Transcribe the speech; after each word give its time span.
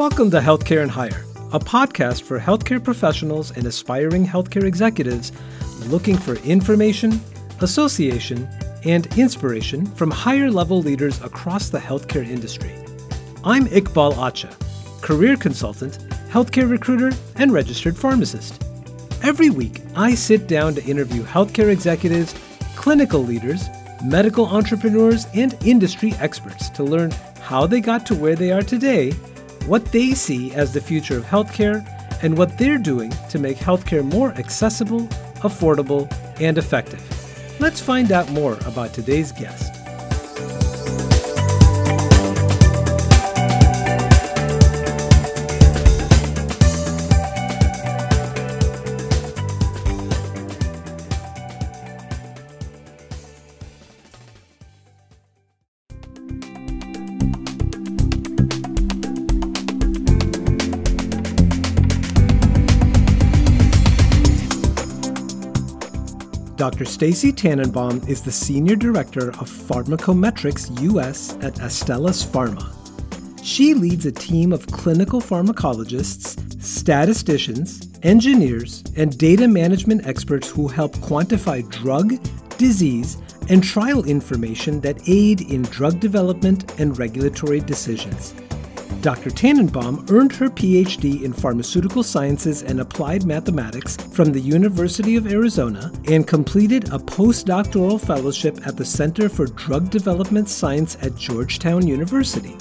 Welcome 0.00 0.30
to 0.30 0.40
Healthcare 0.40 0.80
and 0.80 0.90
Hire, 0.90 1.26
a 1.52 1.58
podcast 1.58 2.22
for 2.22 2.40
healthcare 2.40 2.82
professionals 2.82 3.50
and 3.50 3.66
aspiring 3.66 4.26
healthcare 4.26 4.64
executives 4.64 5.30
looking 5.88 6.16
for 6.16 6.36
information, 6.36 7.20
association, 7.60 8.48
and 8.86 9.06
inspiration 9.18 9.84
from 9.84 10.10
higher 10.10 10.50
level 10.50 10.80
leaders 10.80 11.20
across 11.20 11.68
the 11.68 11.78
healthcare 11.78 12.26
industry. 12.26 12.74
I'm 13.44 13.66
Iqbal 13.66 14.14
Acha, 14.14 14.50
career 15.02 15.36
consultant, 15.36 15.98
healthcare 16.30 16.70
recruiter, 16.70 17.14
and 17.36 17.52
registered 17.52 17.94
pharmacist. 17.94 18.64
Every 19.22 19.50
week, 19.50 19.82
I 19.94 20.14
sit 20.14 20.46
down 20.46 20.76
to 20.76 20.84
interview 20.84 21.22
healthcare 21.24 21.70
executives, 21.70 22.34
clinical 22.74 23.22
leaders, 23.22 23.68
medical 24.02 24.46
entrepreneurs, 24.46 25.26
and 25.34 25.54
industry 25.62 26.14
experts 26.20 26.70
to 26.70 26.84
learn 26.84 27.10
how 27.42 27.66
they 27.66 27.82
got 27.82 28.06
to 28.06 28.14
where 28.14 28.34
they 28.34 28.50
are 28.50 28.62
today 28.62 29.12
what 29.66 29.84
they 29.86 30.12
see 30.12 30.52
as 30.54 30.72
the 30.72 30.80
future 30.80 31.16
of 31.16 31.24
healthcare, 31.24 31.86
and 32.22 32.36
what 32.36 32.58
they're 32.58 32.78
doing 32.78 33.12
to 33.30 33.38
make 33.38 33.56
healthcare 33.56 34.04
more 34.04 34.32
accessible, 34.32 35.06
affordable, 35.36 36.10
and 36.40 36.58
effective. 36.58 37.02
Let's 37.60 37.80
find 37.80 38.12
out 38.12 38.30
more 38.30 38.58
about 38.66 38.92
today's 38.92 39.32
guest. 39.32 39.79
Dr. 66.80 66.92
Stacy 66.92 67.30
Tannenbaum 67.30 68.08
is 68.08 68.22
the 68.22 68.32
Senior 68.32 68.74
Director 68.74 69.28
of 69.32 69.50
Pharmacometrics 69.50 70.80
US 70.80 71.34
at 71.42 71.52
Astellas 71.56 72.24
Pharma. 72.24 72.72
She 73.44 73.74
leads 73.74 74.06
a 74.06 74.12
team 74.12 74.50
of 74.50 74.66
clinical 74.66 75.20
pharmacologists, 75.20 76.62
statisticians, 76.62 77.86
engineers, 78.02 78.82
and 78.96 79.18
data 79.18 79.46
management 79.46 80.06
experts 80.06 80.48
who 80.48 80.68
help 80.68 80.96
quantify 80.96 81.68
drug, 81.68 82.18
disease, 82.56 83.18
and 83.50 83.62
trial 83.62 84.02
information 84.04 84.80
that 84.80 85.06
aid 85.06 85.42
in 85.42 85.60
drug 85.64 86.00
development 86.00 86.80
and 86.80 86.98
regulatory 86.98 87.60
decisions. 87.60 88.32
Dr. 89.00 89.30
Tannenbaum 89.30 90.10
earned 90.10 90.32
her 90.32 90.50
PhD 90.50 91.22
in 91.22 91.32
pharmaceutical 91.32 92.02
sciences 92.02 92.62
and 92.62 92.80
applied 92.80 93.24
mathematics 93.24 93.96
from 93.96 94.30
the 94.30 94.40
University 94.40 95.16
of 95.16 95.26
Arizona 95.26 95.90
and 96.06 96.26
completed 96.26 96.84
a 96.88 96.98
postdoctoral 96.98 97.98
fellowship 97.98 98.66
at 98.66 98.76
the 98.76 98.84
Center 98.84 99.30
for 99.30 99.46
Drug 99.46 99.88
Development 99.88 100.46
Science 100.46 100.98
at 101.00 101.16
Georgetown 101.16 101.86
University. 101.86 102.54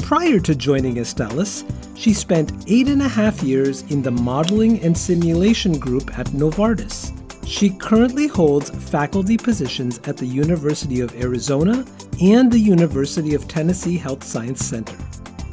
Prior 0.00 0.38
to 0.40 0.54
joining 0.54 0.96
Astellas, 0.96 1.64
she 1.96 2.12
spent 2.12 2.52
eight 2.66 2.88
and 2.88 3.00
a 3.00 3.08
half 3.08 3.42
years 3.42 3.80
in 3.90 4.02
the 4.02 4.10
modeling 4.10 4.80
and 4.82 4.96
simulation 4.96 5.78
group 5.78 6.18
at 6.18 6.26
Novartis. 6.28 7.14
She 7.46 7.70
currently 7.70 8.26
holds 8.26 8.68
faculty 8.90 9.38
positions 9.38 10.00
at 10.04 10.18
the 10.18 10.26
University 10.26 11.00
of 11.00 11.14
Arizona 11.16 11.86
and 12.20 12.52
the 12.52 12.58
University 12.58 13.34
of 13.34 13.48
Tennessee 13.48 13.96
Health 13.96 14.22
Science 14.22 14.62
Center. 14.62 14.96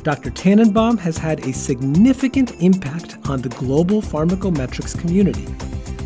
Dr. 0.05 0.29
Tannenbaum 0.29 0.99
has 0.99 1.17
had 1.17 1.39
a 1.47 1.51
significant 1.51 2.51
impact 2.61 3.17
on 3.27 3.41
the 3.41 3.49
global 3.49 4.03
pharmacometrics 4.03 4.95
community. 4.95 5.47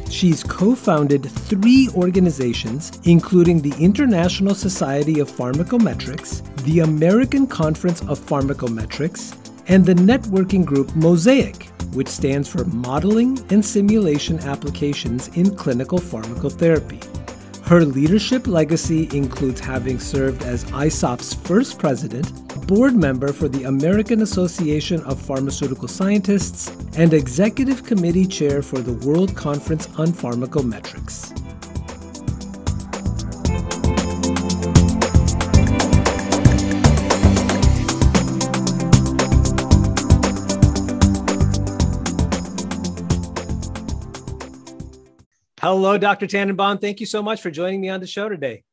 She's 0.09 0.41
co 0.41 0.73
founded 0.73 1.25
three 1.25 1.89
organizations, 1.93 2.97
including 3.03 3.59
the 3.59 3.73
International 3.77 4.55
Society 4.55 5.19
of 5.19 5.29
Pharmacometrics, 5.29 6.41
the 6.63 6.79
American 6.79 7.45
Conference 7.45 7.99
of 8.03 8.19
Pharmacometrics, 8.19 9.35
and 9.67 9.85
the 9.85 9.95
networking 9.95 10.63
group 10.63 10.95
Mosaic, 10.95 11.65
which 11.91 12.07
stands 12.07 12.47
for 12.47 12.63
Modeling 12.63 13.37
and 13.49 13.65
Simulation 13.65 14.39
Applications 14.39 15.27
in 15.35 15.53
Clinical 15.53 15.99
Pharmacotherapy. 15.99 17.03
Her 17.69 17.85
leadership 17.85 18.47
legacy 18.47 19.07
includes 19.15 19.59
having 19.59 19.99
served 19.99 20.41
as 20.41 20.63
ISOP's 20.71 21.35
first 21.35 21.77
president 21.77 22.33
board 22.65 22.95
member 22.95 23.31
for 23.31 23.47
the 23.47 23.65
American 23.65 24.23
Association 24.23 25.03
of 25.03 25.21
Pharmaceutical 25.21 25.87
Scientists, 25.87 26.71
and 26.97 27.13
executive 27.13 27.83
committee 27.83 28.25
chair 28.25 28.63
for 28.63 28.79
the 28.79 28.93
World 29.07 29.35
Conference 29.35 29.87
on 29.99 30.07
Pharmacometrics. 30.07 31.58
Hello, 45.61 45.97
Dr. 45.97 46.25
Tannenbaum. 46.25 46.79
Thank 46.79 47.01
you 47.01 47.05
so 47.05 47.21
much 47.21 47.41
for 47.41 47.51
joining 47.51 47.81
me 47.81 47.89
on 47.89 47.99
the 47.99 48.07
show 48.07 48.29
today. 48.29 48.63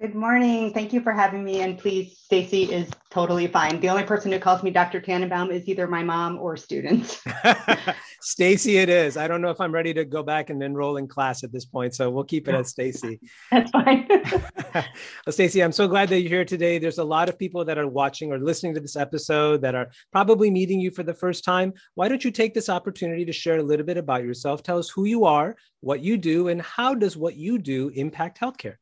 Good 0.00 0.16
morning. 0.16 0.72
Thank 0.72 0.92
you 0.92 1.00
for 1.00 1.12
having 1.12 1.44
me. 1.44 1.60
And 1.60 1.78
please, 1.78 2.18
Stacy 2.18 2.64
is 2.64 2.90
totally 3.12 3.46
fine. 3.46 3.78
The 3.78 3.88
only 3.88 4.02
person 4.02 4.32
who 4.32 4.40
calls 4.40 4.64
me 4.64 4.72
Dr. 4.72 5.00
Tannenbaum 5.00 5.52
is 5.52 5.68
either 5.68 5.86
my 5.86 6.02
mom 6.02 6.38
or 6.38 6.56
students. 6.56 7.22
Stacy, 8.22 8.78
it 8.78 8.88
is. 8.88 9.16
I 9.16 9.26
don't 9.26 9.42
know 9.42 9.50
if 9.50 9.60
I'm 9.60 9.72
ready 9.72 9.92
to 9.94 10.04
go 10.04 10.22
back 10.22 10.48
and 10.48 10.62
enroll 10.62 10.96
in 10.96 11.08
class 11.08 11.42
at 11.42 11.52
this 11.52 11.64
point, 11.64 11.92
so 11.92 12.08
we'll 12.08 12.22
keep 12.22 12.46
it 12.46 12.54
as 12.54 12.68
Stacy. 12.68 13.20
That's 13.50 13.70
fine. 13.72 14.06
well, 14.74 14.84
Stacy, 15.30 15.60
I'm 15.60 15.72
so 15.72 15.88
glad 15.88 16.08
that 16.10 16.20
you're 16.20 16.28
here 16.28 16.44
today. 16.44 16.78
There's 16.78 16.98
a 16.98 17.04
lot 17.04 17.28
of 17.28 17.36
people 17.36 17.64
that 17.64 17.78
are 17.78 17.88
watching 17.88 18.32
or 18.32 18.38
listening 18.38 18.74
to 18.74 18.80
this 18.80 18.94
episode 18.94 19.62
that 19.62 19.74
are 19.74 19.90
probably 20.12 20.52
meeting 20.52 20.78
you 20.78 20.92
for 20.92 21.02
the 21.02 21.12
first 21.12 21.44
time. 21.44 21.72
Why 21.96 22.06
don't 22.06 22.24
you 22.24 22.30
take 22.30 22.54
this 22.54 22.68
opportunity 22.68 23.24
to 23.24 23.32
share 23.32 23.58
a 23.58 23.62
little 23.62 23.84
bit 23.84 23.96
about 23.96 24.22
yourself? 24.22 24.62
Tell 24.62 24.78
us 24.78 24.88
who 24.88 25.04
you 25.04 25.24
are, 25.24 25.56
what 25.80 26.00
you 26.00 26.16
do, 26.16 26.46
and 26.46 26.62
how 26.62 26.94
does 26.94 27.16
what 27.16 27.34
you 27.34 27.58
do 27.58 27.88
impact 27.88 28.40
healthcare? 28.40 28.76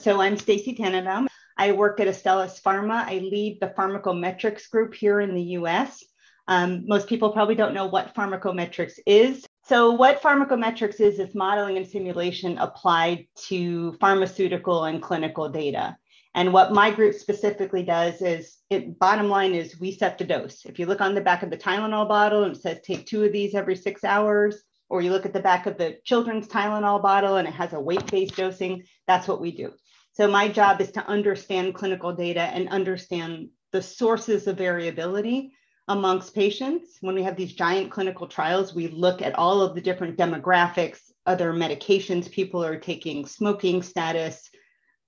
So 0.00 0.20
I'm 0.20 0.36
Stacy 0.36 0.74
Tannenbaum. 0.74 1.28
I 1.56 1.72
work 1.72 1.98
at 2.00 2.08
Astellas 2.08 2.60
Pharma. 2.60 3.06
I 3.06 3.18
lead 3.18 3.58
the 3.62 3.68
pharmacometrics 3.68 4.68
group 4.70 4.94
here 4.94 5.20
in 5.20 5.34
the 5.34 5.42
US. 5.60 6.04
Um, 6.48 6.84
most 6.86 7.08
people 7.08 7.30
probably 7.30 7.54
don't 7.54 7.74
know 7.74 7.86
what 7.86 8.14
pharmacometrics 8.14 8.98
is. 9.06 9.44
So, 9.64 9.90
what 9.90 10.22
pharmacometrics 10.22 11.00
is, 11.00 11.18
is 11.18 11.34
modeling 11.34 11.76
and 11.76 11.86
simulation 11.86 12.56
applied 12.58 13.26
to 13.48 13.92
pharmaceutical 13.94 14.84
and 14.84 15.02
clinical 15.02 15.48
data. 15.48 15.96
And 16.34 16.52
what 16.52 16.72
my 16.72 16.90
group 16.90 17.14
specifically 17.14 17.82
does 17.82 18.20
is, 18.20 18.58
it, 18.68 18.98
bottom 18.98 19.28
line 19.28 19.54
is, 19.54 19.80
we 19.80 19.90
set 19.90 20.18
the 20.18 20.24
dose. 20.24 20.66
If 20.66 20.78
you 20.78 20.86
look 20.86 21.00
on 21.00 21.14
the 21.14 21.20
back 21.20 21.42
of 21.42 21.50
the 21.50 21.56
Tylenol 21.56 22.06
bottle, 22.08 22.44
and 22.44 22.54
it 22.54 22.60
says 22.60 22.78
take 22.82 23.06
two 23.06 23.24
of 23.24 23.32
these 23.32 23.54
every 23.54 23.74
six 23.74 24.04
hours, 24.04 24.62
or 24.88 25.00
you 25.00 25.10
look 25.10 25.26
at 25.26 25.32
the 25.32 25.40
back 25.40 25.66
of 25.66 25.78
the 25.78 25.98
children's 26.04 26.46
Tylenol 26.46 27.02
bottle 27.02 27.36
and 27.36 27.48
it 27.48 27.54
has 27.54 27.72
a 27.72 27.80
weight 27.80 28.06
based 28.10 28.36
dosing, 28.36 28.84
that's 29.06 29.26
what 29.26 29.40
we 29.40 29.50
do. 29.50 29.72
So 30.12 30.28
my 30.28 30.48
job 30.48 30.80
is 30.80 30.92
to 30.92 31.06
understand 31.06 31.74
clinical 31.74 32.12
data 32.12 32.40
and 32.40 32.68
understand 32.68 33.48
the 33.72 33.82
sources 33.82 34.46
of 34.46 34.58
variability 34.58 35.52
amongst 35.88 36.34
patients. 36.34 36.98
When 37.00 37.14
we 37.14 37.22
have 37.22 37.36
these 37.36 37.52
giant 37.52 37.90
clinical 37.90 38.26
trials, 38.26 38.74
we 38.74 38.88
look 38.88 39.22
at 39.22 39.38
all 39.38 39.60
of 39.60 39.74
the 39.74 39.80
different 39.80 40.18
demographics, 40.18 41.00
other 41.26 41.52
medications 41.52 42.30
people 42.30 42.64
are 42.64 42.78
taking, 42.78 43.26
smoking 43.26 43.82
status, 43.82 44.50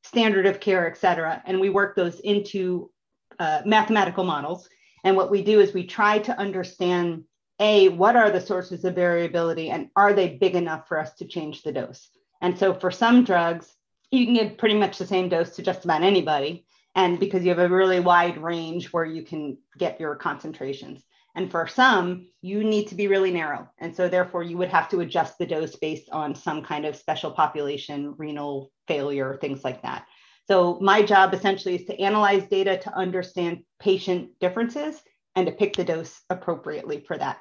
standard 0.04 0.46
of 0.46 0.60
care, 0.60 0.88
et 0.90 0.96
cetera. 0.96 1.42
And 1.46 1.60
we 1.60 1.70
work 1.70 1.96
those 1.96 2.20
into 2.20 2.90
uh, 3.38 3.62
mathematical 3.64 4.24
models. 4.24 4.68
And 5.04 5.16
what 5.16 5.30
we 5.30 5.42
do 5.42 5.60
is 5.60 5.72
we 5.72 5.86
try 5.86 6.18
to 6.20 6.38
understand 6.38 7.24
A, 7.60 7.88
what 7.88 8.16
are 8.16 8.30
the 8.30 8.40
sources 8.40 8.84
of 8.84 8.94
variability 8.94 9.70
and 9.70 9.90
are 9.96 10.12
they 10.12 10.36
big 10.36 10.54
enough 10.54 10.86
for 10.86 10.98
us 10.98 11.14
to 11.14 11.26
change 11.26 11.62
the 11.62 11.72
dose? 11.72 12.08
And 12.40 12.56
so 12.56 12.72
for 12.74 12.90
some 12.92 13.24
drugs, 13.24 13.74
you 14.10 14.24
can 14.24 14.34
give 14.34 14.58
pretty 14.58 14.76
much 14.76 14.98
the 14.98 15.06
same 15.06 15.28
dose 15.28 15.56
to 15.56 15.62
just 15.62 15.84
about 15.84 16.02
anybody. 16.02 16.66
And 16.98 17.20
because 17.20 17.44
you 17.44 17.50
have 17.50 17.60
a 17.60 17.68
really 17.68 18.00
wide 18.00 18.42
range 18.42 18.92
where 18.92 19.04
you 19.04 19.22
can 19.22 19.56
get 19.78 20.00
your 20.00 20.16
concentrations. 20.16 21.04
And 21.36 21.48
for 21.48 21.68
some, 21.68 22.26
you 22.42 22.64
need 22.64 22.88
to 22.88 22.96
be 22.96 23.06
really 23.06 23.30
narrow. 23.30 23.68
And 23.78 23.94
so, 23.94 24.08
therefore, 24.08 24.42
you 24.42 24.58
would 24.58 24.70
have 24.70 24.88
to 24.88 24.98
adjust 24.98 25.38
the 25.38 25.46
dose 25.46 25.76
based 25.76 26.10
on 26.10 26.34
some 26.34 26.60
kind 26.60 26.84
of 26.84 26.96
special 26.96 27.30
population, 27.30 28.16
renal 28.18 28.72
failure, 28.88 29.38
things 29.40 29.62
like 29.62 29.80
that. 29.82 30.06
So, 30.48 30.80
my 30.80 31.02
job 31.02 31.32
essentially 31.34 31.76
is 31.76 31.84
to 31.84 32.00
analyze 32.00 32.48
data 32.48 32.76
to 32.78 32.92
understand 32.96 33.62
patient 33.78 34.30
differences 34.40 35.00
and 35.36 35.46
to 35.46 35.52
pick 35.52 35.76
the 35.76 35.84
dose 35.84 36.20
appropriately 36.30 37.04
for 37.06 37.16
that. 37.16 37.38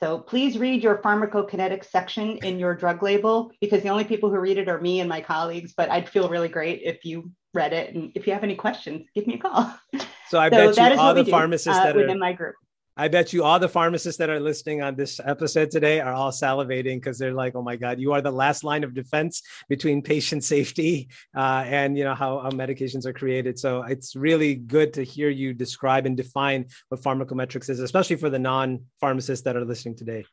So 0.00 0.18
please 0.20 0.58
read 0.58 0.82
your 0.82 0.98
pharmacokinetics 0.98 1.86
section 1.86 2.38
in 2.44 2.58
your 2.60 2.74
drug 2.74 3.02
label 3.02 3.50
because 3.60 3.82
the 3.82 3.88
only 3.88 4.04
people 4.04 4.30
who 4.30 4.38
read 4.38 4.58
it 4.58 4.68
are 4.68 4.80
me 4.80 5.00
and 5.00 5.08
my 5.08 5.20
colleagues. 5.20 5.74
But 5.76 5.90
I'd 5.90 6.08
feel 6.08 6.28
really 6.28 6.48
great 6.48 6.82
if 6.84 7.04
you 7.04 7.32
read 7.54 7.72
it. 7.72 7.94
And 7.94 8.12
if 8.14 8.26
you 8.26 8.32
have 8.32 8.44
any 8.44 8.56
questions, 8.56 9.06
give 9.14 9.26
me 9.26 9.34
a 9.34 9.38
call. 9.38 9.74
So 10.28 10.38
I 10.38 10.50
so 10.50 10.74
bet 10.74 10.76
you 10.76 11.00
all 11.00 11.14
the 11.14 11.24
pharmacists 11.24 11.68
uh, 11.68 11.84
that 11.84 11.96
are 11.96 12.00
within 12.00 12.18
my 12.18 12.34
group. 12.34 12.54
I 13.00 13.06
bet 13.06 13.32
you 13.32 13.44
all 13.44 13.60
the 13.60 13.68
pharmacists 13.68 14.18
that 14.18 14.28
are 14.28 14.40
listening 14.40 14.82
on 14.82 14.96
this 14.96 15.20
episode 15.24 15.70
today 15.70 16.00
are 16.00 16.12
all 16.12 16.32
salivating 16.32 16.96
because 16.96 17.16
they're 17.16 17.32
like, 17.32 17.54
"Oh 17.54 17.62
my 17.62 17.76
God, 17.76 18.00
you 18.00 18.12
are 18.12 18.20
the 18.20 18.32
last 18.32 18.64
line 18.64 18.82
of 18.82 18.92
defense 18.92 19.42
between 19.68 20.02
patient 20.02 20.42
safety 20.42 21.08
uh, 21.36 21.62
and 21.64 21.96
you 21.96 22.02
know 22.02 22.14
how, 22.14 22.40
how 22.40 22.50
medications 22.50 23.06
are 23.06 23.12
created." 23.12 23.56
So 23.56 23.84
it's 23.84 24.16
really 24.16 24.56
good 24.56 24.92
to 24.94 25.04
hear 25.04 25.30
you 25.30 25.54
describe 25.54 26.06
and 26.06 26.16
define 26.16 26.66
what 26.88 27.00
pharmacometrics 27.00 27.70
is, 27.70 27.78
especially 27.78 28.16
for 28.16 28.30
the 28.30 28.38
non-pharmacists 28.40 29.44
that 29.44 29.56
are 29.56 29.64
listening 29.64 29.94
today. 29.94 30.24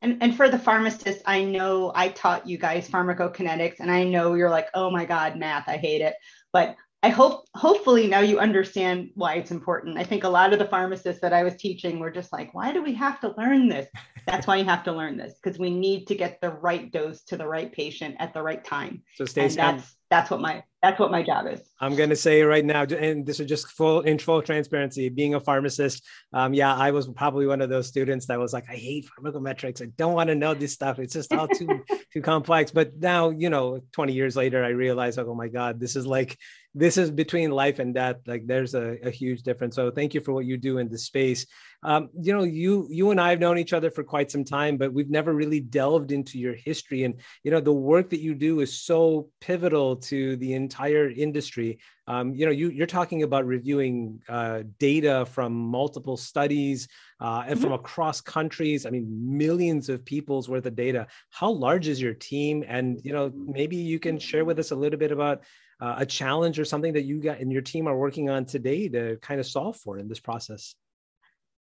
And, 0.00 0.18
and 0.22 0.36
for 0.36 0.48
the 0.50 0.58
pharmacists, 0.58 1.22
I 1.24 1.42
know 1.42 1.90
I 1.94 2.10
taught 2.10 2.46
you 2.46 2.58
guys 2.58 2.88
pharmacokinetics, 2.88 3.80
and 3.80 3.90
I 3.90 4.04
know 4.04 4.34
you're 4.34 4.50
like, 4.50 4.68
oh 4.74 4.90
my 4.90 5.04
God, 5.04 5.36
math, 5.36 5.66
I 5.66 5.78
hate 5.78 6.02
it. 6.02 6.14
But 6.54 6.76
I 7.02 7.10
hope 7.10 7.44
hopefully 7.54 8.06
now 8.06 8.20
you 8.20 8.38
understand 8.38 9.10
why 9.14 9.34
it's 9.34 9.50
important. 9.50 9.98
I 9.98 10.04
think 10.04 10.24
a 10.24 10.28
lot 10.28 10.54
of 10.54 10.58
the 10.58 10.64
pharmacists 10.64 11.20
that 11.20 11.34
I 11.34 11.42
was 11.42 11.56
teaching 11.56 11.98
were 11.98 12.10
just 12.10 12.32
like, 12.32 12.54
why 12.54 12.72
do 12.72 12.82
we 12.82 12.94
have 12.94 13.20
to 13.20 13.34
learn 13.36 13.68
this? 13.68 13.88
That's 14.26 14.46
why 14.46 14.56
you 14.56 14.64
have 14.64 14.84
to 14.84 14.92
learn 14.92 15.18
this 15.18 15.34
because 15.34 15.58
we 15.58 15.68
need 15.68 16.06
to 16.06 16.14
get 16.14 16.40
the 16.40 16.48
right 16.48 16.90
dose 16.90 17.22
to 17.24 17.36
the 17.36 17.46
right 17.46 17.70
patient 17.70 18.16
at 18.20 18.32
the 18.32 18.40
right 18.40 18.64
time. 18.64 19.02
So 19.16 19.26
Stacey, 19.26 19.56
that's 19.56 19.94
that's 20.14 20.30
what 20.30 20.40
my 20.40 20.62
that's 20.84 21.00
what 21.00 21.10
my 21.10 21.22
job 21.22 21.46
is. 21.46 21.60
I'm 21.80 21.96
going 21.96 22.10
to 22.10 22.16
say 22.16 22.42
right 22.42 22.64
now, 22.64 22.82
and 22.82 23.24
this 23.24 23.40
is 23.40 23.48
just 23.48 23.68
full 23.68 24.02
in 24.02 24.18
full 24.18 24.42
transparency. 24.42 25.08
Being 25.08 25.34
a 25.34 25.40
pharmacist, 25.40 26.04
um, 26.34 26.52
yeah, 26.52 26.74
I 26.74 26.90
was 26.90 27.08
probably 27.08 27.46
one 27.46 27.62
of 27.62 27.70
those 27.70 27.88
students 27.88 28.26
that 28.26 28.38
was 28.38 28.52
like, 28.52 28.66
I 28.68 28.74
hate 28.74 29.06
pharmacometrics. 29.18 29.82
I 29.82 29.86
don't 29.96 30.12
want 30.12 30.28
to 30.28 30.34
know 30.34 30.52
this 30.52 30.74
stuff. 30.74 30.98
It's 30.98 31.14
just 31.14 31.32
all 31.32 31.48
too 31.48 31.82
too 32.12 32.20
complex. 32.20 32.70
But 32.70 32.98
now, 32.98 33.30
you 33.30 33.48
know, 33.48 33.80
20 33.92 34.12
years 34.12 34.36
later, 34.36 34.62
I 34.62 34.68
realize, 34.68 35.16
like, 35.16 35.26
oh 35.26 35.34
my 35.34 35.48
God, 35.48 35.80
this 35.80 35.96
is 35.96 36.06
like 36.06 36.38
this 36.76 36.98
is 36.98 37.10
between 37.10 37.50
life 37.50 37.78
and 37.78 37.94
death. 37.94 38.16
Like, 38.26 38.46
there's 38.46 38.74
a, 38.74 38.98
a 39.04 39.10
huge 39.10 39.42
difference. 39.42 39.76
So, 39.76 39.90
thank 39.90 40.12
you 40.12 40.20
for 40.20 40.32
what 40.32 40.44
you 40.44 40.58
do 40.58 40.78
in 40.78 40.90
this 40.90 41.06
space. 41.06 41.46
Um, 41.82 42.08
you 42.18 42.32
know, 42.32 42.44
you 42.44 42.88
you 42.90 43.10
and 43.10 43.20
I 43.20 43.30
have 43.30 43.40
known 43.40 43.58
each 43.58 43.72
other 43.72 43.90
for 43.90 44.04
quite 44.04 44.30
some 44.30 44.44
time, 44.44 44.76
but 44.76 44.92
we've 44.92 45.10
never 45.10 45.32
really 45.32 45.60
delved 45.60 46.12
into 46.12 46.38
your 46.38 46.54
history. 46.54 47.04
And 47.04 47.14
you 47.42 47.50
know, 47.50 47.60
the 47.60 47.72
work 47.72 48.10
that 48.10 48.20
you 48.20 48.34
do 48.34 48.60
is 48.60 48.82
so 48.82 49.28
pivotal 49.40 49.96
to 50.04 50.36
the 50.36 50.54
entire 50.54 51.10
industry. 51.10 51.78
Um, 52.06 52.34
you 52.34 52.46
know, 52.46 52.52
you, 52.52 52.70
you're 52.70 52.86
talking 52.86 53.22
about 53.22 53.46
reviewing 53.46 54.22
uh, 54.28 54.62
data 54.78 55.26
from 55.26 55.52
multiple 55.52 56.16
studies 56.16 56.88
uh, 57.20 57.44
and 57.46 57.54
mm-hmm. 57.54 57.62
from 57.62 57.72
across 57.72 58.20
countries. 58.20 58.86
I 58.86 58.90
mean, 58.90 59.06
millions 59.10 59.88
of 59.88 60.04
people's 60.04 60.48
worth 60.48 60.66
of 60.66 60.74
data. 60.76 61.06
How 61.30 61.50
large 61.50 61.88
is 61.88 62.00
your 62.00 62.14
team? 62.14 62.64
And 62.66 63.00
you 63.04 63.12
know, 63.12 63.32
maybe 63.34 63.76
you 63.76 63.98
can 63.98 64.18
share 64.18 64.44
with 64.44 64.58
us 64.58 64.70
a 64.70 64.76
little 64.76 64.98
bit 64.98 65.12
about 65.12 65.42
uh, 65.80 65.96
a 65.98 66.06
challenge 66.06 66.58
or 66.58 66.64
something 66.64 66.92
that 66.92 67.02
you 67.02 67.20
got 67.20 67.40
and 67.40 67.52
your 67.52 67.62
team 67.62 67.86
are 67.86 67.96
working 67.96 68.30
on 68.30 68.44
today 68.44 68.88
to 68.88 69.16
kind 69.16 69.40
of 69.40 69.46
solve 69.46 69.76
for 69.76 69.98
in 69.98 70.08
this 70.08 70.20
process. 70.20 70.74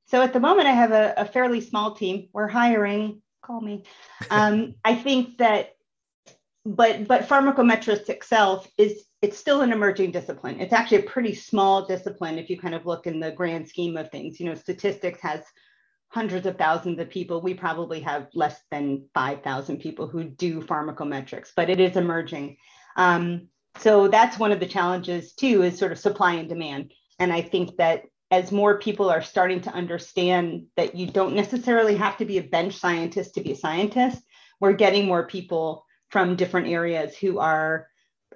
So 0.08 0.22
at 0.22 0.34
the 0.34 0.40
moment, 0.40 0.68
I 0.68 0.72
have 0.72 0.92
a, 0.92 1.14
a 1.18 1.26
fairly 1.26 1.62
small 1.62 1.96
team. 1.96 2.30
We're 2.32 2.48
hiring. 2.48 3.22
Call 3.42 3.62
me. 3.62 3.84
Um, 4.30 4.76
I 4.84 4.96
think 4.96 5.38
that 5.38 5.77
but 6.68 7.08
but 7.08 7.30
pharmacometrics 7.30 8.10
itself 8.10 8.68
is 8.78 9.06
it's 9.22 9.38
still 9.38 9.62
an 9.62 9.72
emerging 9.72 10.12
discipline. 10.12 10.60
It's 10.60 10.74
actually 10.74 11.00
a 11.00 11.04
pretty 11.04 11.34
small 11.34 11.86
discipline 11.86 12.38
if 12.38 12.50
you 12.50 12.60
kind 12.60 12.76
of 12.76 12.86
look 12.86 13.08
in 13.08 13.20
the 13.20 13.32
grand 13.32 13.68
scheme 13.68 13.96
of 13.96 14.12
things. 14.12 14.40
You 14.40 14.48
know, 14.48 14.56
statistics 14.56 15.22
has 15.22 15.42
hundreds 16.10 16.46
of 16.46 16.58
thousands 16.58 17.00
of 17.00 17.10
people. 17.10 17.42
We 17.42 17.54
probably 17.54 18.02
have 18.02 18.28
less 18.34 18.62
than 18.70 19.06
5,000 19.14 19.80
people 19.80 20.08
who 20.08 20.26
do 20.26 20.62
pharmacometrics, 20.62 21.50
but 21.56 21.70
it 21.70 21.80
is 21.80 21.96
emerging. 21.98 22.58
Um, 22.96 23.48
so 23.80 24.08
that's 24.08 24.40
one 24.40 24.52
of 24.52 24.60
the 24.60 24.66
challenges 24.66 25.34
too, 25.34 25.64
is 25.64 25.78
sort 25.78 25.92
of 25.92 26.00
supply 26.00 26.34
and 26.34 26.50
demand. 26.50 26.94
And 27.20 27.34
I 27.34 27.42
think 27.42 27.78
that 27.78 28.04
as 28.30 28.52
more 28.52 28.80
people 28.80 29.10
are 29.10 29.22
starting 29.22 29.62
to 29.62 29.74
understand 29.74 30.66
that 30.76 30.96
you 30.96 31.08
don't 31.08 31.36
necessarily 31.36 31.96
have 31.96 32.18
to 32.18 32.26
be 32.26 32.38
a 32.38 32.44
bench 32.44 32.76
scientist 32.76 33.36
to 33.36 33.42
be 33.42 33.54
a 33.54 33.58
scientist, 33.58 34.22
we're 34.60 34.74
getting 34.74 35.06
more 35.06 35.28
people 35.28 35.86
from 36.10 36.36
different 36.36 36.68
areas 36.68 37.18
who 37.18 37.40
are 37.40 37.88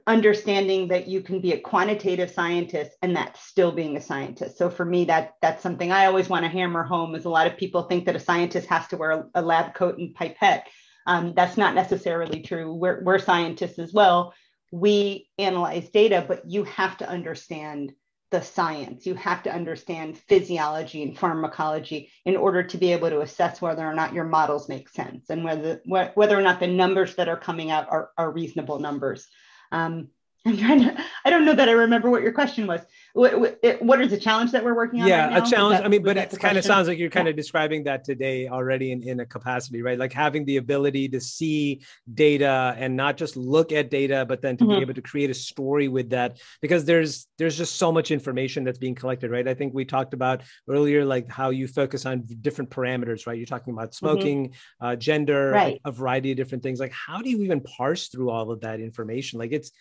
understanding 0.08 0.88
that 0.88 1.08
you 1.08 1.22
can 1.22 1.40
be 1.40 1.54
a 1.54 1.60
quantitative 1.60 2.32
scientist 2.32 2.92
and 3.02 3.16
that's 3.16 3.40
still 3.46 3.72
being 3.72 3.98
a 3.98 4.02
scientist. 4.02 4.58
So 4.58 4.70
for 4.70 4.86
me 4.86 5.06
that 5.06 5.36
that's 5.42 5.62
something 5.62 5.92
i 5.92 6.06
always 6.06 6.28
want 6.28 6.44
to 6.44 6.50
hammer 6.50 6.84
home 6.84 7.14
is 7.16 7.26
a 7.26 7.30
lot 7.30 7.48
of 7.48 7.58
people 7.58 7.84
think 7.84 8.06
that 8.06 8.16
a 8.16 8.20
scientist 8.20 8.68
has 8.68 8.88
to 8.88 8.98
wear 8.98 9.26
a, 9.36 9.42
lab 9.42 9.74
coat 9.74 9.98
and 9.98 10.14
pipette. 10.16 10.68
Um, 11.06 11.34
that's 11.36 11.58
not 11.58 11.76
necessarily 11.76 12.42
true. 12.42 12.74
We're, 12.74 13.04
we're 13.04 13.20
scientists 13.20 13.80
as 13.80 13.94
well. 13.94 14.34
We 14.72 15.30
analyze 15.38 15.90
data 15.90 16.26
but 16.28 16.50
you 16.50 16.64
have 16.64 16.98
to 16.98 17.10
understand 17.10 17.94
the 18.32 18.42
science. 18.42 19.06
You 19.06 19.16
have 19.16 19.44
to 19.44 19.54
understand 19.54 20.18
physiology 20.18 21.04
and 21.04 21.18
pharmacology 21.18 22.10
in 22.26 22.38
order 22.38 22.64
to 22.64 22.78
be 22.78 22.94
able 22.94 23.10
to 23.10 23.22
assess 23.22 23.62
whether 23.62 23.86
or 23.86 23.94
not 23.94 24.14
your 24.14 24.24
models 24.24 24.70
make 24.70 24.90
sense 24.90 25.30
and 25.30 25.44
whether 25.44 25.82
whether 25.86 26.38
or 26.38 26.42
not 26.42 26.60
the 26.60 26.68
numbers 26.68 27.16
that 27.16 27.28
are 27.28 27.38
coming 27.38 27.72
out 27.72 27.88
are, 27.92 28.10
are 28.18 28.32
reasonable 28.32 28.80
numbers. 28.80 29.28
Um, 29.72 30.08
I'm 30.44 30.58
trying 30.58 30.82
to, 30.82 31.04
I 31.24 31.30
don't 31.30 31.46
know 31.46 31.54
that 31.54 31.70
I 31.70 31.74
remember 31.74 32.10
what 32.10 32.24
your 32.24 32.32
question 32.32 32.66
was. 32.66 32.82
What, 33.14 33.60
what 33.80 34.02
is 34.02 34.10
the 34.10 34.18
challenge 34.18 34.52
that 34.54 34.64
we're 34.64 34.74
working 34.74 35.02
on? 35.02 35.08
Yeah, 35.08 35.28
right 35.28 35.48
a 35.48 35.50
challenge. 35.50 35.78
That, 35.78 35.86
I 35.86 35.88
mean, 35.88 36.02
but 36.02 36.18
it 36.18 36.40
kind 36.40 36.58
of 36.58 36.64
sounds 36.64 36.88
like 36.88 36.98
you're 36.98 37.12
kind 37.12 37.28
yeah. 37.28 37.32
of 37.32 37.36
describing 37.36 37.84
that 37.84 38.04
today 38.04 38.48
already 38.48 38.92
in, 38.92 39.08
in 39.08 39.20
a 39.20 39.26
capacity, 39.26 39.84
right? 39.84 40.00
Like 40.00 40.14
having 40.14 40.44
the 40.46 40.58
ability 40.58 41.10
to 41.10 41.22
see 41.22 41.82
data 42.12 42.76
and 42.78 42.96
not 42.96 43.18
just 43.18 43.38
look 43.38 43.72
at 43.72 43.92
data, 43.92 44.26
but 44.28 44.42
then 44.42 44.58
to 44.58 44.64
mm-hmm. 44.64 44.78
be 44.78 44.82
able 44.82 44.94
to 44.96 45.02
create 45.02 45.30
a 45.30 45.36
story 45.36 45.88
with 45.88 46.10
that 46.10 46.40
because 46.60 46.86
there's 46.86 47.28
there's 47.38 47.58
just 47.58 47.76
so 47.76 47.92
much 47.92 48.10
information 48.10 48.64
that's 48.64 48.80
being 48.80 48.96
collected, 48.96 49.30
right? 49.30 49.48
I 49.48 49.54
think 49.54 49.76
we 49.76 49.86
talked 49.86 50.16
about 50.16 50.42
earlier, 50.68 51.06
like 51.06 51.30
how 51.30 51.52
you 51.52 51.68
focus 51.68 52.08
on 52.08 52.24
different 52.42 52.72
parameters, 52.72 53.28
right? 53.28 53.38
You're 53.38 53.46
talking 53.46 53.74
about 53.74 53.92
mm-hmm. 53.92 54.06
smoking, 54.06 54.50
mm-hmm. 54.50 54.86
uh, 54.86 54.96
gender, 54.96 55.52
right. 55.52 55.82
a 55.86 55.92
variety 55.92 56.32
of 56.32 56.38
different 56.38 56.64
things. 56.64 56.80
Like, 56.80 56.94
how 56.94 57.22
do 57.22 57.30
you 57.30 57.44
even 57.44 57.62
parse 57.62 58.08
through 58.08 58.32
all 58.32 58.50
of 58.50 58.62
that 58.62 58.80
information? 58.80 59.38
Like, 59.38 59.52
it's 59.52 59.72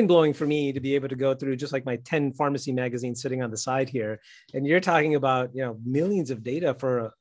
mind 0.00 0.08
blowing 0.08 0.32
for 0.32 0.46
me 0.46 0.72
to 0.72 0.80
be 0.80 0.94
able 0.94 1.08
to 1.08 1.16
go 1.16 1.34
through 1.34 1.56
just 1.56 1.72
like 1.72 1.84
my 1.84 1.96
10 1.96 2.32
pharmacy 2.32 2.72
magazine 2.72 3.14
sitting 3.14 3.42
on 3.42 3.50
the 3.50 3.56
side 3.56 3.88
here. 3.88 4.20
And 4.54 4.66
you're 4.66 4.80
talking 4.80 5.14
about, 5.14 5.54
you 5.54 5.62
know, 5.62 5.78
millions 5.84 6.30
of 6.30 6.42
data 6.42 6.74
for, 6.74 7.12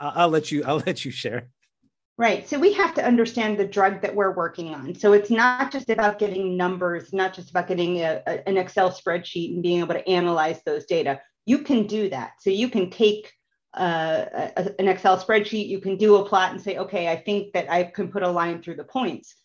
I'll, 0.00 0.12
I'll 0.16 0.28
let 0.28 0.50
you, 0.50 0.64
I'll 0.64 0.78
let 0.86 1.04
you 1.04 1.10
share. 1.10 1.48
Right. 2.18 2.46
So 2.46 2.58
we 2.58 2.74
have 2.74 2.94
to 2.94 3.04
understand 3.04 3.58
the 3.58 3.66
drug 3.66 4.02
that 4.02 4.14
we're 4.14 4.34
working 4.34 4.74
on. 4.74 4.94
So 4.94 5.14
it's 5.14 5.30
not 5.30 5.72
just 5.72 5.88
about 5.88 6.18
getting 6.18 6.54
numbers, 6.56 7.14
not 7.14 7.32
just 7.32 7.48
about 7.48 7.66
getting 7.66 8.00
a, 8.00 8.22
a, 8.26 8.46
an 8.46 8.58
Excel 8.58 8.90
spreadsheet 8.90 9.54
and 9.54 9.62
being 9.62 9.80
able 9.80 9.94
to 9.94 10.06
analyze 10.06 10.60
those 10.66 10.84
data. 10.84 11.20
You 11.46 11.60
can 11.60 11.86
do 11.86 12.10
that. 12.10 12.32
So 12.40 12.50
you 12.50 12.68
can 12.68 12.90
take 12.90 13.32
uh, 13.72 14.26
a, 14.56 14.80
an 14.80 14.88
Excel 14.88 15.16
spreadsheet, 15.16 15.68
you 15.68 15.80
can 15.80 15.96
do 15.96 16.16
a 16.16 16.28
plot 16.28 16.50
and 16.50 16.60
say, 16.60 16.76
okay, 16.76 17.08
I 17.08 17.16
think 17.16 17.54
that 17.54 17.70
I 17.70 17.84
can 17.84 18.08
put 18.08 18.22
a 18.22 18.28
line 18.28 18.60
through 18.60 18.76
the 18.76 18.84
points. 18.84 19.36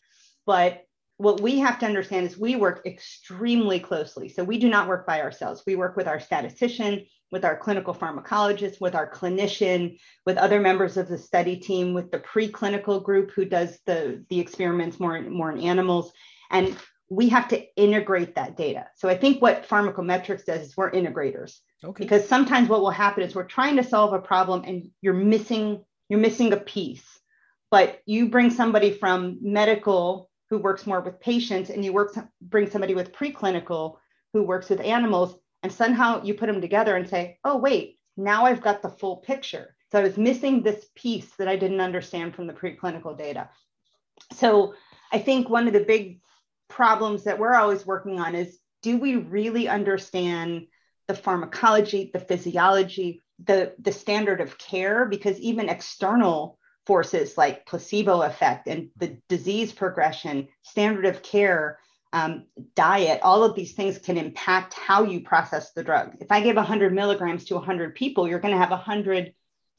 But 0.45 0.81
what 1.17 1.39
we 1.39 1.59
have 1.59 1.79
to 1.79 1.85
understand 1.85 2.25
is 2.25 2.37
we 2.37 2.55
work 2.55 2.85
extremely 2.85 3.79
closely. 3.79 4.27
So 4.27 4.43
we 4.43 4.57
do 4.57 4.67
not 4.67 4.87
work 4.87 5.07
by 5.07 5.21
ourselves. 5.21 5.63
We 5.65 5.75
work 5.75 5.95
with 5.95 6.07
our 6.07 6.19
statistician, 6.19 7.05
with 7.31 7.45
our 7.45 7.57
clinical 7.57 7.93
pharmacologist, 7.93 8.81
with 8.81 8.95
our 8.95 9.09
clinician, 9.09 9.97
with 10.25 10.37
other 10.37 10.59
members 10.59 10.97
of 10.97 11.07
the 11.07 11.17
study 11.17 11.55
team, 11.55 11.93
with 11.93 12.11
the 12.11 12.19
preclinical 12.19 13.01
group 13.01 13.31
who 13.31 13.45
does 13.45 13.79
the, 13.85 14.25
the 14.29 14.39
experiments 14.39 14.99
more, 14.99 15.21
more 15.21 15.51
in 15.51 15.61
animals. 15.61 16.11
And 16.51 16.75
we 17.09 17.29
have 17.29 17.47
to 17.49 17.63
integrate 17.75 18.35
that 18.35 18.57
data. 18.57 18.87
So 18.95 19.07
I 19.07 19.15
think 19.15 19.41
what 19.41 19.67
pharmacometrics 19.67 20.45
does 20.45 20.67
is 20.67 20.77
we're 20.77 20.91
integrators. 20.91 21.59
Okay. 21.83 22.03
Because 22.03 22.27
sometimes 22.27 22.67
what 22.67 22.81
will 22.81 22.89
happen 22.89 23.23
is 23.23 23.35
we're 23.35 23.43
trying 23.43 23.77
to 23.77 23.83
solve 23.83 24.13
a 24.13 24.19
problem 24.19 24.63
and 24.65 24.89
you're 25.01 25.13
missing 25.13 25.83
you're 26.09 26.19
missing 26.19 26.53
a 26.53 26.57
piece. 26.57 27.05
But 27.71 27.99
you 28.05 28.29
bring 28.29 28.51
somebody 28.51 28.91
from 28.91 29.39
medical 29.41 30.29
who 30.49 30.57
works 30.57 30.85
more 30.85 31.01
with 31.01 31.19
patients 31.19 31.69
and 31.69 31.83
you 31.83 31.93
work 31.93 32.15
bring 32.41 32.69
somebody 32.69 32.93
with 32.93 33.13
preclinical 33.13 33.97
who 34.33 34.43
works 34.43 34.69
with 34.69 34.79
animals 34.81 35.37
and 35.63 35.71
somehow 35.71 36.23
you 36.23 36.33
put 36.33 36.47
them 36.47 36.61
together 36.61 36.95
and 36.95 37.09
say 37.09 37.37
oh 37.43 37.57
wait 37.57 37.97
now 38.17 38.45
i've 38.45 38.61
got 38.61 38.81
the 38.81 38.89
full 38.89 39.17
picture. 39.17 39.75
So 39.91 39.99
i 39.99 40.03
was 40.03 40.17
missing 40.17 40.61
this 40.61 40.85
piece 40.95 41.29
that 41.37 41.47
i 41.47 41.55
didn't 41.55 41.81
understand 41.81 42.35
from 42.35 42.47
the 42.47 42.53
preclinical 42.53 43.17
data. 43.17 43.49
So 44.33 44.73
i 45.11 45.19
think 45.19 45.49
one 45.49 45.67
of 45.67 45.73
the 45.73 45.83
big 45.83 46.19
problems 46.67 47.23
that 47.23 47.39
we're 47.39 47.55
always 47.55 47.85
working 47.85 48.19
on 48.19 48.35
is 48.35 48.59
do 48.81 48.97
we 48.97 49.15
really 49.15 49.67
understand 49.67 50.67
the 51.07 51.15
pharmacology 51.15 52.09
the 52.13 52.19
physiology 52.19 53.21
the 53.43 53.73
the 53.79 53.91
standard 53.91 54.41
of 54.41 54.57
care? 54.57 55.05
Because 55.05 55.39
even 55.39 55.69
external 55.69 56.57
forces 56.85 57.37
like 57.37 57.65
placebo 57.65 58.21
effect 58.21 58.67
and 58.67 58.89
the 58.97 59.17
disease 59.27 59.71
progression, 59.71 60.47
standard 60.61 61.05
of 61.05 61.23
care, 61.23 61.79
um, 62.13 62.45
diet, 62.75 63.19
all 63.23 63.43
of 63.43 63.55
these 63.55 63.73
things 63.73 63.97
can 63.97 64.17
impact 64.17 64.73
how 64.73 65.03
you 65.03 65.21
process 65.21 65.71
the 65.73 65.83
drug. 65.83 66.15
If 66.21 66.31
I 66.31 66.41
give 66.41 66.55
100 66.55 66.93
milligrams 66.93 67.45
to 67.45 67.55
100 67.55 67.95
people, 67.95 68.27
you're 68.27 68.39
going 68.39 68.53
to 68.53 68.59
have 68.59 68.69
100 68.69 69.33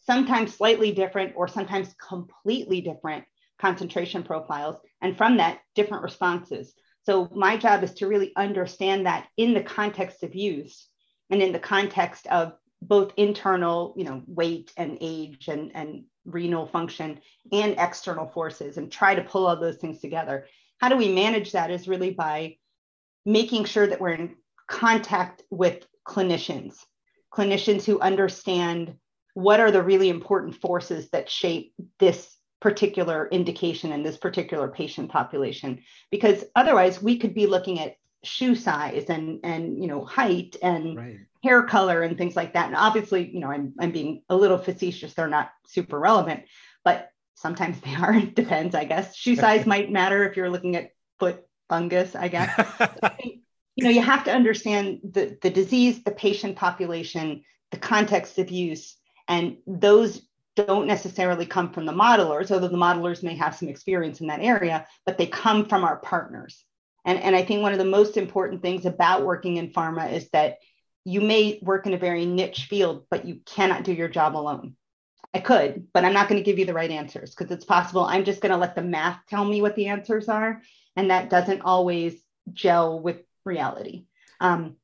sometimes 0.07 0.55
slightly 0.55 0.93
different 0.93 1.33
or 1.37 1.49
sometimes 1.49 1.95
completely 1.95 2.81
different 2.81 3.25
concentration 3.59 4.23
profiles. 4.23 4.77
And 5.01 5.17
from 5.17 5.39
that, 5.39 5.61
different 5.75 6.03
responses. 6.03 6.75
So 7.05 7.31
my 7.35 7.57
job 7.57 7.83
is 7.83 7.95
to 7.95 8.07
really 8.07 8.33
understand 8.37 9.07
that 9.07 9.29
in 9.37 9.55
the 9.55 9.63
context 9.63 10.23
of 10.23 10.35
use 10.35 10.89
and 11.31 11.41
in 11.41 11.53
the 11.53 11.59
context 11.59 12.27
of 12.27 12.53
both 12.83 13.13
internal, 13.17 13.95
you 13.97 14.05
know, 14.05 14.23
weight 14.27 14.73
and 14.77 14.99
age 15.01 15.49
and, 15.49 15.71
and 15.75 16.05
renal 16.27 16.67
function 16.67 17.21
and 17.53 17.75
external 17.79 18.27
forces 18.27 18.77
and 18.77 18.91
try 18.91 19.15
to 19.15 19.23
pull 19.23 19.47
all 19.47 19.57
those 19.57 19.77
things 19.77 20.01
together. 20.01 20.47
How 20.79 20.89
do 20.89 20.97
we 20.97 21.13
manage 21.13 21.53
that 21.53 21.71
is 21.71 21.89
really 21.89 22.11
by 22.11 22.59
making 23.25 23.65
sure 23.65 23.87
that 23.87 24.01
we're 24.01 24.11
in 24.11 24.37
contact 24.69 25.43
with 25.51 25.87
clinicians, 26.07 26.77
clinicians 27.33 27.85
who 27.85 28.01
understand 28.01 28.95
what 29.35 29.61
are 29.61 29.71
the 29.71 29.83
really 29.83 30.09
important 30.09 30.55
forces 30.55 31.11
that 31.11 31.31
shape 31.31 31.75
this 31.99 32.37
particular 32.61 33.29
indication 33.31 33.93
in 33.93 34.03
this 34.03 34.17
particular 34.17 34.69
patient 34.69 35.11
population 35.11 35.83
because 36.11 36.43
otherwise 36.57 37.03
we 37.03 37.19
could 37.19 37.35
be 37.35 37.47
looking 37.47 37.79
at 37.79 37.97
shoe 38.25 38.55
size 38.55 39.05
and 39.09 39.41
and 39.45 39.81
you 39.81 39.87
know 39.87 40.05
height 40.05 40.57
and 40.63 40.97
right. 40.97 41.19
Hair 41.47 41.63
color 41.63 42.03
and 42.03 42.19
things 42.19 42.37
like 42.37 42.55
that. 42.55 42.67
And 42.67 42.77
obviously 42.77 43.31
you 43.31 43.41
know 43.41 43.51
I'm, 43.51 43.75
I'm 43.81 43.93
being 43.93 44.23
a 44.29 44.37
little 44.37 44.59
facetious 44.59 45.15
they're 45.15 45.29
not 45.29 45.51
super 45.67 45.99
relevant 45.99 46.45
but 46.85 47.11
sometimes 47.35 47.81
they 47.81 47.95
are 47.95 48.15
it 48.25 48.35
depends 48.35 48.75
i 48.75 48.85
guess. 48.85 49.17
Shoe 49.17 49.37
size 49.45 49.67
might 49.67 49.91
matter 49.91 50.29
if 50.29 50.37
you're 50.37 50.51
looking 50.51 50.77
at 50.77 50.91
foot 51.19 51.45
fungus 51.69 52.15
i 52.15 52.29
guess. 52.29 52.51
You 53.77 53.85
know 53.85 53.91
you 53.91 54.03
have 54.03 54.25
to 54.25 54.33
understand 54.33 55.01
the 55.05 55.39
the 55.43 55.51
disease 55.51 56.03
the 56.03 56.11
patient 56.11 56.57
population 56.57 57.45
the 57.71 57.79
context 57.79 58.39
of 58.39 58.51
use 58.51 58.97
and 59.29 59.59
those 59.67 60.23
don't 60.55 60.87
necessarily 60.87 61.45
come 61.45 61.71
from 61.73 61.85
the 61.85 61.93
modelers 61.93 62.51
although 62.51 62.69
the 62.69 62.77
modelers 62.77 63.23
may 63.23 63.37
have 63.37 63.55
some 63.55 63.69
experience 63.69 64.21
in 64.21 64.29
that 64.29 64.41
area 64.41 64.87
but 65.05 65.19
they 65.19 65.27
come 65.27 65.67
from 65.67 65.85
our 65.85 65.99
partners. 65.99 66.65
And, 67.07 67.21
and 67.21 67.37
I 67.37 67.45
think 67.45 67.63
one 67.63 67.73
of 67.73 67.79
the 67.79 67.85
most 67.85 68.17
important 68.17 68.63
things 68.63 68.85
about 68.85 69.25
working 69.25 69.59
in 69.59 69.73
pharma 69.73 70.13
is 70.13 70.29
that 70.31 70.57
you 71.07 71.21
may 71.21 71.61
work 71.63 71.87
in 71.87 71.95
a 71.95 71.99
very 71.99 72.27
niche 72.27 72.67
field, 72.69 73.07
but 73.11 73.25
you 73.25 73.39
cannot 73.47 73.85
do 73.85 73.93
your 73.93 74.09
job 74.09 74.37
alone. 74.37 74.75
I 75.33 75.39
could, 75.39 75.87
but 75.93 76.05
I'm 76.05 76.13
not 76.13 76.29
going 76.29 76.43
to 76.43 76.45
give 76.45 76.59
you 76.59 76.67
the 76.67 76.75
right 76.75 76.91
answers 76.91 77.33
because 77.33 77.53
it's 77.53 77.65
possible 77.65 78.03
I'm 78.03 78.25
just 78.25 78.41
going 78.41 78.51
to 78.51 78.59
let 78.59 78.75
the 78.75 78.83
math 78.83 79.21
tell 79.29 79.45
me 79.45 79.63
what 79.63 79.77
the 79.77 79.87
answers 79.87 80.29
are. 80.29 80.63
And 80.97 81.11
that 81.11 81.31
doesn't 81.31 81.61
always 81.61 82.15
gel 82.53 83.01
with 83.01 83.19
reality. 83.45 84.07
Um, 84.41 84.77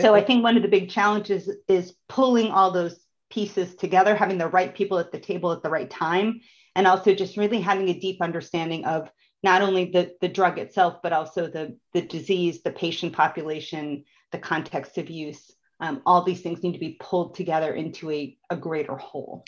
so 0.00 0.14
I 0.14 0.22
think 0.22 0.42
one 0.42 0.56
of 0.56 0.62
the 0.62 0.68
big 0.68 0.88
challenges 0.88 1.50
is 1.68 1.94
pulling 2.08 2.50
all 2.50 2.70
those 2.70 2.98
pieces 3.30 3.74
together, 3.74 4.14
having 4.14 4.38
the 4.38 4.48
right 4.48 4.74
people 4.74 4.98
at 4.98 5.12
the 5.12 5.20
table 5.20 5.52
at 5.52 5.62
the 5.62 5.70
right 5.70 5.90
time, 5.90 6.40
and 6.74 6.86
also 6.86 7.14
just 7.14 7.36
really 7.36 7.60
having 7.60 7.90
a 7.90 7.98
deep 7.98 8.22
understanding 8.22 8.86
of 8.86 9.10
not 9.42 9.60
only 9.60 9.86
the, 9.86 10.14
the 10.22 10.28
drug 10.28 10.58
itself, 10.58 11.00
but 11.02 11.12
also 11.12 11.46
the, 11.46 11.76
the 11.92 12.00
disease, 12.00 12.62
the 12.62 12.70
patient 12.70 13.12
population, 13.12 14.04
the 14.32 14.38
context 14.38 14.98
of 14.98 15.08
use. 15.08 15.52
Um, 15.80 16.02
all 16.06 16.22
these 16.22 16.40
things 16.40 16.62
need 16.62 16.72
to 16.72 16.78
be 16.78 16.96
pulled 17.00 17.34
together 17.34 17.74
into 17.74 18.10
a, 18.10 18.36
a 18.50 18.56
greater 18.56 18.96
whole. 18.96 19.44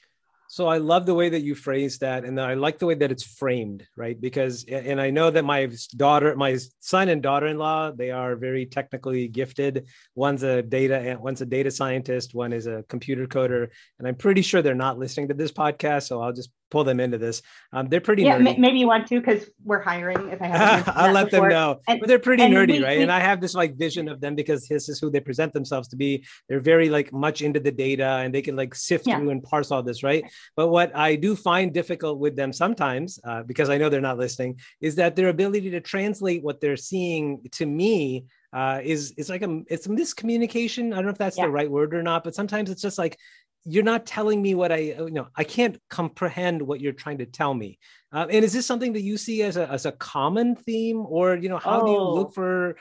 So 0.49 0.69
I 0.69 0.79
love 0.79 1.07
the 1.07 1.14
way 1.14 1.31
that 1.31 1.41
you 1.41 1.55
phrase 1.55 1.99
that, 1.99 2.25
and 2.25 2.41
I 2.41 2.55
like 2.55 2.79
the 2.79 2.87
way 2.87 2.95
that 2.95 3.11
it's 3.11 3.25
framed, 3.25 3.87
right? 3.97 4.21
Because, 4.21 4.64
and 4.64 5.00
I 5.00 5.11
know 5.11 5.31
that 5.31 5.45
my 5.45 5.69
daughter, 5.97 6.37
my 6.37 6.59
son 6.79 7.09
and 7.09 7.23
daughter-in-law, 7.23 7.93
they 7.93 8.11
are 8.11 8.37
very 8.37 8.67
technically 8.67 9.26
gifted. 9.26 9.88
One's 10.14 10.43
a 10.45 10.62
data, 10.62 11.17
one's 11.19 11.41
a 11.41 11.47
data 11.47 11.71
scientist, 11.71 12.35
one 12.35 12.53
is 12.53 12.67
a 12.67 12.85
computer 12.88 13.26
coder, 13.26 13.69
and 13.99 14.07
I'm 14.07 14.14
pretty 14.17 14.43
sure 14.43 14.62
they're 14.62 14.75
not 14.75 14.99
listening 14.99 15.29
to 15.29 15.35
this 15.35 15.50
podcast. 15.50 16.09
So 16.09 16.21
I'll 16.21 16.33
just 16.33 16.50
pull 16.75 16.83
them 16.83 16.99
into 16.99 17.19
this. 17.19 17.40
Um, 17.73 17.88
they're 17.88 18.00
pretty 18.00 18.25
yeah, 18.25 18.37
nerdy. 18.37 18.59
maybe 18.59 18.78
you 18.81 18.88
want 18.88 19.07
to 19.07 19.21
because 19.21 19.49
we're 19.62 19.81
hiring. 19.81 20.28
If 20.31 20.43
I 20.43 20.47
have, 20.47 20.88
I'll 20.97 21.12
let 21.12 21.31
before. 21.31 21.49
them 21.49 21.50
know. 21.50 21.81
And, 21.87 22.00
but 22.00 22.09
they're 22.09 22.19
pretty 22.19 22.43
nerdy, 22.43 22.78
we, 22.78 22.85
right? 22.85 22.97
We, 22.99 23.02
and 23.04 23.12
I 23.12 23.21
have 23.21 23.40
this 23.40 23.54
like 23.54 23.76
vision 23.76 24.09
of 24.09 24.21
them 24.21 24.35
because 24.35 24.66
this 24.66 24.88
is 24.88 24.99
who 24.99 25.09
they 25.09 25.21
present 25.21 25.52
themselves 25.52 25.87
to 25.88 25.97
be. 25.97 26.26
They're 26.49 26.59
very 26.59 26.88
like 26.88 27.12
much 27.12 27.43
into 27.43 27.61
the 27.61 27.71
data 27.71 28.09
and 28.23 28.35
they 28.35 28.43
can 28.43 28.57
like 28.57 28.75
sift 28.75 29.07
yeah. 29.07 29.19
through 29.19 29.31
and 29.31 29.40
parse 29.40 29.71
all 29.71 29.85
this, 29.85 30.02
right? 30.02 30.25
But 30.57 30.69
what 30.69 30.95
I 30.97 31.14
do 31.14 31.37
find 31.37 31.73
difficult 31.73 32.19
with 32.19 32.35
them 32.35 32.52
sometimes, 32.52 33.21
uh, 33.25 33.45
because 33.45 33.71
I 33.71 33.78
know 33.78 33.88
they're 33.88 34.00
not 34.00 34.19
listening, 34.19 34.59
is 34.81 34.97
that 34.97 35.14
their 35.14 35.28
ability 35.28 35.71
to 35.71 35.81
translate 35.81 36.43
what 36.43 36.61
they're 36.61 36.76
seeing 36.76 37.40
to 37.52 37.66
me 37.66 38.25
uh, 38.54 38.81
is 38.85 39.12
is 39.16 39.28
like 39.28 39.43
a 39.43 39.62
it's 39.66 39.87
a 39.87 39.88
miscommunication. 39.88 40.93
I 40.93 40.97
don't 40.97 41.07
know 41.07 41.11
if 41.11 41.19
that's 41.19 41.37
yeah. 41.37 41.47
the 41.47 41.50
right 41.50 41.69
word 41.69 41.93
or 41.93 42.04
not, 42.04 42.23
but 42.23 42.37
sometimes 42.37 42.71
it's 42.71 42.83
just 42.83 42.99
like 42.99 43.19
you're 43.64 43.83
not 43.83 44.06
telling 44.06 44.42
me 44.42 44.54
what 44.54 44.71
I, 44.71 44.78
you 44.78 45.11
know, 45.11 45.28
I 45.35 45.44
can't 45.44 45.80
comprehend 45.88 46.61
what 46.61 46.80
you're 46.80 46.92
trying 46.92 47.18
to 47.18 47.26
tell 47.26 47.54
me. 47.54 47.78
Uh, 48.12 48.26
and 48.30 48.44
is 48.44 48.52
this 48.52 48.66
something 48.66 48.92
that 48.92 49.00
you 49.00 49.16
see 49.16 49.42
as 49.42 49.56
a, 49.56 49.68
as 49.71 49.87
a 49.87 49.92
common 49.92 50.54
theme 50.54 51.04
or, 51.06 51.37
you 51.37 51.49
know, 51.49 51.59
how 51.59 51.80
oh. 51.80 51.87
do 51.87 51.92
you 51.92 52.00
look 52.00 52.28
oh. 52.28 52.33
for, 52.33 52.76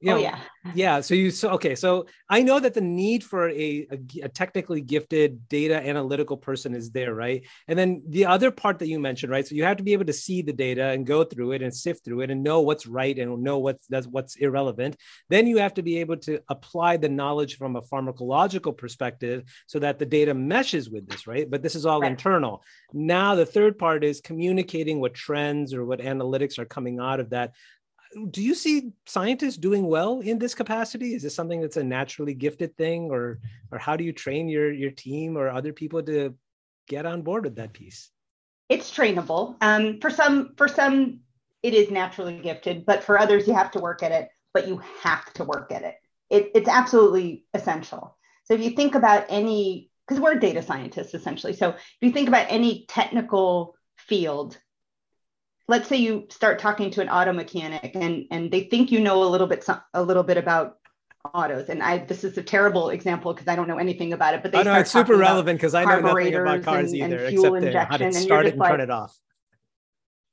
you 0.00 0.12
oh, 0.12 0.14
know, 0.14 0.20
oh, 0.20 0.22
yeah. 0.22 0.38
Yeah. 0.74 1.00
So 1.00 1.14
you, 1.14 1.30
so, 1.30 1.50
okay. 1.50 1.74
So 1.74 2.06
I 2.28 2.42
know 2.42 2.60
that 2.60 2.74
the 2.74 2.80
need 2.80 3.24
for 3.24 3.48
a, 3.48 3.86
a, 3.90 3.98
a, 4.24 4.28
technically 4.28 4.80
gifted 4.80 5.48
data 5.48 5.74
analytical 5.74 6.36
person 6.36 6.74
is 6.74 6.90
there, 6.90 7.14
right? 7.14 7.44
And 7.66 7.78
then 7.78 8.02
the 8.06 8.26
other 8.26 8.50
part 8.50 8.78
that 8.80 8.88
you 8.88 9.00
mentioned, 9.00 9.32
right? 9.32 9.46
So 9.46 9.54
you 9.54 9.64
have 9.64 9.78
to 9.78 9.82
be 9.82 9.94
able 9.94 10.04
to 10.04 10.12
see 10.12 10.42
the 10.42 10.52
data 10.52 10.84
and 10.84 11.06
go 11.06 11.24
through 11.24 11.52
it 11.52 11.62
and 11.62 11.74
sift 11.74 12.04
through 12.04 12.20
it 12.20 12.30
and 12.30 12.42
know 12.42 12.60
what's 12.60 12.86
right 12.86 13.18
and 13.18 13.42
know 13.42 13.58
what's, 13.58 13.86
that's 13.86 14.06
what's 14.06 14.36
irrelevant. 14.36 14.96
Then 15.30 15.46
you 15.46 15.58
have 15.58 15.74
to 15.74 15.82
be 15.82 15.98
able 15.98 16.18
to 16.18 16.40
apply 16.48 16.98
the 16.98 17.08
knowledge 17.08 17.56
from 17.56 17.76
a 17.76 17.82
pharmacological 17.82 18.76
perspective 18.76 19.44
so 19.66 19.78
that 19.78 19.98
the 19.98 20.06
data 20.06 20.34
meshes 20.34 20.90
with 20.90 21.08
this, 21.08 21.26
right? 21.26 21.50
But 21.50 21.62
this 21.62 21.74
is 21.74 21.86
all 21.86 22.02
right. 22.02 22.10
internal. 22.10 22.62
Now, 22.92 23.34
the 23.34 23.46
third 23.46 23.78
part 23.78 24.04
is 24.04 24.20
communicating 24.20 25.00
what 25.00 25.14
trends 25.14 25.72
or 25.74 25.84
what 25.84 26.00
analytics 26.00 26.58
are 26.58 26.66
coming 26.66 27.00
out 27.00 27.20
of 27.20 27.30
that 27.30 27.54
do 28.30 28.42
you 28.42 28.54
see 28.54 28.92
scientists 29.06 29.56
doing 29.56 29.86
well 29.86 30.20
in 30.20 30.38
this 30.38 30.54
capacity? 30.54 31.14
Is 31.14 31.22
this 31.22 31.34
something 31.34 31.60
that's 31.60 31.76
a 31.76 31.84
naturally 31.84 32.34
gifted 32.34 32.76
thing 32.76 33.10
or 33.10 33.40
or 33.70 33.78
how 33.78 33.96
do 33.96 34.04
you 34.04 34.12
train 34.12 34.48
your 34.48 34.72
your 34.72 34.90
team 34.90 35.36
or 35.36 35.48
other 35.48 35.72
people 35.72 36.02
to 36.04 36.34
get 36.86 37.06
on 37.06 37.22
board 37.22 37.44
with 37.44 37.56
that 37.56 37.72
piece? 37.72 38.10
It's 38.68 38.90
trainable. 38.90 39.56
Um, 39.60 40.00
for 40.00 40.10
some 40.10 40.54
for 40.56 40.68
some 40.68 41.20
it 41.62 41.74
is 41.74 41.90
naturally 41.90 42.38
gifted 42.38 42.86
but 42.86 43.02
for 43.02 43.18
others 43.18 43.48
you 43.48 43.54
have 43.54 43.72
to 43.72 43.80
work 43.80 44.02
at 44.02 44.12
it 44.12 44.28
but 44.54 44.68
you 44.68 44.80
have 45.02 45.32
to 45.34 45.44
work 45.44 45.72
at 45.72 45.82
it, 45.82 45.96
it 46.30 46.50
it's 46.54 46.68
absolutely 46.68 47.44
essential. 47.54 48.16
So 48.44 48.54
if 48.54 48.62
you 48.62 48.70
think 48.70 48.94
about 48.94 49.26
any 49.28 49.90
because 50.06 50.20
we're 50.20 50.36
data 50.36 50.62
scientists 50.62 51.14
essentially. 51.14 51.52
So 51.52 51.70
if 51.70 51.98
you 52.00 52.12
think 52.12 52.28
about 52.28 52.46
any 52.48 52.86
technical 52.88 53.74
field 53.96 54.58
let's 55.68 55.88
say 55.88 55.96
you 55.96 56.26
start 56.30 56.58
talking 56.58 56.90
to 56.90 57.02
an 57.02 57.08
auto 57.08 57.32
mechanic 57.32 57.92
and 57.94 58.24
and 58.30 58.50
they 58.50 58.64
think 58.64 58.90
you 58.90 59.00
know 59.00 59.22
a 59.22 59.28
little 59.28 59.46
bit 59.46 59.64
a 59.94 60.02
little 60.02 60.22
bit 60.22 60.36
about 60.36 60.78
autos. 61.34 61.68
And 61.68 61.82
i 61.82 61.98
this 61.98 62.24
is 62.24 62.38
a 62.38 62.42
terrible 62.42 62.90
example 62.90 63.32
because 63.34 63.48
i 63.48 63.56
don't 63.56 63.68
know 63.68 63.78
anything 63.78 64.12
about 64.12 64.34
it 64.34 64.42
but 64.42 64.52
they 64.52 64.58
oh, 64.58 64.62
no, 64.62 64.74
it's 64.74 64.90
super 64.90 65.16
relevant 65.16 65.58
because 65.58 65.74
i 65.74 65.84
know 65.84 66.00
nothing 66.00 66.34
about 66.34 66.62
cars 66.62 66.92
and, 66.92 67.12
either 67.12 67.24
and 67.24 67.28
fuel 67.28 67.54
except 67.54 67.66
injection, 67.66 68.00
how 68.00 68.10
to 68.10 68.12
start 68.12 68.46
it 68.46 68.52
and 68.52 68.58
like, 68.58 68.70
turn 68.70 68.80
it 68.80 68.90
off. 68.90 69.16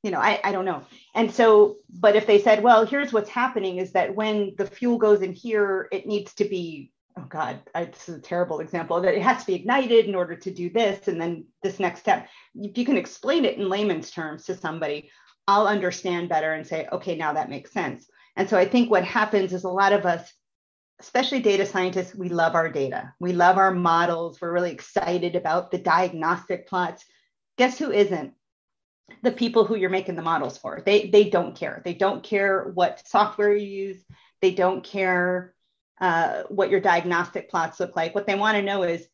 You 0.04 0.12
know 0.12 0.20
I, 0.20 0.40
I 0.44 0.52
don't 0.52 0.66
know. 0.66 0.84
And 1.16 1.32
so 1.32 1.78
but 1.90 2.16
if 2.16 2.28
they 2.28 2.40
said 2.40 2.64
well 2.64 2.86
here's 2.86 3.12
what's 3.12 3.30
happening 3.30 3.78
is 3.78 3.92
that 3.94 4.16
when 4.16 4.54
the 4.58 4.66
fuel 4.66 4.98
goes 4.98 5.22
in 5.22 5.34
here 5.34 5.88
it 5.92 6.06
needs 6.06 6.34
to 6.36 6.46
be 6.46 6.92
oh 7.18 7.26
god 7.28 7.60
it's 7.74 8.08
a 8.08 8.20
terrible 8.20 8.60
example 8.60 9.02
that 9.02 9.16
it 9.16 9.22
has 9.22 9.40
to 9.40 9.48
be 9.48 9.56
ignited 9.56 10.06
in 10.06 10.14
order 10.14 10.36
to 10.36 10.52
do 10.52 10.70
this 10.70 11.08
and 11.08 11.20
then 11.20 11.46
this 11.64 11.80
next 11.80 12.02
step. 12.02 12.30
If 12.54 12.78
you 12.78 12.86
can 12.86 12.98
explain 12.98 13.46
it 13.46 13.58
in 13.58 13.68
layman's 13.68 14.12
terms 14.12 14.46
to 14.46 14.56
somebody 14.56 15.10
I'll 15.48 15.68
understand 15.68 16.30
better 16.30 16.54
and 16.54 16.66
say, 16.66 16.88
okay, 16.92 17.16
now 17.16 17.34
that 17.34 17.50
makes 17.50 17.72
sense. 17.72 18.08
And 18.36 18.50
so 18.50 18.58
I 18.58 18.66
think 18.66 18.90
what 18.90 19.04
happens 19.04 19.54
is 19.54 19.64
a 19.64 19.70
lot 19.70 19.94
of 19.94 20.06
us, 20.06 20.32
especially 21.00 21.40
data 21.40 21.66
scientists, 21.66 22.16
we 22.16 22.30
love 22.30 22.56
our 22.56 22.70
data. 22.70 23.14
We 23.20 23.34
love 23.34 23.58
our 23.58 23.72
models. 23.72 24.40
We're 24.42 24.52
really 24.52 24.72
excited 24.72 25.36
about 25.36 25.72
the 25.72 25.78
diagnostic 25.78 26.68
plots. 26.68 27.06
Guess 27.58 27.78
who 27.78 27.92
isn't? 27.92 28.34
The 29.22 29.32
people 29.32 29.66
who 29.66 29.76
you're 29.76 29.90
making 29.90 30.16
the 30.16 30.22
models 30.22 30.58
for. 30.58 30.82
They, 30.86 31.08
they 31.08 31.30
don't 31.30 31.56
care. 31.56 31.82
They 31.86 31.94
don't 31.94 32.24
care 32.24 32.72
what 32.74 33.08
software 33.08 33.56
you 33.56 33.88
use. 33.88 34.04
They 34.42 34.52
don't 34.52 34.84
care 34.84 35.54
uh, 36.02 36.44
what 36.50 36.70
your 36.70 36.80
diagnostic 36.80 37.50
plots 37.50 37.80
look 37.80 37.96
like. 37.96 38.16
What 38.16 38.26
they 38.26 38.36
want 38.36 38.58
to 38.58 38.64
know 38.64 38.84
is 38.84 39.08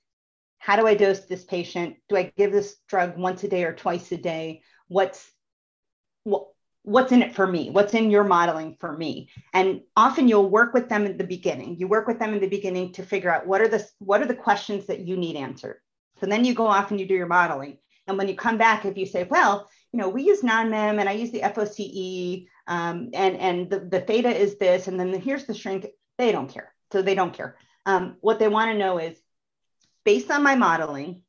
how 0.60 0.76
do 0.76 0.88
I 0.88 0.94
dose 0.96 1.22
this 1.22 1.44
patient? 1.44 1.98
Do 2.08 2.16
I 2.16 2.32
give 2.38 2.52
this 2.52 2.78
drug 2.88 3.18
once 3.18 3.44
a 3.44 3.48
day 3.48 3.64
or 3.64 3.74
twice 3.74 4.12
a 4.12 4.18
day? 4.18 4.62
What's 4.88 5.30
what's 6.84 7.12
in 7.12 7.22
it 7.22 7.36
for 7.36 7.46
me 7.46 7.70
what's 7.70 7.94
in 7.94 8.10
your 8.10 8.24
modeling 8.24 8.76
for 8.80 8.96
me. 8.98 9.30
And 9.54 9.82
often 9.96 10.28
you'll 10.28 10.50
work 10.50 10.74
with 10.74 10.90
them 10.90 11.06
at 11.06 11.18
the 11.18 11.24
beginning. 11.24 11.78
You 11.78 11.88
work 11.88 12.08
with 12.08 12.18
them 12.18 12.34
in 12.34 12.40
the 12.40 12.48
beginning 12.48 12.94
to 12.94 13.04
figure 13.04 13.32
out 13.32 13.46
what 13.46 13.62
are 13.62 13.68
the 13.68 13.88
what 14.00 14.22
are 14.22 14.26
the 14.26 14.36
questions 14.36 14.88
that 14.88 15.02
you 15.02 15.16
need 15.18 15.36
answered. 15.36 15.80
So 16.20 16.26
then 16.26 16.46
you 16.46 16.54
go 16.54 16.68
off 16.68 16.92
and 16.92 17.00
you 17.00 17.06
do 17.06 17.14
your 17.14 17.28
modeling. 17.28 17.78
And 18.08 18.18
when 18.18 18.28
you 18.28 18.36
come 18.36 18.58
back 18.58 18.86
if 18.86 18.98
you 18.98 19.06
say 19.06 19.24
well 19.30 19.70
you 19.92 20.00
know 20.00 20.10
we 20.10 20.24
use 20.24 20.42
NONMEM 20.42 21.00
and 21.00 21.08
i 21.08 21.12
use 21.12 21.32
the 21.32 21.42
foce 21.42 22.48
um, 22.68 23.10
and 23.14 23.38
and 23.38 23.70
the, 23.70 23.80
the 23.80 24.02
theta 24.02 24.30
is 24.30 24.58
this 24.58 24.88
and 24.88 25.00
then 25.00 25.12
the, 25.12 25.18
here's 25.18 25.46
the 25.46 25.54
shrink 25.54 25.88
they 26.18 26.32
don't 26.32 26.50
care. 26.50 26.74
So 26.92 27.02
they 27.02 27.16
don't 27.16 27.34
care. 27.34 27.56
Um, 27.86 28.18
what 28.22 28.38
they 28.38 28.48
want 28.48 28.72
to 28.72 28.78
know 28.78 28.98
is 28.98 29.18
based 30.04 30.32
on 30.32 30.44
my 30.44 30.56
modeling 30.56 31.22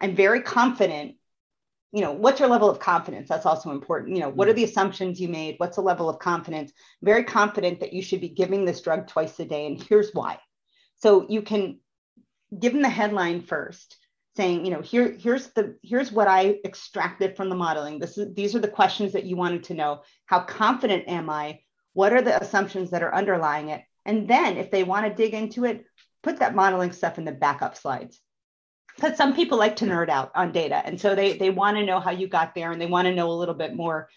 i'm 0.00 0.14
very 0.14 0.42
confident 0.42 1.16
you 1.92 2.00
know 2.00 2.12
what's 2.12 2.40
your 2.40 2.48
level 2.48 2.70
of 2.70 2.78
confidence? 2.78 3.28
That's 3.28 3.46
also 3.46 3.70
important. 3.70 4.14
You 4.14 4.22
know 4.22 4.28
what 4.28 4.48
are 4.48 4.52
mm. 4.52 4.56
the 4.56 4.64
assumptions 4.64 5.20
you 5.20 5.28
made? 5.28 5.56
What's 5.58 5.76
the 5.76 5.82
level 5.82 6.08
of 6.08 6.18
confidence? 6.18 6.72
Very 7.02 7.24
confident 7.24 7.80
that 7.80 7.92
you 7.92 8.02
should 8.02 8.20
be 8.20 8.28
giving 8.28 8.64
this 8.64 8.80
drug 8.80 9.06
twice 9.08 9.38
a 9.40 9.44
day 9.44 9.66
and 9.66 9.82
here's 9.82 10.12
why. 10.12 10.38
So 10.96 11.26
you 11.28 11.42
can 11.42 11.80
give 12.58 12.72
them 12.72 12.82
the 12.82 12.88
headline 12.88 13.40
first 13.40 13.96
saying 14.36 14.64
you 14.64 14.70
know 14.70 14.80
here 14.80 15.16
here's 15.18 15.48
the 15.48 15.76
here's 15.82 16.12
what 16.12 16.28
i 16.28 16.56
extracted 16.64 17.36
from 17.36 17.48
the 17.48 17.56
modeling. 17.56 17.98
This 17.98 18.18
is 18.18 18.34
these 18.34 18.54
are 18.54 18.60
the 18.60 18.68
questions 18.68 19.12
that 19.12 19.24
you 19.24 19.36
wanted 19.36 19.64
to 19.64 19.74
know. 19.74 20.02
How 20.26 20.40
confident 20.40 21.08
am 21.08 21.28
i? 21.28 21.60
What 21.92 22.12
are 22.12 22.22
the 22.22 22.40
assumptions 22.40 22.90
that 22.90 23.02
are 23.02 23.14
underlying 23.14 23.70
it? 23.70 23.82
And 24.06 24.28
then 24.28 24.56
if 24.56 24.70
they 24.70 24.84
want 24.84 25.06
to 25.06 25.22
dig 25.22 25.34
into 25.34 25.64
it 25.64 25.84
put 26.22 26.38
that 26.38 26.54
modeling 26.54 26.92
stuff 26.92 27.18
in 27.18 27.24
the 27.24 27.32
backup 27.32 27.76
slides 27.76 28.20
because 28.96 29.16
some 29.16 29.34
people 29.34 29.58
like 29.58 29.76
to 29.76 29.84
nerd 29.84 30.08
out 30.08 30.30
on 30.34 30.52
data 30.52 30.82
and 30.84 31.00
so 31.00 31.14
they 31.14 31.36
they 31.36 31.50
want 31.50 31.76
to 31.76 31.84
know 31.84 32.00
how 32.00 32.10
you 32.10 32.26
got 32.26 32.54
there 32.54 32.72
and 32.72 32.80
they 32.80 32.86
want 32.86 33.06
to 33.06 33.14
know 33.14 33.30
a 33.30 33.32
little 33.32 33.54
bit 33.54 33.74
more. 33.74 34.08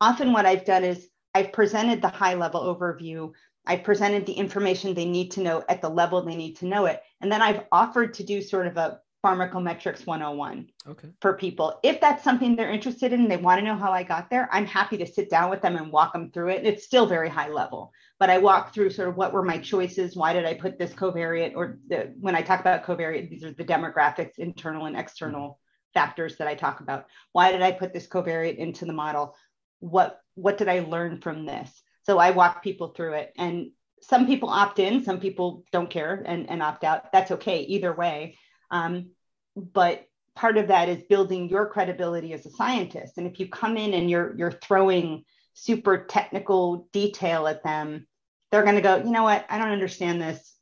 Often 0.00 0.32
what 0.32 0.46
i've 0.46 0.64
done 0.64 0.84
is 0.84 1.08
i've 1.34 1.52
presented 1.52 2.00
the 2.00 2.08
high 2.08 2.34
level 2.34 2.62
overview 2.62 3.32
i've 3.66 3.82
presented 3.82 4.24
the 4.26 4.32
information 4.32 4.94
they 4.94 5.04
need 5.04 5.32
to 5.32 5.40
know 5.40 5.64
at 5.68 5.82
the 5.82 5.88
level 5.88 6.22
they 6.22 6.36
need 6.36 6.54
to 6.58 6.66
know 6.66 6.86
it 6.86 7.02
and 7.20 7.32
then 7.32 7.42
i've 7.42 7.64
offered 7.72 8.14
to 8.14 8.22
do 8.22 8.40
sort 8.40 8.68
of 8.68 8.76
a 8.76 9.00
pharmacometrics 9.28 10.06
101 10.06 10.66
okay. 10.88 11.08
for 11.20 11.34
people. 11.34 11.78
If 11.82 12.00
that's 12.00 12.24
something 12.24 12.56
they're 12.56 12.70
interested 12.70 13.12
in 13.12 13.20
and 13.20 13.30
they 13.30 13.36
want 13.36 13.58
to 13.58 13.64
know 13.64 13.76
how 13.76 13.92
I 13.92 14.02
got 14.02 14.30
there, 14.30 14.48
I'm 14.50 14.64
happy 14.64 14.96
to 14.98 15.06
sit 15.06 15.28
down 15.28 15.50
with 15.50 15.60
them 15.60 15.76
and 15.76 15.92
walk 15.92 16.14
them 16.14 16.30
through 16.30 16.48
it. 16.48 16.64
It's 16.64 16.84
still 16.84 17.06
very 17.06 17.28
high 17.28 17.48
level, 17.48 17.92
but 18.18 18.30
I 18.30 18.38
walk 18.38 18.72
through 18.72 18.90
sort 18.90 19.08
of 19.08 19.16
what 19.16 19.32
were 19.32 19.44
my 19.44 19.58
choices? 19.58 20.16
Why 20.16 20.32
did 20.32 20.46
I 20.46 20.54
put 20.54 20.78
this 20.78 20.92
covariate? 20.92 21.52
Or 21.54 21.78
the, 21.88 22.14
when 22.18 22.34
I 22.34 22.42
talk 22.42 22.60
about 22.60 22.84
covariate, 22.84 23.28
these 23.28 23.44
are 23.44 23.52
the 23.52 23.64
demographics, 23.64 24.38
internal 24.38 24.86
and 24.86 24.96
external 24.96 25.60
factors 25.92 26.36
that 26.38 26.48
I 26.48 26.54
talk 26.54 26.80
about. 26.80 27.06
Why 27.32 27.52
did 27.52 27.62
I 27.62 27.72
put 27.72 27.92
this 27.92 28.06
covariate 28.06 28.56
into 28.56 28.86
the 28.86 28.92
model? 28.92 29.34
What, 29.80 30.20
what 30.34 30.56
did 30.56 30.68
I 30.68 30.80
learn 30.80 31.20
from 31.20 31.44
this? 31.44 31.70
So 32.04 32.18
I 32.18 32.30
walk 32.30 32.62
people 32.62 32.88
through 32.88 33.14
it. 33.14 33.32
And 33.36 33.72
some 34.00 34.26
people 34.26 34.48
opt 34.48 34.78
in, 34.78 35.04
some 35.04 35.20
people 35.20 35.64
don't 35.72 35.90
care 35.90 36.22
and, 36.24 36.48
and 36.48 36.62
opt 36.62 36.84
out. 36.84 37.12
That's 37.12 37.32
okay, 37.32 37.60
either 37.62 37.92
way. 37.92 38.38
Um, 38.70 39.10
but 39.58 40.06
part 40.34 40.56
of 40.56 40.68
that 40.68 40.88
is 40.88 41.02
building 41.04 41.48
your 41.48 41.66
credibility 41.66 42.32
as 42.32 42.46
a 42.46 42.50
scientist. 42.50 43.18
And 43.18 43.26
if 43.26 43.40
you 43.40 43.48
come 43.48 43.76
in 43.76 43.94
and 43.94 44.08
you're 44.08 44.34
you're 44.36 44.52
throwing 44.52 45.24
super 45.54 46.04
technical 46.04 46.88
detail 46.92 47.48
at 47.48 47.64
them, 47.64 48.06
they're 48.50 48.62
going 48.62 48.76
to 48.76 48.80
go, 48.80 48.96
you 48.98 49.10
know 49.10 49.24
what? 49.24 49.44
I 49.48 49.58
don't 49.58 49.70
understand 49.70 50.22
this. 50.22 50.54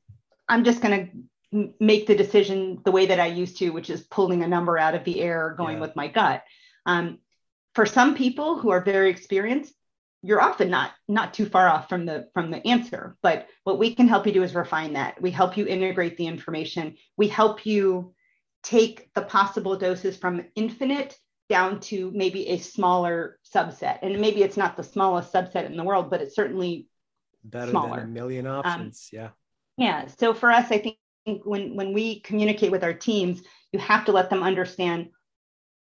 I'm 0.49 0.65
just 0.65 0.81
going 0.81 1.11
to 1.53 1.73
make 1.79 2.07
the 2.07 2.17
decision 2.17 2.81
the 2.85 2.91
way 2.91 3.07
that 3.07 3.21
I 3.21 3.27
used 3.27 3.59
to, 3.59 3.71
which 3.71 3.91
is 3.91 4.03
pulling 4.03 4.43
a 4.43 4.49
number 4.49 4.79
out 4.79 4.95
of 4.95 5.05
the 5.05 5.21
air, 5.21 5.55
going 5.57 5.77
yeah. 5.77 5.83
with 5.83 5.97
my 5.97 6.09
gut. 6.09 6.43
Um, 6.87 7.19
for 7.75 7.85
some 7.85 8.15
people 8.15 8.59
who 8.59 8.71
are 8.71 8.81
very 8.83 9.11
experienced, 9.11 9.75
you're 10.23 10.41
often 10.41 10.71
not 10.71 10.93
not 11.07 11.35
too 11.35 11.47
far 11.47 11.69
off 11.69 11.89
from 11.89 12.07
the 12.07 12.29
from 12.33 12.51
the 12.51 12.67
answer. 12.67 13.17
But 13.23 13.49
what 13.65 13.79
we 13.79 13.95
can 13.95 14.09
help 14.09 14.27
you 14.27 14.33
do 14.33 14.43
is 14.43 14.55
refine 14.55 14.95
that. 14.95 15.21
We 15.21 15.31
help 15.31 15.57
you 15.57 15.67
integrate 15.67 16.17
the 16.17 16.27
information. 16.27 16.97
We 17.17 17.29
help 17.29 17.67
you 17.67 18.15
take 18.67 19.09
the 19.15 19.23
possible 19.23 19.77
doses 19.77 20.17
from 20.17 20.45
infinite 20.57 21.17
down 21.49 21.79
to 21.79 22.11
maybe 22.13 22.49
a 22.49 22.59
smaller 22.59 23.39
subset. 23.55 24.01
And 24.03 24.21
maybe 24.21 24.43
it's 24.43 24.57
not 24.57 24.77
the 24.77 24.83
smallest 24.83 25.33
subset 25.33 25.67
in 25.67 25.77
the 25.77 25.85
world, 25.85 26.11
but 26.11 26.21
it's 26.21 26.35
certainly 26.35 26.89
better 27.45 27.71
smaller. 27.71 28.01
than 28.01 28.07
a 28.07 28.09
million 28.09 28.47
um, 28.47 28.57
options. 28.57 29.09
Um, 29.13 29.19
yeah. 29.19 29.29
Yeah. 29.79 30.07
So 30.19 30.35
for 30.35 30.51
us, 30.51 30.73
I 30.73 30.79
think 30.79 30.97
when 31.45 31.77
when 31.77 31.93
we 31.93 32.21
communicate 32.21 32.73
with 32.73 32.83
our 32.83 32.95
teams, 32.95 33.41
you 33.73 33.79
have 33.79 34.07
to 34.07 34.13
let 34.13 34.31
them 34.31 34.43
understand 34.43 35.11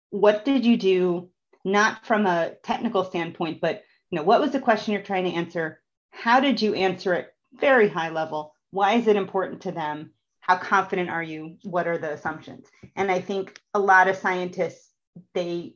what 0.09 0.43
did 0.43 0.65
you 0.65 0.75
do, 0.75 1.29
not 1.63 2.05
from 2.05 2.25
a 2.25 2.55
technical 2.63 3.05
standpoint, 3.05 3.61
but 3.61 3.83
you 4.11 4.17
know, 4.17 4.23
what 4.23 4.41
was 4.41 4.51
the 4.51 4.59
question 4.59 4.93
you're 4.93 5.01
trying 5.01 5.23
to 5.23 5.31
answer? 5.31 5.81
How 6.11 6.41
did 6.41 6.61
you 6.61 6.73
answer 6.73 7.13
it? 7.13 7.33
Very 7.53 7.87
high 7.87 8.09
level. 8.09 8.53
Why 8.71 8.95
is 8.95 9.07
it 9.07 9.15
important 9.15 9.61
to 9.61 9.71
them? 9.71 10.11
How 10.43 10.57
confident 10.57 11.09
are 11.09 11.23
you? 11.23 11.55
What 11.63 11.87
are 11.87 11.97
the 11.97 12.11
assumptions? 12.11 12.67
And 12.95 13.09
i 13.09 13.19
think 13.19 13.59
a 13.73 13.79
lot 13.79 14.07
of 14.07 14.17
scientists 14.17 14.89
they 15.33 15.75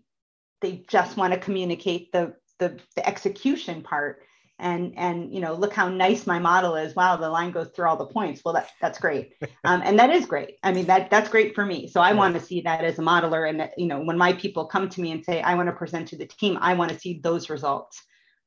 they 0.61 0.83
just 0.87 1.17
want 1.17 1.33
to 1.33 1.39
communicate 1.39 2.11
the 2.11 2.35
the, 2.59 2.79
the 2.95 3.07
execution 3.07 3.81
part. 3.81 4.23
And 4.59 4.93
and 4.97 5.31
you 5.33 5.39
know 5.39 5.53
look 5.53 5.71
how 5.71 5.87
nice 5.87 6.25
my 6.27 6.39
model 6.39 6.75
is. 6.75 6.95
Wow 6.95 7.15
the 7.15 7.29
line 7.29 7.51
goes 7.51 7.69
through 7.69 7.87
all 7.87 7.95
the 7.95 8.07
points. 8.07 8.41
Well 8.43 8.55
that, 8.55 8.69
that's 8.81 8.99
great. 8.99 9.33
Um, 9.63 9.81
and 9.83 9.99
that 9.99 10.11
is 10.11 10.25
great. 10.25 10.55
I 10.63 10.71
mean 10.71 10.85
that 10.87 11.09
that's 11.09 11.29
great 11.29 11.53
for 11.55 11.65
me. 11.65 11.87
So 11.87 12.01
i 12.01 12.11
want 12.13 12.33
to 12.35 12.41
see 12.41 12.61
that 12.61 12.83
as 12.83 12.99
a 12.99 13.01
modeler 13.01 13.49
and 13.49 13.59
that, 13.59 13.71
you 13.77 13.87
know 13.87 14.01
when 14.01 14.17
my 14.17 14.33
people 14.33 14.65
come 14.65 14.89
to 14.89 15.01
me 15.01 15.11
and 15.11 15.23
say 15.23 15.41
i 15.41 15.55
want 15.55 15.67
to 15.67 15.75
present 15.81 16.07
to 16.09 16.17
the 16.17 16.25
team 16.25 16.57
i 16.59 16.73
want 16.73 16.91
to 16.91 16.99
see 16.99 17.19
those 17.23 17.49
results. 17.49 18.03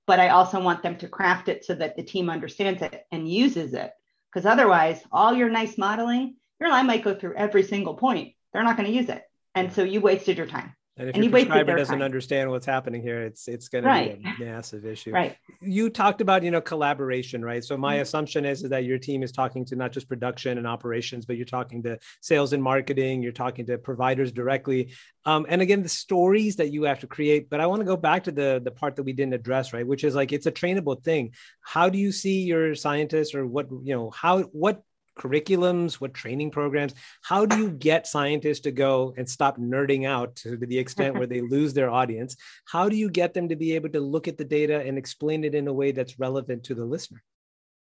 But 0.06 0.20
i 0.20 0.28
also 0.28 0.60
want 0.60 0.82
them 0.82 0.96
to 0.98 1.08
craft 1.08 1.48
it 1.48 1.64
so 1.64 1.74
that 1.74 1.96
the 1.96 2.02
team 2.02 2.28
understands 2.28 2.82
it 2.82 3.04
and 3.12 3.30
uses 3.30 3.72
it 3.74 3.92
because 4.32 4.46
otherwise, 4.46 5.02
all 5.10 5.34
your 5.34 5.50
nice 5.50 5.76
modeling, 5.76 6.36
your 6.60 6.70
line 6.70 6.86
might 6.86 7.04
go 7.04 7.14
through 7.14 7.34
every 7.34 7.62
single 7.62 7.94
point. 7.94 8.34
They're 8.52 8.62
not 8.62 8.76
going 8.76 8.88
to 8.88 8.94
use 8.94 9.08
it. 9.08 9.22
And 9.54 9.72
so 9.72 9.82
you 9.82 10.00
wasted 10.00 10.38
your 10.38 10.46
time. 10.46 10.74
And 11.00 11.08
if 11.08 11.14
and 11.14 11.24
your 11.24 11.32
prescriber 11.32 11.76
doesn't 11.76 11.94
time. 11.94 12.02
understand 12.02 12.50
what's 12.50 12.66
happening 12.66 13.00
here, 13.00 13.22
it's 13.22 13.48
it's 13.48 13.68
going 13.68 13.84
right. 13.84 14.22
to 14.22 14.34
be 14.36 14.44
a 14.44 14.52
massive 14.52 14.84
issue. 14.84 15.12
Right. 15.12 15.34
You 15.62 15.88
talked 15.88 16.20
about 16.20 16.42
you 16.42 16.50
know 16.50 16.60
collaboration, 16.60 17.42
right? 17.42 17.64
So 17.64 17.78
my 17.78 17.94
mm-hmm. 17.94 18.02
assumption 18.02 18.44
is, 18.44 18.62
is 18.62 18.68
that 18.68 18.84
your 18.84 18.98
team 18.98 19.22
is 19.22 19.32
talking 19.32 19.64
to 19.66 19.76
not 19.76 19.92
just 19.92 20.10
production 20.10 20.58
and 20.58 20.66
operations, 20.66 21.24
but 21.24 21.36
you're 21.36 21.46
talking 21.46 21.82
to 21.84 21.98
sales 22.20 22.52
and 22.52 22.62
marketing. 22.62 23.22
You're 23.22 23.32
talking 23.32 23.64
to 23.66 23.78
providers 23.78 24.30
directly. 24.30 24.92
Um, 25.24 25.46
and 25.48 25.62
again, 25.62 25.82
the 25.82 25.88
stories 25.88 26.56
that 26.56 26.70
you 26.70 26.82
have 26.82 27.00
to 27.00 27.06
create. 27.06 27.48
But 27.48 27.60
I 27.60 27.66
want 27.66 27.80
to 27.80 27.86
go 27.86 27.96
back 27.96 28.24
to 28.24 28.32
the 28.32 28.60
the 28.62 28.70
part 28.70 28.96
that 28.96 29.04
we 29.04 29.14
didn't 29.14 29.32
address, 29.32 29.72
right? 29.72 29.86
Which 29.86 30.04
is 30.04 30.14
like 30.14 30.32
it's 30.32 30.46
a 30.46 30.52
trainable 30.52 31.02
thing. 31.02 31.32
How 31.62 31.88
do 31.88 31.96
you 31.96 32.12
see 32.12 32.42
your 32.42 32.74
scientists, 32.74 33.34
or 33.34 33.46
what 33.46 33.68
you 33.70 33.94
know? 33.94 34.10
How 34.10 34.40
what 34.42 34.82
curriculums, 35.18 35.94
what 35.94 36.14
training 36.14 36.50
programs? 36.50 36.94
How 37.22 37.46
do 37.46 37.56
you 37.58 37.70
get 37.70 38.06
scientists 38.06 38.60
to 38.60 38.70
go 38.70 39.14
and 39.16 39.28
stop 39.28 39.58
nerding 39.58 40.06
out 40.06 40.36
to 40.36 40.56
the 40.56 40.78
extent 40.78 41.16
where 41.16 41.26
they 41.26 41.40
lose 41.54 41.74
their 41.74 41.90
audience? 41.90 42.36
How 42.66 42.88
do 42.88 42.96
you 42.96 43.10
get 43.10 43.34
them 43.34 43.48
to 43.48 43.56
be 43.56 43.74
able 43.74 43.90
to 43.90 44.00
look 44.00 44.28
at 44.28 44.38
the 44.38 44.44
data 44.44 44.80
and 44.80 44.96
explain 44.96 45.44
it 45.44 45.54
in 45.54 45.68
a 45.68 45.72
way 45.72 45.92
that's 45.92 46.18
relevant 46.18 46.64
to 46.64 46.74
the 46.74 46.84
listener? 46.84 47.22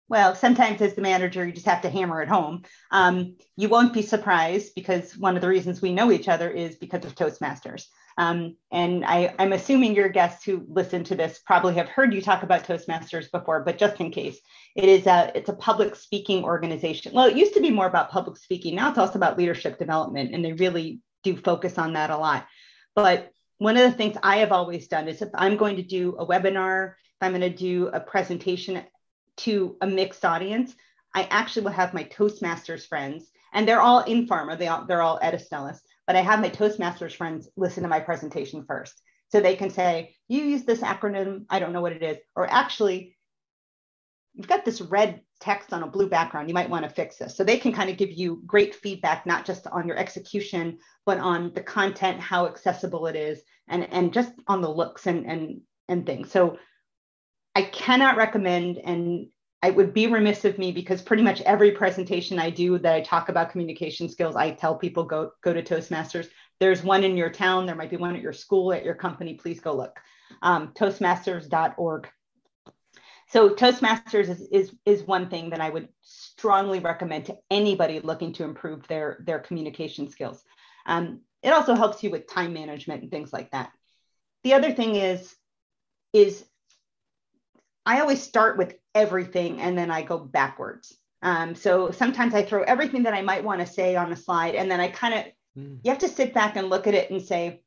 Well, 0.09 0.35
sometimes 0.35 0.81
as 0.81 0.93
the 0.93 1.01
manager, 1.01 1.45
you 1.45 1.51
just 1.51 1.65
have 1.65 1.81
to 1.81 1.89
hammer 1.89 2.21
it 2.21 2.29
home. 2.29 2.63
Um, 2.91 3.35
you 3.57 3.67
won't 3.67 3.93
be 3.93 4.01
surprised 4.01 4.73
because 4.73 5.17
one 5.17 5.35
of 5.35 5.41
the 5.41 5.49
reasons 5.49 5.81
we 5.81 5.93
know 5.93 6.11
each 6.11 6.29
other 6.29 6.49
is 6.49 6.77
because 6.77 7.03
of 7.03 7.13
Toastmasters. 7.13 7.87
Um, 8.17 8.57
and 8.71 9.05
I, 9.05 9.35
am 9.37 9.53
assuming 9.53 9.93
your 9.93 10.09
guests 10.09 10.43
who 10.43 10.65
listen 10.67 11.03
to 11.05 11.15
this 11.15 11.39
probably 11.45 11.75
have 11.75 11.87
heard 11.87 12.13
you 12.13 12.21
talk 12.21 12.41
about 12.41 12.63
Toastmasters 12.63 13.31
before, 13.31 13.63
but 13.63 13.77
just 13.77 13.99
in 13.99 14.09
case, 14.09 14.39
it 14.75 14.85
is 14.89 15.05
a 15.05 15.31
it's 15.35 15.49
a 15.49 15.53
public 15.53 15.95
speaking 15.95 16.43
organization. 16.43 17.13
Well, 17.13 17.27
it 17.27 17.37
used 17.37 17.53
to 17.53 17.61
be 17.61 17.69
more 17.69 17.85
about 17.85 18.09
public 18.09 18.37
speaking. 18.37 18.75
Now 18.75 18.89
it's 18.89 18.97
also 18.97 19.19
about 19.19 19.37
leadership 19.37 19.77
development, 19.77 20.33
and 20.33 20.43
they 20.43 20.53
really 20.53 20.99
do 21.23 21.37
focus 21.37 21.77
on 21.77 21.93
that 21.93 22.09
a 22.09 22.17
lot. 22.17 22.47
But 22.95 23.31
one 23.59 23.77
of 23.77 23.83
the 23.83 23.95
things 23.95 24.17
I 24.23 24.37
have 24.37 24.51
always 24.51 24.87
done 24.87 25.07
is 25.07 25.21
if 25.21 25.29
I'm 25.35 25.57
going 25.57 25.75
to 25.75 25.83
do 25.83 26.15
a 26.17 26.25
webinar, 26.25 26.89
if 26.89 27.21
I'm 27.21 27.31
going 27.31 27.41
to 27.41 27.55
do 27.55 27.87
a 27.87 27.99
presentation 27.99 28.83
to 29.37 29.77
a 29.81 29.85
mixed 29.85 30.25
audience, 30.25 30.75
I 31.13 31.27
actually 31.29 31.63
will 31.63 31.71
have 31.71 31.93
my 31.93 32.03
Toastmasters 32.05 32.87
friends, 32.87 33.29
and 33.53 33.67
they're 33.67 33.81
all 33.81 33.99
in 34.01 34.27
pharma. 34.27 34.57
They 34.57 34.67
all, 34.67 34.85
they're 34.85 35.03
all 35.03 35.19
at 35.21 35.35
Astellas 35.35 35.79
but 36.07 36.15
I 36.15 36.21
have 36.21 36.39
my 36.39 36.49
Toastmasters 36.49 37.13
friends 37.13 37.49
listen 37.57 37.83
to 37.83 37.89
my 37.89 37.99
presentation 37.99 38.63
first. 38.65 38.99
So 39.29 39.41
they 39.41 39.57
can 39.57 39.69
say, 39.69 40.15
you 40.29 40.41
use 40.43 40.63
this 40.63 40.79
acronym, 40.79 41.45
I 41.49 41.59
don't 41.59 41.73
know 41.73 41.81
what 41.81 41.91
it 41.91 42.01
is, 42.01 42.17
or 42.33 42.49
actually, 42.49 43.17
you've 44.33 44.47
got 44.47 44.63
this 44.63 44.79
red 44.79 45.21
text 45.41 45.73
on 45.73 45.83
a 45.83 45.87
blue 45.87 46.07
background, 46.07 46.47
you 46.47 46.53
might 46.53 46.69
want 46.69 46.83
to 46.83 46.89
fix 46.89 47.17
this. 47.17 47.35
So 47.35 47.43
they 47.43 47.57
can 47.57 47.73
kind 47.73 47.89
of 47.89 47.97
give 47.97 48.11
you 48.11 48.41
great 48.45 48.73
feedback, 48.73 49.25
not 49.25 49.45
just 49.45 49.67
on 49.67 49.87
your 49.87 49.97
execution, 49.97 50.79
but 51.05 51.17
on 51.17 51.51
the 51.53 51.61
content, 51.61 52.21
how 52.21 52.47
accessible 52.47 53.07
it 53.07 53.17
is, 53.17 53.41
and, 53.67 53.91
and 53.91 54.13
just 54.13 54.31
on 54.47 54.61
the 54.61 54.73
looks 54.73 55.07
and, 55.07 55.25
and, 55.25 55.61
and 55.89 56.05
things. 56.05 56.31
So 56.31 56.57
I 57.53 57.63
cannot 57.63 58.15
recommend, 58.15 58.77
and 58.77 59.27
it 59.63 59.75
would 59.75 59.93
be 59.93 60.07
remiss 60.07 60.45
of 60.45 60.57
me 60.57 60.71
because 60.71 61.01
pretty 61.01 61.23
much 61.23 61.41
every 61.41 61.71
presentation 61.71 62.37
I 62.37 62.49
do 62.49 62.77
that 62.77 62.93
I 62.93 63.01
talk 63.01 63.29
about 63.29 63.49
communication 63.49 64.07
skills, 64.07 64.35
I 64.35 64.51
tell 64.51 64.75
people 64.75 65.03
go 65.03 65.31
go 65.43 65.53
to 65.53 65.63
Toastmasters. 65.63 66.27
There's 66.59 66.83
one 66.83 67.03
in 67.03 67.17
your 67.17 67.29
town. 67.29 67.65
There 67.65 67.75
might 67.75 67.89
be 67.89 67.97
one 67.97 68.15
at 68.15 68.21
your 68.21 68.33
school, 68.33 68.71
at 68.73 68.85
your 68.85 68.95
company. 68.95 69.33
Please 69.33 69.59
go 69.59 69.75
look. 69.75 69.99
Um, 70.41 70.73
Toastmasters.org. 70.73 72.07
So 73.29 73.49
Toastmasters 73.49 74.29
is, 74.29 74.41
is 74.51 74.75
is 74.85 75.03
one 75.03 75.29
thing 75.29 75.49
that 75.49 75.59
I 75.59 75.69
would 75.69 75.89
strongly 76.01 76.79
recommend 76.79 77.25
to 77.25 77.37
anybody 77.49 77.99
looking 77.99 78.33
to 78.33 78.43
improve 78.43 78.87
their 78.87 79.23
their 79.25 79.39
communication 79.39 80.09
skills. 80.09 80.43
Um, 80.85 81.21
it 81.41 81.49
also 81.49 81.75
helps 81.75 82.03
you 82.03 82.11
with 82.11 82.27
time 82.27 82.53
management 82.53 83.01
and 83.01 83.11
things 83.11 83.33
like 83.33 83.51
that. 83.51 83.71
The 84.43 84.53
other 84.53 84.71
thing 84.71 84.95
is 84.95 85.35
is 86.13 86.45
I 87.87 88.01
always 88.01 88.21
start 88.21 88.57
with 88.57 88.75
everything 88.93 89.61
and 89.61 89.77
then 89.77 89.89
I 89.89 90.01
go 90.01 90.19
backwards. 90.19 90.93
Um, 91.21 91.55
so 91.55 91.89
sometimes 91.91 92.33
I 92.33 92.43
throw 92.43 92.63
everything 92.63 93.03
that 93.03 93.13
I 93.13 93.21
might 93.21 93.45
want 93.45 93.61
to 93.61 93.65
say 93.65 93.95
on 93.95 94.11
a 94.11 94.15
slide 94.15 94.55
and 94.55 94.69
then 94.69 94.81
I 94.81 94.89
kind 94.89 95.13
of, 95.13 95.25
mm. 95.57 95.79
you 95.81 95.89
have 95.89 95.99
to 95.99 96.09
sit 96.09 96.33
back 96.33 96.57
and 96.57 96.69
look 96.69 96.85
at 96.85 96.93
it 96.93 97.09
and 97.09 97.21
say, 97.21 97.61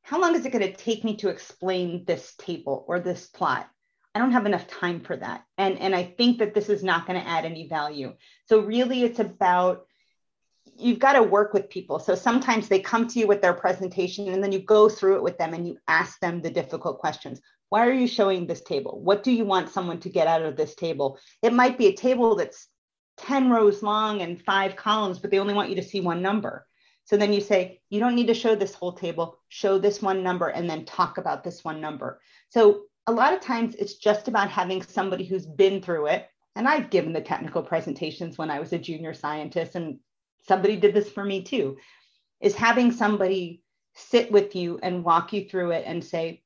how 0.00 0.18
long 0.18 0.34
is 0.34 0.46
it 0.46 0.52
going 0.52 0.66
to 0.66 0.72
take 0.72 1.04
me 1.04 1.16
to 1.18 1.28
explain 1.28 2.06
this 2.06 2.34
table 2.38 2.86
or 2.88 2.98
this 2.98 3.26
plot? 3.26 3.68
I 4.14 4.20
don't 4.20 4.32
have 4.32 4.46
enough 4.46 4.66
time 4.68 5.00
for 5.00 5.16
that. 5.16 5.44
And, 5.58 5.78
and 5.78 5.94
I 5.94 6.02
think 6.02 6.38
that 6.38 6.54
this 6.54 6.70
is 6.70 6.82
not 6.82 7.06
going 7.06 7.20
to 7.20 7.28
add 7.28 7.44
any 7.44 7.68
value. 7.68 8.14
So 8.46 8.60
really 8.60 9.04
it's 9.04 9.20
about 9.20 9.86
you've 10.78 10.98
got 10.98 11.12
to 11.12 11.22
work 11.22 11.52
with 11.52 11.68
people. 11.68 11.98
So 11.98 12.14
sometimes 12.14 12.68
they 12.68 12.80
come 12.80 13.06
to 13.08 13.18
you 13.18 13.26
with 13.26 13.42
their 13.42 13.52
presentation 13.52 14.28
and 14.28 14.42
then 14.42 14.52
you 14.52 14.60
go 14.60 14.88
through 14.88 15.16
it 15.16 15.22
with 15.22 15.36
them 15.36 15.52
and 15.52 15.68
you 15.68 15.76
ask 15.88 16.18
them 16.20 16.40
the 16.40 16.50
difficult 16.50 17.00
questions. 17.00 17.42
Why 17.72 17.88
are 17.88 17.94
you 17.94 18.06
showing 18.06 18.46
this 18.46 18.60
table? 18.60 19.00
What 19.02 19.22
do 19.22 19.32
you 19.32 19.46
want 19.46 19.70
someone 19.70 19.98
to 20.00 20.10
get 20.10 20.26
out 20.26 20.42
of 20.42 20.58
this 20.58 20.74
table? 20.74 21.18
It 21.40 21.54
might 21.54 21.78
be 21.78 21.86
a 21.86 21.96
table 21.96 22.36
that's 22.36 22.68
10 23.16 23.48
rows 23.48 23.82
long 23.82 24.20
and 24.20 24.44
five 24.44 24.76
columns, 24.76 25.18
but 25.18 25.30
they 25.30 25.38
only 25.38 25.54
want 25.54 25.70
you 25.70 25.76
to 25.76 25.82
see 25.82 26.02
one 26.02 26.20
number. 26.20 26.66
So 27.04 27.16
then 27.16 27.32
you 27.32 27.40
say, 27.40 27.80
you 27.88 27.98
don't 27.98 28.14
need 28.14 28.26
to 28.26 28.34
show 28.34 28.54
this 28.54 28.74
whole 28.74 28.92
table, 28.92 29.38
show 29.48 29.78
this 29.78 30.02
one 30.02 30.22
number 30.22 30.48
and 30.48 30.68
then 30.68 30.84
talk 30.84 31.16
about 31.16 31.44
this 31.44 31.64
one 31.64 31.80
number. 31.80 32.20
So 32.50 32.82
a 33.06 33.12
lot 33.12 33.32
of 33.32 33.40
times 33.40 33.74
it's 33.76 33.94
just 33.94 34.28
about 34.28 34.50
having 34.50 34.82
somebody 34.82 35.24
who's 35.24 35.46
been 35.46 35.80
through 35.80 36.08
it. 36.08 36.28
And 36.54 36.68
I've 36.68 36.90
given 36.90 37.14
the 37.14 37.22
technical 37.22 37.62
presentations 37.62 38.36
when 38.36 38.50
I 38.50 38.60
was 38.60 38.74
a 38.74 38.78
junior 38.78 39.14
scientist, 39.14 39.76
and 39.76 39.98
somebody 40.46 40.76
did 40.76 40.92
this 40.92 41.10
for 41.10 41.24
me 41.24 41.42
too, 41.42 41.78
is 42.38 42.54
having 42.54 42.92
somebody 42.92 43.62
sit 43.94 44.30
with 44.30 44.54
you 44.54 44.78
and 44.82 45.02
walk 45.02 45.32
you 45.32 45.48
through 45.48 45.70
it 45.70 45.84
and 45.86 46.04
say, 46.04 46.41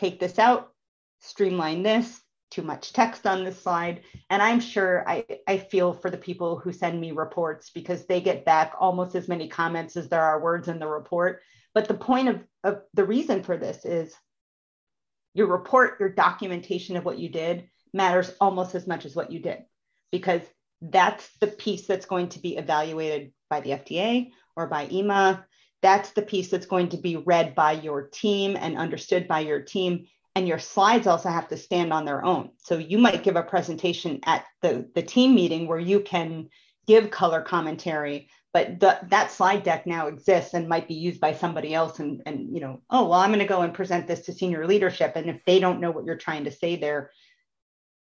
take 0.00 0.18
this 0.18 0.38
out, 0.38 0.72
streamline 1.20 1.82
this, 1.82 2.20
too 2.50 2.62
much 2.62 2.92
text 2.92 3.26
on 3.26 3.44
this 3.44 3.62
slide. 3.62 4.00
And 4.30 4.42
I'm 4.42 4.60
sure 4.60 5.08
I, 5.08 5.24
I 5.46 5.58
feel 5.58 5.92
for 5.92 6.10
the 6.10 6.16
people 6.16 6.58
who 6.58 6.72
send 6.72 7.00
me 7.00 7.12
reports 7.12 7.70
because 7.70 8.06
they 8.06 8.20
get 8.20 8.44
back 8.44 8.74
almost 8.80 9.14
as 9.14 9.28
many 9.28 9.46
comments 9.46 9.96
as 9.96 10.08
there 10.08 10.22
are 10.22 10.40
words 10.40 10.68
in 10.68 10.78
the 10.78 10.88
report. 10.88 11.42
But 11.74 11.86
the 11.86 11.94
point 11.94 12.28
of, 12.28 12.44
of 12.64 12.82
the 12.94 13.04
reason 13.04 13.42
for 13.42 13.56
this 13.56 13.84
is 13.84 14.14
your 15.34 15.46
report, 15.46 16.00
your 16.00 16.08
documentation 16.08 16.96
of 16.96 17.04
what 17.04 17.18
you 17.18 17.28
did 17.28 17.68
matters 17.92 18.32
almost 18.40 18.74
as 18.74 18.86
much 18.86 19.04
as 19.04 19.14
what 19.14 19.30
you 19.30 19.38
did 19.38 19.58
because 20.10 20.42
that's 20.82 21.28
the 21.40 21.46
piece 21.46 21.86
that's 21.86 22.06
going 22.06 22.30
to 22.30 22.40
be 22.40 22.56
evaluated 22.56 23.32
by 23.48 23.60
the 23.60 23.70
FDA 23.70 24.30
or 24.56 24.66
by 24.66 24.86
EMA. 24.86 25.44
That's 25.82 26.10
the 26.10 26.22
piece 26.22 26.48
that's 26.48 26.66
going 26.66 26.90
to 26.90 26.96
be 26.96 27.16
read 27.16 27.54
by 27.54 27.72
your 27.72 28.08
team 28.08 28.56
and 28.58 28.76
understood 28.76 29.26
by 29.26 29.40
your 29.40 29.60
team 29.60 30.06
and 30.36 30.46
your 30.46 30.58
slides 30.58 31.06
also 31.06 31.28
have 31.28 31.48
to 31.48 31.56
stand 31.56 31.92
on 31.92 32.04
their 32.04 32.24
own. 32.24 32.50
So 32.58 32.78
you 32.78 32.98
might 32.98 33.22
give 33.22 33.36
a 33.36 33.42
presentation 33.42 34.20
at 34.24 34.44
the, 34.62 34.88
the 34.94 35.02
team 35.02 35.34
meeting 35.34 35.66
where 35.66 35.78
you 35.78 36.00
can 36.00 36.48
give 36.86 37.10
color 37.10 37.42
commentary, 37.42 38.28
but 38.52 38.78
the, 38.80 38.98
that 39.08 39.32
slide 39.32 39.64
deck 39.64 39.86
now 39.86 40.06
exists 40.06 40.54
and 40.54 40.68
might 40.68 40.86
be 40.88 40.94
used 40.94 41.20
by 41.20 41.34
somebody 41.34 41.74
else. 41.74 41.98
And, 41.98 42.22
and 42.26 42.54
you 42.54 42.60
know, 42.60 42.80
oh, 42.90 43.08
well, 43.08 43.20
I'm 43.20 43.30
going 43.30 43.40
to 43.40 43.46
go 43.46 43.62
and 43.62 43.74
present 43.74 44.06
this 44.06 44.20
to 44.22 44.32
senior 44.32 44.66
leadership. 44.66 45.12
And 45.16 45.28
if 45.28 45.44
they 45.44 45.58
don't 45.58 45.80
know 45.80 45.90
what 45.90 46.04
you're 46.04 46.16
trying 46.16 46.44
to 46.44 46.52
say 46.52 46.76
there, 46.76 47.10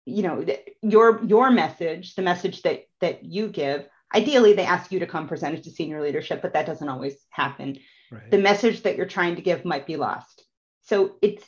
you 0.06 0.24
know, 0.24 0.44
your 0.82 1.24
your 1.24 1.52
message, 1.52 2.16
the 2.16 2.24
message 2.24 2.64
that 2.64 2.86
that 3.00 3.24
you 3.24 3.48
give, 3.48 3.86
ideally 4.14 4.54
they 4.54 4.66
ask 4.66 4.92
you 4.92 5.00
to 5.00 5.08
come 5.08 5.28
present 5.28 5.56
it 5.56 5.64
to 5.64 5.72
senior 5.72 6.02
leadership, 6.02 6.42
but 6.42 6.54
that 6.54 6.66
doesn't 6.66 6.90
always 6.90 7.16
happen. 7.30 7.78
Right. 8.12 8.32
The 8.32 8.38
message 8.38 8.84
that 8.84 8.98
you're 8.98 9.06
trying 9.06 9.36
to 9.36 9.42
give 9.42 9.66
might 9.66 9.86
be 9.86 9.98
lost. 9.98 10.44
So 10.84 11.16
it's 11.22 11.48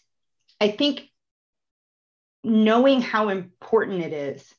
I 0.60 0.70
think 0.70 1.10
knowing 2.44 3.02
how 3.02 3.30
important 3.30 4.02
it 4.04 4.14
is 4.14 4.54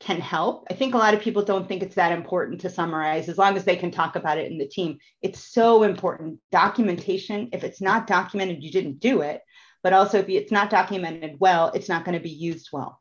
can 0.00 0.20
help. 0.20 0.66
I 0.70 0.74
think 0.74 0.94
a 0.94 0.98
lot 0.98 1.14
of 1.14 1.20
people 1.20 1.42
don't 1.42 1.66
think 1.66 1.82
it's 1.82 1.96
that 1.96 2.12
important 2.12 2.60
to 2.60 2.70
summarize 2.70 3.28
as 3.28 3.38
long 3.38 3.56
as 3.56 3.64
they 3.64 3.76
can 3.76 3.90
talk 3.90 4.14
about 4.14 4.38
it 4.38 4.50
in 4.50 4.58
the 4.58 4.68
team. 4.68 4.98
It's 5.22 5.40
so 5.40 5.82
important. 5.82 6.38
Documentation, 6.52 7.48
if 7.52 7.64
it's 7.64 7.80
not 7.80 8.06
documented, 8.06 8.62
you 8.62 8.70
didn't 8.70 9.00
do 9.00 9.22
it. 9.22 9.42
But 9.82 9.92
also, 9.92 10.18
if 10.18 10.28
it's 10.28 10.52
not 10.52 10.70
documented 10.70 11.36
well, 11.38 11.72
it's 11.74 11.88
not 11.88 12.04
going 12.04 12.16
to 12.16 12.22
be 12.22 12.30
used 12.30 12.68
well. 12.72 13.00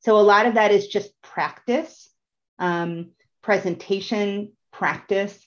So, 0.00 0.18
a 0.18 0.22
lot 0.22 0.46
of 0.46 0.54
that 0.54 0.70
is 0.72 0.88
just 0.88 1.10
practice, 1.22 2.10
um, 2.58 3.10
presentation 3.42 4.52
practice. 4.72 5.46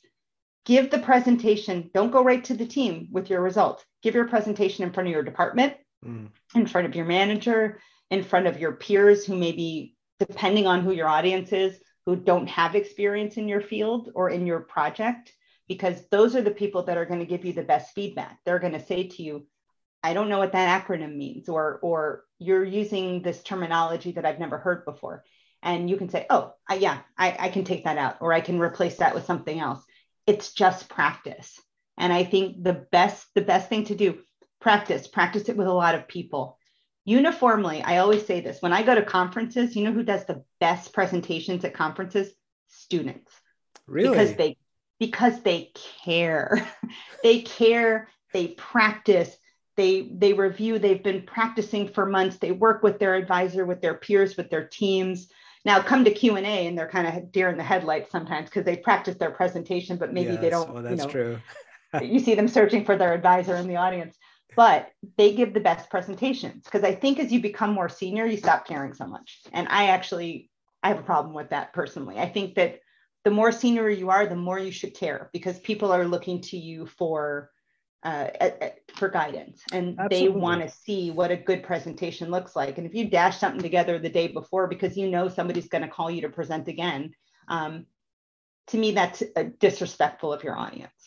Give 0.66 0.90
the 0.90 1.00
presentation, 1.00 1.90
don't 1.94 2.12
go 2.12 2.24
right 2.24 2.44
to 2.46 2.54
the 2.54 2.66
team 2.66 3.10
with 3.12 3.30
your 3.30 3.42
results. 3.42 3.84
Give 4.02 4.16
your 4.16 4.28
presentation 4.28 4.86
in 4.86 4.94
front 4.94 5.08
of 5.08 5.14
your 5.14 5.24
department 5.24 5.76
mm. 6.06 6.30
in 6.56 6.68
front 6.68 6.88
of 6.88 6.96
your 6.96 7.06
manager, 7.06 7.80
in 8.10 8.24
front 8.24 8.48
of 8.48 8.60
your 8.60 8.74
peers 8.74 9.26
who 9.26 9.36
maybe, 9.36 9.96
depending 10.20 10.68
on 10.68 10.82
who 10.82 10.94
your 10.94 11.08
audience 11.08 11.52
is, 11.52 11.78
who 12.06 12.16
don't 12.16 12.48
have 12.48 12.76
experience 12.76 13.38
in 13.38 13.48
your 13.48 13.62
field 13.62 14.12
or 14.16 14.30
in 14.30 14.46
your 14.46 14.60
project, 14.62 15.34
because 15.68 16.08
those 16.10 16.36
are 16.36 16.42
the 16.42 16.52
people 16.52 16.84
that 16.84 16.98
are 16.98 17.06
going 17.06 17.20
to 17.20 17.26
give 17.26 17.46
you 17.46 17.54
the 17.54 17.62
best 17.64 17.94
feedback. 17.94 18.40
They're 18.46 18.60
going 18.60 18.74
to 18.74 18.86
say 18.86 19.08
to 19.08 19.24
you, 19.24 19.48
I 20.02 20.14
don't 20.14 20.28
know 20.28 20.40
what 20.40 20.52
that 20.52 20.86
acronym 20.86 21.16
means, 21.16 21.48
or, 21.48 21.80
or 21.82 22.26
you're 22.38 22.66
using 22.66 23.22
this 23.22 23.42
terminology 23.42 24.12
that 24.14 24.26
I've 24.26 24.40
never 24.40 24.58
heard 24.58 24.84
before. 24.84 25.24
And 25.64 25.90
you 25.90 25.98
can 25.98 26.10
say, 26.10 26.26
oh, 26.30 26.54
I, 26.68 26.76
yeah, 26.76 27.00
I, 27.18 27.36
I 27.40 27.50
can 27.50 27.64
take 27.64 27.86
that 27.86 27.98
out, 27.98 28.18
or 28.22 28.34
I 28.34 28.42
can 28.42 28.60
replace 28.60 28.98
that 28.98 29.16
with 29.16 29.26
something 29.26 29.60
else. 29.60 29.84
It's 30.28 30.54
just 30.54 30.90
practice. 30.90 31.60
And 31.98 32.12
I 32.12 32.24
think 32.24 32.64
the 32.64 32.86
best, 32.92 33.28
the 33.36 33.42
best 33.42 33.70
thing 33.70 33.86
to 33.86 33.96
do, 33.96 34.20
practice, 34.60 35.08
practice 35.08 35.50
it 35.50 35.58
with 35.58 35.68
a 35.68 35.74
lot 35.74 35.96
of 35.96 36.08
people. 36.08 36.58
Uniformly, 37.06 37.82
I 37.82 37.98
always 37.98 38.26
say 38.26 38.42
this 38.42 38.62
when 38.62 38.74
I 38.74 38.84
go 38.84 38.96
to 38.96 39.04
conferences, 39.04 39.76
you 39.76 39.84
know 39.84 39.92
who 39.92 40.04
does 40.04 40.26
the 40.26 40.44
best 40.60 40.94
presentations 40.94 41.66
at 41.66 41.74
conferences? 41.74 42.32
Students. 42.70 43.32
Really? 43.88 44.10
Because 44.10 44.36
they 44.36 44.58
because 45.00 45.42
they 45.42 45.72
care. 46.04 46.66
they 47.24 47.42
care, 47.42 48.08
they 48.32 48.48
practice, 48.48 49.36
they 49.76 50.10
they 50.14 50.34
review, 50.34 50.80
they've 50.80 51.04
been 51.04 51.24
practicing 51.24 51.90
for 51.90 52.06
months, 52.06 52.38
they 52.38 52.52
work 52.52 52.84
with 52.84 53.00
their 53.00 53.16
advisor, 53.16 53.66
with 53.66 53.82
their 53.82 53.96
peers, 53.96 54.38
with 54.38 54.50
their 54.50 54.66
teams. 54.68 55.30
Now 55.66 55.82
come 55.82 56.04
to 56.06 56.12
Q&A 56.12 56.42
and 56.42 56.78
they're 56.78 56.90
kind 56.90 57.08
of 57.08 57.32
deer 57.32 57.50
in 57.50 57.58
the 57.58 57.64
headlights 57.64 58.12
sometimes 58.12 58.50
because 58.50 58.66
they 58.66 58.76
practice 58.76 59.16
their 59.16 59.32
presentation, 59.32 59.98
but 59.98 60.14
maybe 60.14 60.34
yes, 60.34 60.42
they 60.42 60.50
don't. 60.50 60.74
Well, 60.74 60.84
that's 60.84 61.02
you 61.02 61.08
know, 61.08 61.12
true. 61.12 61.40
you 62.02 62.20
see 62.20 62.36
them 62.36 62.48
searching 62.48 62.84
for 62.84 62.98
their 62.98 63.14
advisor 63.14 63.56
in 63.56 63.68
the 63.68 63.78
audience 63.78 64.18
but 64.56 64.92
they 65.18 65.34
give 65.34 65.54
the 65.54 65.60
best 65.60 65.90
presentations 65.90 66.64
because 66.66 66.84
I 66.84 66.94
think 66.94 67.20
as 67.20 67.32
you 67.32 67.42
become 67.42 67.74
more 67.74 67.90
senior, 67.90 68.26
you 68.26 68.38
stop 68.38 68.68
caring 68.68 68.94
so 68.94 69.08
much. 69.08 69.42
And 69.52 69.68
I 69.70 69.88
actually 69.88 70.50
I 70.82 70.90
have 70.90 71.00
a 71.00 71.04
problem 71.04 71.34
with 71.34 71.50
that 71.52 71.74
personally. 71.74 72.20
I 72.20 72.28
think 72.28 72.56
that 72.56 72.80
the 73.24 73.32
more 73.32 73.52
senior 73.52 73.90
you 73.90 74.10
are, 74.10 74.28
the 74.28 74.36
more 74.36 74.60
you 74.60 74.72
should 74.72 74.94
care 74.94 75.30
because 75.32 75.60
people 75.60 75.92
are 75.92 76.06
looking 76.06 76.42
to 76.42 76.58
you 76.58 76.86
for 76.86 77.50
uh, 78.04 78.28
for 78.96 79.10
guidance 79.10 79.62
and 79.72 79.98
Absolutely. 80.00 80.28
they 80.28 80.40
want 80.40 80.62
to 80.62 80.70
see 80.70 81.12
what 81.12 81.32
a 81.32 81.38
good 81.38 81.64
presentation 81.64 82.30
looks 82.30 82.56
like. 82.56 82.78
And 82.78 82.86
if 82.86 82.94
you 82.94 83.10
dash 83.10 83.40
something 83.40 83.62
together 83.62 83.98
the 83.98 84.10
day 84.10 84.28
before 84.28 84.68
because 84.68 84.98
you 84.98 85.10
know 85.10 85.30
somebody's 85.30 85.70
going 85.70 85.84
to 85.84 85.88
call 85.88 86.12
you 86.12 86.22
to 86.22 86.30
present 86.30 86.68
again, 86.68 87.14
um, 87.48 87.86
to 88.68 88.78
me 88.78 88.92
that's 88.92 89.24
uh, 89.36 89.46
disrespectful 89.60 90.32
of 90.32 90.44
your 90.44 90.58
audience. 90.58 91.03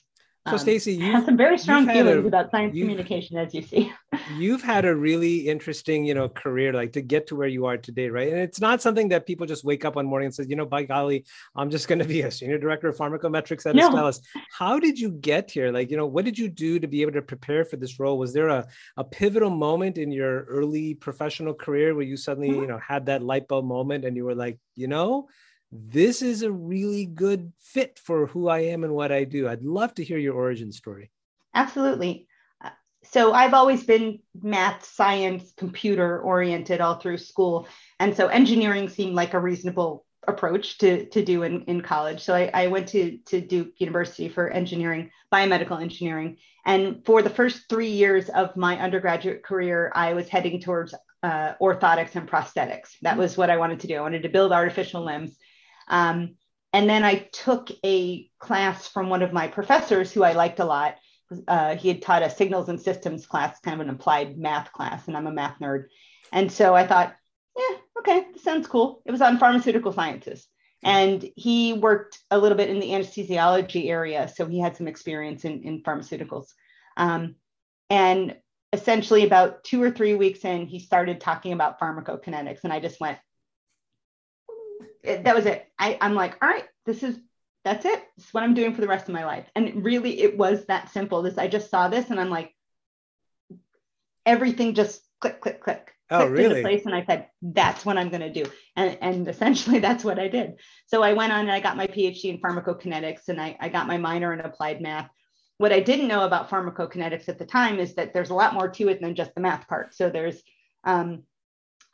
So, 0.46 0.52
um, 0.52 0.58
Stacy, 0.58 0.94
you 1.00 1.10
have 1.10 1.24
some 1.24 1.36
very 1.36 1.58
strong 1.58 1.86
feelings 1.86 2.24
a, 2.24 2.28
about 2.28 2.50
science 2.50 2.72
communication, 2.72 3.36
as 3.36 3.52
you 3.52 3.62
see. 3.62 3.92
you've 4.36 4.62
had 4.62 4.84
a 4.84 4.94
really 4.94 5.48
interesting, 5.48 6.04
you 6.04 6.14
know, 6.14 6.28
career, 6.28 6.72
like 6.72 6.92
to 6.92 7.00
get 7.00 7.26
to 7.28 7.36
where 7.36 7.48
you 7.48 7.66
are 7.66 7.76
today, 7.76 8.08
right? 8.08 8.28
And 8.28 8.38
it's 8.38 8.60
not 8.60 8.80
something 8.80 9.08
that 9.08 9.26
people 9.26 9.46
just 9.46 9.64
wake 9.64 9.84
up 9.84 9.96
one 9.96 10.06
morning 10.06 10.26
and 10.26 10.34
says, 10.34 10.48
you 10.48 10.56
know, 10.56 10.64
by 10.64 10.84
golly, 10.84 11.24
I'm 11.56 11.70
just 11.70 11.88
going 11.88 11.98
to 11.98 12.04
be 12.04 12.22
a 12.22 12.30
senior 12.30 12.58
director 12.58 12.88
of 12.88 12.96
pharmacometrics 12.96 13.66
at 13.66 13.74
no. 13.74 13.90
Astellas. 13.90 14.20
How 14.52 14.78
did 14.78 14.98
you 14.98 15.10
get 15.10 15.50
here? 15.50 15.72
Like, 15.72 15.90
you 15.90 15.96
know, 15.96 16.06
what 16.06 16.24
did 16.24 16.38
you 16.38 16.48
do 16.48 16.78
to 16.78 16.86
be 16.86 17.02
able 17.02 17.12
to 17.12 17.22
prepare 17.22 17.64
for 17.64 17.76
this 17.76 17.98
role? 17.98 18.18
Was 18.18 18.32
there 18.32 18.48
a, 18.48 18.66
a 18.96 19.04
pivotal 19.04 19.50
moment 19.50 19.98
in 19.98 20.12
your 20.12 20.44
early 20.44 20.94
professional 20.94 21.54
career 21.54 21.94
where 21.94 22.04
you 22.04 22.16
suddenly, 22.16 22.50
mm-hmm. 22.50 22.62
you 22.62 22.66
know, 22.68 22.78
had 22.78 23.06
that 23.06 23.22
light 23.22 23.48
bulb 23.48 23.64
moment 23.64 24.04
and 24.04 24.16
you 24.16 24.24
were 24.24 24.34
like, 24.34 24.58
you 24.76 24.86
know, 24.86 25.28
this 25.72 26.22
is 26.22 26.42
a 26.42 26.50
really 26.50 27.06
good 27.06 27.52
fit 27.60 27.98
for 27.98 28.26
who 28.26 28.48
I 28.48 28.60
am 28.60 28.84
and 28.84 28.94
what 28.94 29.12
I 29.12 29.24
do. 29.24 29.48
I'd 29.48 29.62
love 29.62 29.94
to 29.94 30.04
hear 30.04 30.18
your 30.18 30.34
origin 30.34 30.72
story. 30.72 31.10
Absolutely. 31.54 32.28
Uh, 32.64 32.70
so 33.04 33.32
I've 33.32 33.54
always 33.54 33.84
been 33.84 34.20
math, 34.40 34.84
science, 34.84 35.52
computer 35.56 36.20
oriented 36.20 36.80
all 36.80 36.96
through 36.96 37.18
school. 37.18 37.68
And 37.98 38.16
so 38.16 38.28
engineering 38.28 38.88
seemed 38.88 39.14
like 39.14 39.34
a 39.34 39.40
reasonable 39.40 40.04
approach 40.28 40.78
to, 40.78 41.06
to 41.06 41.24
do 41.24 41.42
in, 41.42 41.62
in 41.62 41.80
college. 41.80 42.20
So 42.22 42.34
I, 42.34 42.50
I 42.52 42.66
went 42.68 42.88
to, 42.88 43.18
to 43.26 43.40
Duke 43.40 43.74
University 43.78 44.28
for 44.28 44.50
engineering, 44.50 45.10
biomedical 45.32 45.80
engineering. 45.80 46.38
And 46.64 47.04
for 47.04 47.22
the 47.22 47.30
first 47.30 47.68
three 47.68 47.90
years 47.90 48.28
of 48.28 48.56
my 48.56 48.78
undergraduate 48.78 49.44
career, 49.44 49.92
I 49.94 50.14
was 50.14 50.28
heading 50.28 50.60
towards 50.60 50.94
uh, 51.22 51.54
orthotics 51.60 52.16
and 52.16 52.28
prosthetics. 52.28 52.98
That 53.02 53.16
was 53.16 53.36
what 53.36 53.50
I 53.50 53.56
wanted 53.56 53.80
to 53.80 53.86
do. 53.86 53.96
I 53.96 54.00
wanted 54.00 54.22
to 54.22 54.28
build 54.28 54.52
artificial 54.52 55.04
limbs. 55.04 55.36
Um, 55.88 56.36
and 56.72 56.88
then 56.88 57.04
I 57.04 57.28
took 57.32 57.70
a 57.84 58.28
class 58.38 58.86
from 58.88 59.08
one 59.08 59.22
of 59.22 59.32
my 59.32 59.48
professors 59.48 60.12
who 60.12 60.22
I 60.22 60.32
liked 60.32 60.60
a 60.60 60.64
lot. 60.64 60.96
Uh, 61.48 61.76
he 61.76 61.88
had 61.88 62.02
taught 62.02 62.22
a 62.22 62.30
signals 62.30 62.68
and 62.68 62.80
systems 62.80 63.26
class, 63.26 63.58
kind 63.60 63.80
of 63.80 63.86
an 63.86 63.94
applied 63.94 64.38
math 64.38 64.72
class, 64.72 65.08
and 65.08 65.16
I'm 65.16 65.26
a 65.26 65.32
math 65.32 65.58
nerd. 65.58 65.86
And 66.32 66.50
so 66.50 66.74
I 66.74 66.86
thought, 66.86 67.16
yeah, 67.56 67.76
okay, 67.98 68.26
sounds 68.42 68.66
cool. 68.66 69.02
It 69.06 69.12
was 69.12 69.22
on 69.22 69.38
pharmaceutical 69.38 69.92
sciences. 69.92 70.46
And 70.84 71.24
he 71.34 71.72
worked 71.72 72.18
a 72.30 72.38
little 72.38 72.56
bit 72.56 72.70
in 72.70 72.78
the 72.78 72.90
anesthesiology 72.90 73.88
area. 73.88 74.28
So 74.28 74.46
he 74.46 74.60
had 74.60 74.76
some 74.76 74.86
experience 74.86 75.44
in, 75.44 75.62
in 75.62 75.82
pharmaceuticals. 75.82 76.48
Um, 76.96 77.36
and 77.90 78.36
essentially, 78.72 79.24
about 79.24 79.64
two 79.64 79.82
or 79.82 79.90
three 79.90 80.14
weeks 80.14 80.44
in, 80.44 80.66
he 80.66 80.78
started 80.78 81.20
talking 81.20 81.52
about 81.52 81.80
pharmacokinetics. 81.80 82.60
And 82.62 82.72
I 82.72 82.80
just 82.80 83.00
went, 83.00 83.18
that 85.06 85.34
was 85.34 85.46
it. 85.46 85.66
I, 85.78 85.98
I'm 86.00 86.14
like, 86.14 86.36
all 86.42 86.48
right, 86.48 86.64
this 86.84 87.02
is 87.02 87.18
that's 87.64 87.84
it. 87.84 88.02
It's 88.16 88.32
what 88.32 88.44
I'm 88.44 88.54
doing 88.54 88.74
for 88.74 88.80
the 88.80 88.86
rest 88.86 89.08
of 89.08 89.14
my 89.14 89.24
life. 89.24 89.46
And 89.56 89.84
really, 89.84 90.20
it 90.20 90.38
was 90.38 90.66
that 90.66 90.90
simple. 90.90 91.22
This 91.22 91.36
I 91.36 91.48
just 91.48 91.70
saw 91.70 91.88
this 91.88 92.10
and 92.10 92.20
I'm 92.20 92.30
like, 92.30 92.54
everything 94.24 94.74
just 94.74 95.02
click, 95.20 95.40
click, 95.40 95.60
click. 95.60 95.92
Oh, 96.08 96.26
really? 96.26 96.62
Place 96.62 96.86
and 96.86 96.94
I 96.94 97.04
said, 97.04 97.28
that's 97.42 97.84
what 97.84 97.98
I'm 97.98 98.08
going 98.08 98.20
to 98.20 98.32
do. 98.32 98.48
And, 98.76 98.96
and 99.00 99.28
essentially, 99.34 99.80
that's 99.80 100.04
what 100.04 100.18
I 100.18 100.28
did. 100.28 100.60
So 100.86 101.02
I 101.02 101.14
went 101.14 101.32
on 101.32 101.40
and 101.40 101.50
I 101.50 101.60
got 101.60 101.76
my 101.76 101.88
PhD 101.88 102.26
in 102.26 102.40
pharmacokinetics 102.40 103.28
and 103.28 103.40
I, 103.40 103.56
I 103.58 103.68
got 103.68 103.88
my 103.88 103.98
minor 103.98 104.32
in 104.32 104.40
applied 104.40 104.80
math. 104.80 105.10
What 105.58 105.72
I 105.72 105.80
didn't 105.80 106.08
know 106.08 106.24
about 106.24 106.50
pharmacokinetics 106.50 107.28
at 107.28 107.38
the 107.38 107.46
time 107.46 107.80
is 107.80 107.94
that 107.94 108.12
there's 108.12 108.30
a 108.30 108.34
lot 108.34 108.54
more 108.54 108.68
to 108.68 108.88
it 108.88 109.00
than 109.00 109.14
just 109.14 109.34
the 109.34 109.40
math 109.40 109.66
part. 109.66 109.94
So 109.94 110.10
there's 110.10 110.40
um, 110.84 111.22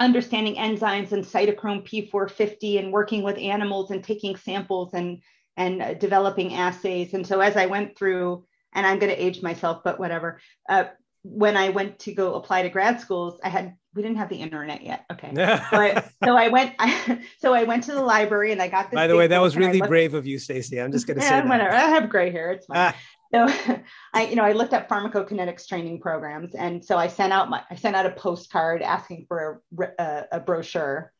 understanding 0.00 0.56
enzymes 0.56 1.12
and 1.12 1.24
cytochrome 1.24 1.86
P450 1.86 2.78
and 2.78 2.92
working 2.92 3.22
with 3.22 3.38
animals 3.38 3.90
and 3.90 4.02
taking 4.02 4.36
samples 4.36 4.94
and 4.94 5.20
and 5.56 5.82
uh, 5.82 5.94
developing 5.94 6.54
assays. 6.54 7.12
And 7.12 7.26
so 7.26 7.40
as 7.40 7.56
I 7.56 7.66
went 7.66 7.96
through, 7.96 8.44
and 8.74 8.86
I'm 8.86 8.98
going 8.98 9.12
to 9.12 9.22
age 9.22 9.42
myself, 9.42 9.82
but 9.84 9.98
whatever. 10.00 10.40
Uh, 10.68 10.84
when 11.24 11.56
I 11.56 11.68
went 11.68 11.98
to 12.00 12.14
go 12.14 12.34
apply 12.34 12.62
to 12.62 12.68
grad 12.68 13.00
schools, 13.00 13.38
I 13.44 13.48
had 13.48 13.76
we 13.94 14.02
didn't 14.02 14.16
have 14.16 14.28
the 14.28 14.36
internet 14.36 14.82
yet. 14.82 15.04
Okay, 15.12 15.30
so, 15.34 15.76
I, 15.76 16.02
so 16.24 16.36
I 16.36 16.48
went. 16.48 16.74
I, 16.78 17.20
so 17.38 17.54
I 17.54 17.64
went 17.64 17.84
to 17.84 17.92
the 17.92 18.02
library 18.02 18.52
and 18.52 18.60
I 18.60 18.68
got 18.68 18.90
this. 18.90 18.96
By 18.96 19.06
the 19.06 19.16
way, 19.16 19.26
that 19.26 19.40
was 19.40 19.56
really 19.56 19.80
brave 19.80 20.14
of 20.14 20.26
you, 20.26 20.38
Stacy. 20.38 20.80
I'm 20.80 20.90
just 20.90 21.06
going 21.06 21.20
to 21.20 21.24
say 21.24 21.40
whatever. 21.42 21.74
I 21.74 21.90
have 21.90 22.08
gray 22.08 22.30
hair. 22.30 22.52
It's 22.52 22.66
fine. 22.66 22.76
Ah. 22.78 22.96
So 23.34 23.48
I, 24.12 24.26
you 24.26 24.36
know, 24.36 24.44
I 24.44 24.52
looked 24.52 24.74
up 24.74 24.88
pharmacokinetics 24.88 25.66
training 25.66 26.00
programs, 26.00 26.54
and 26.54 26.84
so 26.84 26.96
I 26.96 27.08
sent 27.08 27.32
out 27.32 27.50
my 27.50 27.62
I 27.70 27.76
sent 27.76 27.96
out 27.96 28.06
a 28.06 28.10
postcard 28.10 28.82
asking 28.82 29.26
for 29.26 29.62
a, 29.78 29.84
a, 29.98 30.24
a 30.32 30.40
brochure. 30.40 31.12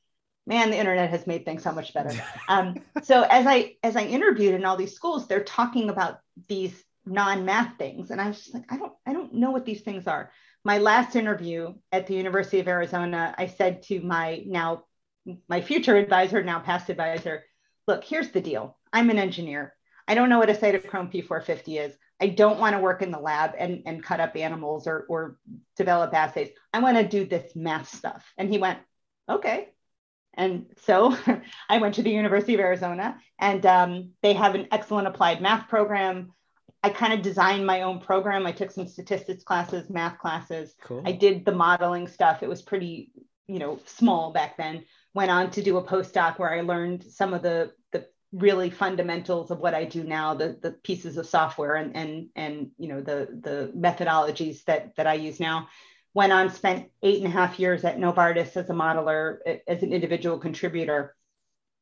Man 0.47 0.71
the 0.71 0.77
internet 0.77 1.11
has 1.11 1.27
made 1.27 1.45
things 1.45 1.63
so 1.63 1.73
much 1.73 1.95
better. 1.95 2.13
Um, 2.49 2.75
so 3.03 3.23
as 3.23 3.47
i 3.47 3.77
as 3.83 3.97
i 3.97 4.03
interviewed 4.03 4.55
in 4.55 4.65
all 4.65 4.77
these 4.77 4.95
schools 4.95 5.27
they're 5.27 5.45
talking 5.45 5.89
about 5.89 6.19
these 6.49 6.85
non-math 7.07 7.79
things 7.79 8.11
and 8.11 8.21
i 8.21 8.29
was 8.29 8.39
just 8.39 8.55
like 8.55 8.65
i 8.69 8.77
don't 8.77 8.93
i 9.07 9.13
don't 9.13 9.33
know 9.35 9.53
what 9.53 9.65
these 9.65 9.83
things 9.83 10.07
are. 10.07 10.31
My 10.65 10.79
last 10.79 11.17
interview 11.17 11.75
at 11.93 12.07
the 12.07 12.15
university 12.15 12.59
of 12.59 12.69
arizona 12.69 13.35
i 13.39 13.47
said 13.47 13.83
to 13.85 14.01
my 14.01 14.43
now 14.45 14.85
my 15.49 15.61
future 15.61 15.97
advisor 15.97 16.43
now 16.43 16.59
past 16.59 16.91
advisor 16.91 17.45
look 17.87 18.05
here's 18.05 18.31
the 18.33 18.41
deal. 18.41 18.77
I'm 18.93 19.11
an 19.11 19.19
engineer 19.19 19.75
i 20.09 20.15
don't 20.15 20.29
know 20.29 20.39
what 20.39 20.51
a 20.51 20.55
cytochrome 20.55 21.13
p450 21.13 21.81
is 21.81 21.97
i 22.21 22.29
don't 22.29 22.59
want 22.59 22.75
to 22.75 22.81
work 22.81 23.03
in 23.03 23.11
the 23.11 23.19
lab 23.19 23.53
and, 23.59 23.83
and 23.87 24.03
cut 24.03 24.21
up 24.21 24.37
animals 24.37 24.87
or, 24.87 25.07
or 25.09 25.39
develop 25.77 26.13
assays 26.15 26.51
i 26.73 26.81
want 26.81 26.97
to 26.97 27.07
do 27.07 27.25
this 27.25 27.55
math 27.55 27.89
stuff 27.89 28.25
and 28.39 28.51
he 28.51 28.59
went 28.59 28.79
okay 29.29 29.69
and 30.35 30.67
so 30.85 31.17
I 31.69 31.79
went 31.79 31.95
to 31.97 32.03
the 32.03 32.11
University 32.11 32.55
of 32.55 32.61
Arizona, 32.61 33.19
and 33.39 33.65
um, 33.67 34.11
they 34.23 34.33
have 34.33 34.55
an 34.55 34.69
excellent 34.71 35.07
applied 35.07 35.41
math 35.41 35.69
program. 35.69 36.33
I 36.83 36.91
kind 36.91 37.13
of 37.13 37.23
designed 37.23 37.67
my 37.67 37.83
own 37.83 38.01
program. 38.01 38.47
I 38.47 38.53
took 38.53 38.71
some 38.71 38.89
statistics 38.89 39.45
classes, 39.45 39.89
math 39.89 40.19
classes. 40.19 40.75
Cool. 40.83 41.03
I 41.05 41.13
did 41.13 41.45
the 41.45 41.53
modeling 41.53 42.09
stuff. 42.09 42.43
It 42.43 42.49
was 42.49 42.63
pretty, 42.63 43.13
you 43.47 43.59
know, 43.59 43.79
small 43.85 44.33
back 44.33 44.57
then. 44.57 44.85
Went 45.15 45.31
on 45.31 45.51
to 45.51 45.63
do 45.63 45.77
a 45.77 45.85
postdoc 45.85 46.39
where 46.39 46.53
I 46.53 46.63
learned 46.63 47.05
some 47.05 47.35
of 47.35 47.43
the 47.43 47.73
the 47.93 48.07
really 48.33 48.71
fundamentals 48.71 49.51
of 49.51 49.59
what 49.59 49.75
I 49.75 49.85
do 49.85 50.03
now, 50.03 50.35
the 50.35 50.59
the 50.61 50.73
pieces 50.73 51.17
of 51.19 51.27
software 51.27 51.75
and 51.75 51.95
and 51.97 52.29
and 52.35 52.71
you 52.79 52.89
know 52.89 53.01
the 53.01 53.29
the 53.41 53.73
methodologies 53.77 54.65
that 54.65 54.97
that 54.97 55.07
I 55.07 55.15
use 55.15 55.39
now 55.39 55.69
went 56.15 56.33
on, 56.33 56.51
spent 56.51 56.91
eight 57.03 57.23
and 57.23 57.27
a 57.27 57.31
half 57.31 57.59
years 57.59 57.85
at 57.85 57.99
Novartis 57.99 58.57
as 58.57 58.69
a 58.69 58.75
modeler, 58.75 59.39
as 59.67 59.83
an 59.83 59.93
individual 59.93 60.39
contributor, 60.39 61.15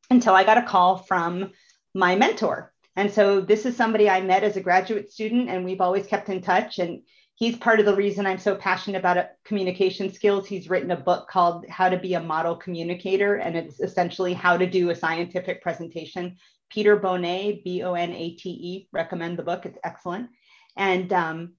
until 0.09 0.35
I 0.35 0.45
got 0.45 0.59
a 0.59 0.63
call 0.63 0.99
from 0.99 1.53
my 1.95 2.15
mentor. 2.17 2.73
And 2.97 3.11
so 3.11 3.41
this 3.41 3.67
is 3.67 3.77
somebody 3.77 4.09
I 4.09 4.21
met 4.21 4.45
as 4.45 4.57
a 4.57 4.61
graduate 4.61 5.11
student, 5.11 5.49
and 5.49 5.65
we've 5.65 5.81
always 5.81 6.07
kept 6.07 6.29
in 6.29 6.43
touch. 6.43 6.79
And 6.79 7.03
he's 7.41 7.57
part 7.57 7.81
of 7.81 7.87
the 7.87 7.97
reason 7.97 8.27
I'm 8.27 8.39
so 8.39 8.55
passionate 8.55 8.99
about 8.99 9.27
communication 9.45 10.13
skills. 10.13 10.47
He's 10.47 10.69
written 10.69 10.91
a 10.91 10.97
book 10.97 11.27
called 11.27 11.67
How 11.69 11.89
to 11.89 11.99
Be 11.99 12.15
a 12.15 12.21
Model 12.21 12.55
Communicator, 12.55 13.37
and 13.37 13.57
it's 13.57 13.81
essentially 13.81 14.35
how 14.35 14.59
to 14.59 14.67
do 14.67 14.91
a 14.91 14.95
scientific 14.95 15.63
presentation. 15.63 16.37
Peter 16.69 17.01
Bonate, 17.01 17.65
B 17.65 17.83
O 17.83 17.95
N 17.95 18.13
A 18.13 18.35
T 18.35 18.51
E, 18.51 18.89
recommend 18.93 19.39
the 19.39 19.43
book. 19.43 19.67
It's 19.67 19.79
excellent. 19.83 20.29
And 20.77 21.13
um, 21.13 21.55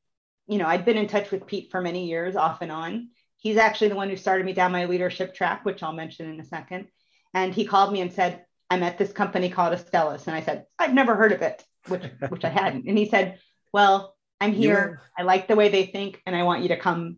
you 0.48 0.60
know, 0.60 0.68
I'd 0.68 0.86
been 0.86 0.98
in 0.98 1.08
touch 1.08 1.32
with 1.32 1.48
Pete 1.48 1.72
for 1.72 1.82
many 1.82 2.08
years, 2.08 2.36
off 2.36 2.62
and 2.62 2.72
on. 2.72 3.10
He's 3.38 3.58
actually 3.58 3.90
the 3.90 3.96
one 3.96 4.10
who 4.10 4.18
started 4.18 4.46
me 4.46 4.54
down 4.54 4.72
my 4.72 4.86
leadership 4.86 5.34
track, 5.34 5.66
which 5.66 5.82
I'll 5.82 5.94
mention 5.94 6.30
in 6.30 6.40
a 6.40 6.46
second. 6.46 6.88
And 7.34 7.54
he 7.56 7.66
called 7.66 7.92
me 7.92 8.02
and 8.02 8.14
said, 8.14 8.46
I'm 8.70 8.84
at 8.84 9.00
this 9.00 9.12
company 9.12 9.50
called 9.50 9.74
Astellas. 9.74 10.28
And 10.28 10.36
I 10.36 10.42
said, 10.42 10.66
I've 10.78 10.94
never 10.94 11.16
heard 11.16 11.32
of 11.32 11.42
it, 11.42 11.64
which, 11.88 12.04
which 12.30 12.46
I 12.46 12.50
hadn't. 12.50 12.88
And 12.88 12.98
he 12.98 13.10
said, 13.10 13.40
Well, 13.74 14.16
I'm 14.42 14.54
here. 14.54 15.02
I 15.18 15.22
like 15.22 15.48
the 15.48 15.56
way 15.56 15.70
they 15.70 15.86
think, 15.86 16.22
and 16.26 16.36
I 16.36 16.44
want 16.44 16.64
you 16.64 16.70
to 16.70 16.78
come, 16.78 17.18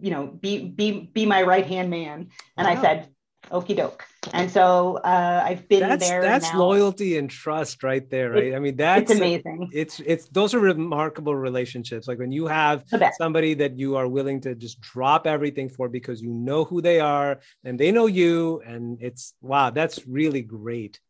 you 0.00 0.10
know, 0.10 0.26
be 0.26 0.64
be 0.64 1.10
be 1.12 1.26
my 1.26 1.42
right 1.42 1.66
hand 1.66 1.90
man. 1.90 2.30
And 2.56 2.66
wow. 2.66 2.72
I 2.72 2.80
said, 2.80 3.08
Okie 3.50 3.76
doke. 3.76 4.04
And 4.32 4.48
so 4.50 4.98
uh, 4.98 5.42
I've 5.44 5.68
been 5.68 5.80
that's, 5.80 6.08
there. 6.08 6.22
That's 6.22 6.52
now. 6.52 6.60
loyalty 6.60 7.18
and 7.18 7.28
trust 7.28 7.82
right 7.82 8.08
there, 8.08 8.30
right? 8.30 8.44
It's, 8.44 8.56
I 8.56 8.60
mean, 8.60 8.76
that's 8.76 9.10
it's 9.10 9.20
amazing. 9.20 9.68
It's 9.72 10.00
it's 10.00 10.28
those 10.28 10.54
are 10.54 10.60
remarkable 10.60 11.34
relationships. 11.34 12.06
Like 12.06 12.18
when 12.18 12.30
you 12.30 12.46
have 12.46 12.84
somebody 13.18 13.54
that 13.54 13.76
you 13.76 13.96
are 13.96 14.06
willing 14.06 14.40
to 14.42 14.54
just 14.54 14.80
drop 14.80 15.26
everything 15.26 15.68
for 15.68 15.88
because 15.88 16.22
you 16.22 16.30
know 16.30 16.64
who 16.64 16.80
they 16.80 17.00
are 17.00 17.40
and 17.64 17.78
they 17.78 17.90
know 17.90 18.06
you, 18.06 18.62
and 18.64 19.02
it's 19.02 19.34
wow, 19.42 19.70
that's 19.70 20.06
really 20.06 20.42
great. 20.42 21.00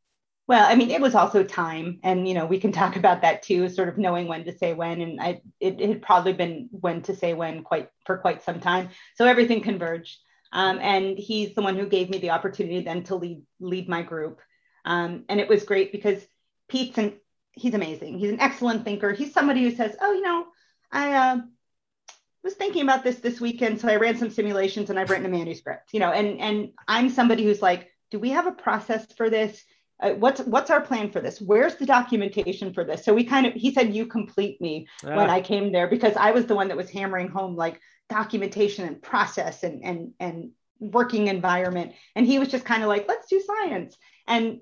Well, 0.48 0.66
I 0.68 0.74
mean, 0.74 0.90
it 0.90 1.00
was 1.00 1.14
also 1.14 1.44
time, 1.44 2.00
and 2.02 2.26
you 2.26 2.34
know, 2.34 2.46
we 2.46 2.58
can 2.58 2.72
talk 2.80 2.96
about 2.96 3.22
that 3.22 3.42
too, 3.42 3.68
sort 3.68 3.88
of 3.88 3.98
knowing 3.98 4.26
when 4.26 4.44
to 4.44 4.56
say 4.56 4.72
when. 4.74 5.00
And 5.00 5.20
I, 5.20 5.40
it, 5.60 5.80
it 5.80 5.88
had 5.88 6.02
probably 6.02 6.32
been 6.32 6.68
when 6.72 7.02
to 7.02 7.16
say 7.16 7.34
when 7.34 7.62
quite 7.62 7.88
for 8.06 8.18
quite 8.18 8.42
some 8.42 8.60
time. 8.60 8.90
So 9.16 9.26
everything 9.26 9.62
converged. 9.62 10.18
Um, 10.52 10.78
and 10.80 11.16
he's 11.18 11.54
the 11.54 11.62
one 11.62 11.76
who 11.76 11.86
gave 11.86 12.10
me 12.10 12.18
the 12.18 12.30
opportunity 12.30 12.82
then 12.82 13.04
to 13.04 13.16
lead 13.16 13.42
lead 13.60 13.88
my 13.88 14.02
group. 14.02 14.40
Um, 14.84 15.24
and 15.28 15.40
it 15.40 15.48
was 15.48 15.64
great 15.64 15.92
because 15.92 16.22
Pete's 16.68 16.98
and 16.98 17.14
he's 17.52 17.74
amazing. 17.74 18.18
He's 18.18 18.30
an 18.30 18.40
excellent 18.40 18.84
thinker. 18.84 19.12
He's 19.12 19.32
somebody 19.32 19.62
who 19.62 19.70
says, 19.74 19.96
"Oh, 20.00 20.12
you 20.12 20.22
know, 20.22 20.46
I 20.90 21.12
uh, 21.14 21.36
was 22.44 22.54
thinking 22.54 22.82
about 22.82 23.04
this 23.04 23.20
this 23.20 23.40
weekend, 23.40 23.80
so 23.80 23.88
I 23.88 23.96
ran 23.96 24.16
some 24.18 24.30
simulations 24.30 24.90
and 24.90 24.98
I've 24.98 25.08
written 25.08 25.26
a 25.26 25.30
manuscript." 25.30 25.94
You 25.94 26.00
know, 26.00 26.10
and 26.10 26.38
and 26.40 26.72
I'm 26.86 27.08
somebody 27.08 27.44
who's 27.44 27.62
like, 27.62 27.90
"Do 28.10 28.18
we 28.18 28.30
have 28.30 28.46
a 28.46 28.52
process 28.52 29.10
for 29.12 29.30
this? 29.30 29.64
Uh, 30.02 30.14
what's 30.14 30.40
what's 30.40 30.70
our 30.70 30.80
plan 30.80 31.10
for 31.10 31.20
this? 31.20 31.40
Where's 31.40 31.76
the 31.76 31.86
documentation 31.86 32.74
for 32.74 32.84
this?" 32.84 33.04
So 33.04 33.14
we 33.14 33.24
kind 33.24 33.46
of 33.46 33.54
he 33.54 33.72
said, 33.72 33.94
"You 33.94 34.06
complete 34.06 34.60
me" 34.60 34.88
when. 35.02 35.30
I 35.30 35.40
came 35.40 35.72
there 35.72 35.88
because 35.88 36.16
I 36.16 36.32
was 36.32 36.46
the 36.46 36.54
one 36.54 36.68
that 36.68 36.76
was 36.76 36.90
hammering 36.90 37.28
home 37.28 37.56
like 37.56 37.80
documentation 38.08 38.86
and 38.86 39.00
process 39.00 39.62
and 39.62 39.82
and 39.84 40.12
and 40.20 40.50
working 40.82 41.28
environment 41.28 41.92
and 42.16 42.26
he 42.26 42.38
was 42.40 42.48
just 42.48 42.64
kind 42.64 42.82
of 42.82 42.88
like 42.88 43.06
let's 43.08 43.28
do 43.28 43.40
science 43.40 43.96
and 44.26 44.58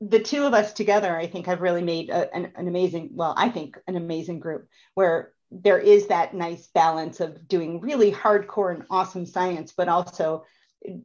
the 0.00 0.20
two 0.20 0.44
of 0.44 0.54
us 0.54 0.72
together 0.72 1.16
i 1.16 1.26
think 1.26 1.46
have 1.46 1.60
really 1.60 1.82
made 1.82 2.10
a, 2.10 2.32
an, 2.32 2.52
an 2.54 2.68
amazing 2.68 3.10
well 3.12 3.34
i 3.36 3.48
think 3.48 3.76
an 3.88 3.96
amazing 3.96 4.38
group 4.38 4.68
where 4.94 5.32
there 5.50 5.78
is 5.78 6.06
that 6.06 6.32
nice 6.32 6.68
balance 6.68 7.18
of 7.20 7.48
doing 7.48 7.80
really 7.80 8.12
hardcore 8.12 8.72
and 8.72 8.84
awesome 8.88 9.26
science 9.26 9.72
but 9.76 9.88
also 9.88 10.44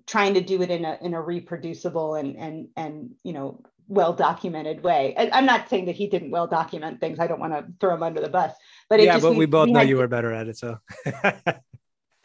trying 0.06 0.36
to 0.36 0.42
do 0.42 0.62
it 0.62 0.70
in 0.70 0.86
a 0.86 0.98
in 1.02 1.14
a 1.16 1.22
reproducible 1.22 2.16
and 2.16 2.36
and 2.38 2.68
and 2.76 3.12
you 3.24 3.34
know 3.34 3.62
well 3.90 4.14
documented 4.14 4.82
way 4.82 5.14
I, 5.18 5.38
am 5.38 5.46
not 5.46 5.68
saying 5.68 5.86
that 5.86 5.96
he 5.96 6.08
didn't 6.08 6.32
well 6.32 6.48
document 6.48 7.02
things 7.02 7.20
i 7.20 7.28
don't 7.28 7.40
want 7.40 7.54
to 7.54 7.66
throw 7.82 7.96
him 7.96 8.04
under 8.04 8.22
the 8.22 8.30
bus 8.30 8.54
but 8.90 9.02
yeah 9.02 9.14
just, 9.14 9.24
but 9.24 9.32
we, 9.32 9.40
we 9.40 9.46
both 9.46 9.66
we 9.66 9.74
know 9.74 9.82
you 9.82 9.98
were 9.98 10.08
better 10.08 10.32
at 10.32 10.48
it 10.48 10.58
so 10.58 10.78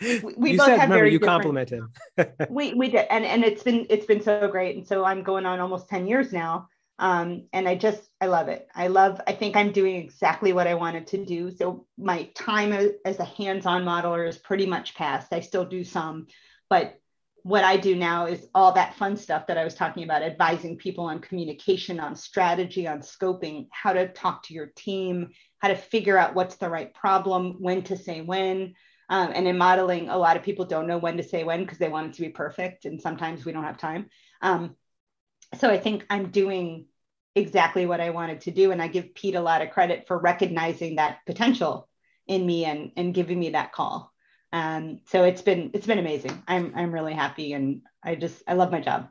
we, 0.00 0.34
we 0.36 0.50
you 0.52 0.58
both 0.58 0.66
said, 0.66 0.80
have 0.80 0.90
remember, 0.90 1.06
you 1.06 1.20
compliment 1.20 1.70
him. 1.70 1.92
we 2.50 2.74
we 2.74 2.88
did, 2.88 3.06
and 3.10 3.24
and 3.24 3.44
it's 3.44 3.62
been 3.62 3.86
it's 3.88 4.06
been 4.06 4.22
so 4.22 4.48
great, 4.48 4.76
and 4.76 4.86
so 4.86 5.04
I'm 5.04 5.22
going 5.22 5.46
on 5.46 5.60
almost 5.60 5.88
ten 5.88 6.06
years 6.06 6.32
now, 6.32 6.68
um, 6.98 7.44
and 7.52 7.68
I 7.68 7.76
just 7.76 8.02
I 8.20 8.26
love 8.26 8.48
it. 8.48 8.68
I 8.74 8.88
love. 8.88 9.20
I 9.26 9.32
think 9.32 9.56
I'm 9.56 9.72
doing 9.72 9.96
exactly 9.96 10.52
what 10.52 10.66
I 10.66 10.74
wanted 10.74 11.06
to 11.08 11.24
do. 11.24 11.50
So 11.50 11.86
my 11.96 12.24
time 12.34 12.72
as 13.04 13.18
a 13.18 13.24
hands-on 13.24 13.84
modeler 13.84 14.28
is 14.28 14.38
pretty 14.38 14.66
much 14.66 14.94
past. 14.94 15.32
I 15.32 15.40
still 15.40 15.64
do 15.64 15.84
some, 15.84 16.26
but 16.68 17.00
what 17.44 17.62
I 17.62 17.76
do 17.76 17.94
now 17.94 18.24
is 18.24 18.48
all 18.54 18.72
that 18.72 18.94
fun 18.94 19.18
stuff 19.18 19.46
that 19.46 19.58
I 19.58 19.64
was 19.64 19.74
talking 19.74 20.02
about, 20.02 20.22
advising 20.22 20.78
people 20.78 21.04
on 21.04 21.18
communication, 21.18 22.00
on 22.00 22.16
strategy, 22.16 22.88
on 22.88 23.00
scoping, 23.00 23.68
how 23.70 23.92
to 23.92 24.08
talk 24.08 24.44
to 24.44 24.54
your 24.54 24.68
team, 24.74 25.28
how 25.58 25.68
to 25.68 25.76
figure 25.76 26.16
out 26.16 26.34
what's 26.34 26.56
the 26.56 26.70
right 26.70 26.92
problem, 26.94 27.56
when 27.58 27.82
to 27.82 27.98
say 27.98 28.22
when. 28.22 28.72
Um, 29.10 29.30
and 29.34 29.46
in 29.46 29.58
modeling, 29.58 30.08
a 30.08 30.16
lot 30.16 30.38
of 30.38 30.42
people 30.42 30.64
don't 30.64 30.86
know 30.86 30.96
when 30.96 31.18
to 31.18 31.22
say 31.22 31.44
when 31.44 31.60
because 31.60 31.76
they 31.76 31.90
want 31.90 32.06
it 32.06 32.14
to 32.14 32.22
be 32.22 32.30
perfect. 32.30 32.86
And 32.86 32.98
sometimes 32.98 33.44
we 33.44 33.52
don't 33.52 33.64
have 33.64 33.76
time. 33.76 34.08
Um, 34.40 34.74
so 35.58 35.68
I 35.68 35.76
think 35.76 36.06
I'm 36.08 36.30
doing 36.30 36.86
exactly 37.34 37.84
what 37.84 38.00
I 38.00 38.08
wanted 38.08 38.40
to 38.42 38.52
do. 38.52 38.70
And 38.70 38.80
I 38.80 38.88
give 38.88 39.14
Pete 39.14 39.34
a 39.34 39.42
lot 39.42 39.60
of 39.60 39.68
credit 39.68 40.06
for 40.06 40.18
recognizing 40.18 40.96
that 40.96 41.18
potential 41.26 41.90
in 42.26 42.46
me 42.46 42.64
and, 42.64 42.92
and 42.96 43.12
giving 43.12 43.38
me 43.38 43.50
that 43.50 43.72
call. 43.72 44.13
Um, 44.54 45.00
so 45.06 45.24
it's 45.24 45.42
been 45.42 45.72
it's 45.74 45.86
been 45.86 45.98
amazing. 45.98 46.40
I'm 46.46 46.72
I'm 46.76 46.92
really 46.92 47.12
happy 47.12 47.54
and 47.54 47.82
I 48.04 48.14
just 48.14 48.40
I 48.46 48.54
love 48.54 48.70
my 48.70 48.80
job. 48.80 49.08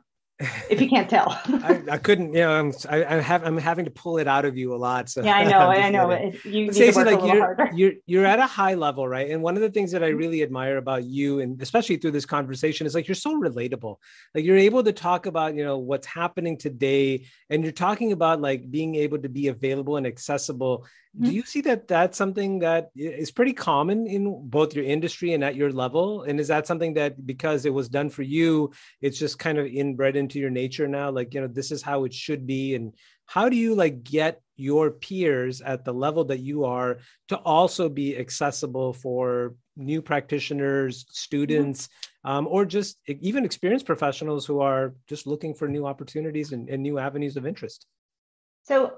if 0.70 0.80
you 0.80 0.88
can't 0.88 1.08
tell. 1.08 1.28
I, 1.46 1.82
I, 1.92 1.98
couldn't, 1.98 2.32
you 2.32 2.40
know, 2.40 2.50
I'm, 2.50 2.72
I, 2.88 3.04
I, 3.04 3.20
have, 3.20 3.44
I'm 3.44 3.56
having 3.56 3.84
to 3.84 3.90
pull 3.92 4.18
it 4.18 4.26
out 4.26 4.44
of 4.44 4.56
you 4.56 4.74
a 4.74 4.76
lot. 4.76 5.08
So 5.08 5.22
yeah, 5.22 5.36
I 5.36 5.44
know, 5.52 5.58
I 5.58 5.90
know. 5.90 6.32
You 6.42 6.72
Stacey, 6.72 7.04
like 7.04 7.22
you're, 7.22 7.70
you're, 7.72 7.92
you're 8.06 8.26
at 8.26 8.40
a 8.40 8.46
high 8.46 8.74
level, 8.74 9.06
right? 9.06 9.30
And 9.30 9.42
one 9.42 9.54
of 9.54 9.62
the 9.62 9.70
things 9.70 9.92
that 9.92 10.02
I 10.02 10.08
mm-hmm. 10.08 10.18
really 10.18 10.42
admire 10.42 10.78
about 10.78 11.04
you, 11.04 11.38
and 11.38 11.62
especially 11.62 11.98
through 11.98 12.10
this 12.10 12.26
conversation, 12.26 12.84
is 12.84 12.96
like 12.96 13.06
you're 13.06 13.14
so 13.14 13.40
relatable. 13.40 13.98
Like 14.34 14.44
you're 14.44 14.56
able 14.56 14.82
to 14.82 14.92
talk 14.92 15.26
about, 15.26 15.54
you 15.54 15.62
know, 15.62 15.78
what's 15.78 16.06
happening 16.06 16.58
today, 16.58 17.26
and 17.48 17.62
you're 17.62 17.70
talking 17.70 18.10
about 18.10 18.40
like 18.40 18.68
being 18.68 18.96
able 18.96 19.18
to 19.18 19.28
be 19.28 19.46
available 19.46 19.98
and 19.98 20.06
accessible 20.06 20.84
do 21.20 21.26
mm-hmm. 21.26 21.36
you 21.36 21.42
see 21.42 21.60
that 21.60 21.86
that's 21.86 22.18
something 22.18 22.58
that 22.58 22.90
is 22.96 23.30
pretty 23.30 23.52
common 23.52 24.06
in 24.06 24.48
both 24.48 24.74
your 24.74 24.84
industry 24.84 25.32
and 25.32 25.44
at 25.44 25.54
your 25.54 25.70
level 25.70 26.22
and 26.22 26.40
is 26.40 26.48
that 26.48 26.66
something 26.66 26.94
that 26.94 27.24
because 27.24 27.64
it 27.64 27.72
was 27.72 27.88
done 27.88 28.10
for 28.10 28.22
you 28.22 28.72
it's 29.00 29.18
just 29.18 29.38
kind 29.38 29.58
of 29.58 29.66
inbred 29.66 30.16
into 30.16 30.40
your 30.40 30.50
nature 30.50 30.88
now 30.88 31.10
like 31.10 31.32
you 31.32 31.40
know 31.40 31.46
this 31.46 31.70
is 31.70 31.82
how 31.82 32.04
it 32.04 32.12
should 32.12 32.46
be 32.46 32.74
and 32.74 32.94
how 33.26 33.48
do 33.48 33.56
you 33.56 33.74
like 33.74 34.02
get 34.02 34.40
your 34.56 34.90
peers 34.90 35.60
at 35.60 35.84
the 35.84 35.92
level 35.92 36.24
that 36.24 36.40
you 36.40 36.64
are 36.64 36.98
to 37.28 37.36
also 37.38 37.88
be 37.88 38.16
accessible 38.16 38.92
for 38.92 39.54
new 39.76 40.02
practitioners 40.02 41.06
students 41.10 41.88
mm-hmm. 42.26 42.30
um, 42.30 42.46
or 42.48 42.64
just 42.64 42.98
even 43.06 43.44
experienced 43.44 43.86
professionals 43.86 44.44
who 44.44 44.60
are 44.60 44.94
just 45.08 45.26
looking 45.26 45.54
for 45.54 45.68
new 45.68 45.86
opportunities 45.86 46.52
and, 46.52 46.68
and 46.68 46.82
new 46.82 46.98
avenues 46.98 47.36
of 47.36 47.46
interest 47.46 47.86
so 48.64 48.94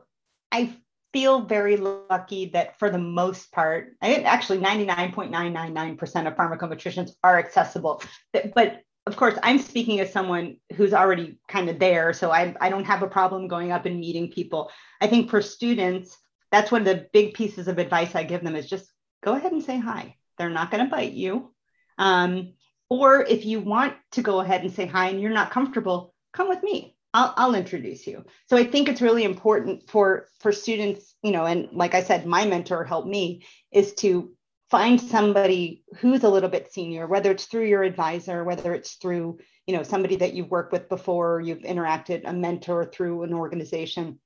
i 0.51 0.75
feel 1.17 1.41
very 1.41 1.79
lucky 1.79 2.51
that 2.51 2.79
for 2.79 2.91
the 2.91 2.99
most 2.99 3.51
part, 3.51 3.97
actually 4.03 4.59
99.999% 4.59 6.27
of 6.27 6.37
pharmacometricians 6.37 7.13
are 7.25 7.39
accessible. 7.39 8.03
But 8.35 8.83
of 9.07 9.17
course, 9.17 9.39
I'm 9.43 9.59
speaking 9.59 9.99
as 10.01 10.13
someone 10.13 10.59
who's 10.75 10.93
already 10.93 11.39
kind 11.49 11.71
of 11.71 11.79
there. 11.79 12.13
So 12.13 12.31
I, 12.31 12.55
I 12.61 12.69
don't 12.69 12.85
have 12.85 13.03
a 13.03 13.07
problem 13.07 13.49
going 13.49 13.73
up 13.73 13.87
and 13.87 13.99
meeting 13.99 14.31
people. 14.31 14.71
I 15.01 15.07
think 15.07 15.31
for 15.31 15.41
students, 15.41 16.15
that's 16.53 16.71
one 16.71 16.83
of 16.83 16.87
the 16.87 17.09
big 17.15 17.33
pieces 17.33 17.67
of 17.67 17.79
advice 17.79 18.15
I 18.15 18.25
give 18.25 18.45
them 18.45 18.55
is 18.55 18.69
just 18.69 18.93
go 19.25 19.35
ahead 19.37 19.53
and 19.53 19.63
say 19.63 19.79
hi. 19.79 20.17
They're 20.37 20.51
not 20.51 20.71
going 20.71 20.85
to 20.85 20.91
bite 20.91 21.13
you. 21.13 21.55
Um, 21.97 22.53
or 22.91 23.23
if 23.23 23.47
you 23.47 23.61
want 23.61 23.95
to 24.13 24.21
go 24.21 24.41
ahead 24.41 24.65
and 24.65 24.71
say 24.71 24.85
hi 24.85 25.09
and 25.09 25.23
you're 25.23 25.31
not 25.31 25.51
comfortable, 25.51 26.13
come 26.35 26.51
with 26.51 26.63
me. 26.63 26.96
I'll, 27.17 27.33
I'll 27.39 27.55
introduce 27.55 28.07
you. 28.07 28.27
So 28.51 28.59
I 28.59 28.65
think 28.65 28.89
it's 28.89 29.01
really 29.01 29.25
important 29.25 29.89
for 29.89 30.27
for 30.41 30.53
students, 30.53 31.15
you 31.23 31.33
know, 31.33 31.47
and 31.47 31.69
like 31.73 31.95
I 31.95 32.03
said, 32.03 32.27
my 32.27 32.45
mentor 32.45 32.85
helped 32.85 33.09
me 33.09 33.47
is 33.73 33.95
to 33.95 34.33
find 34.71 35.01
somebody 35.01 35.83
who's 35.99 36.25
a 36.25 36.29
little 36.29 36.51
bit 36.51 36.71
senior, 36.71 37.07
whether 37.07 37.31
it's 37.31 37.47
through 37.47 37.65
your 37.65 37.85
advisor, 37.85 38.45
whether 38.45 38.75
it's 38.75 38.97
through, 38.97 39.39
you 39.67 39.75
know, 39.75 39.83
somebody 39.83 40.17
that 40.17 40.35
you've 40.35 40.51
worked 40.51 40.73
with 40.73 40.91
before, 40.91 41.41
you've 41.41 41.61
interacted, 41.61 42.23
a 42.27 42.35
mentor 42.35 42.85
through 42.85 43.23
an 43.23 43.33
organization, 43.33 44.19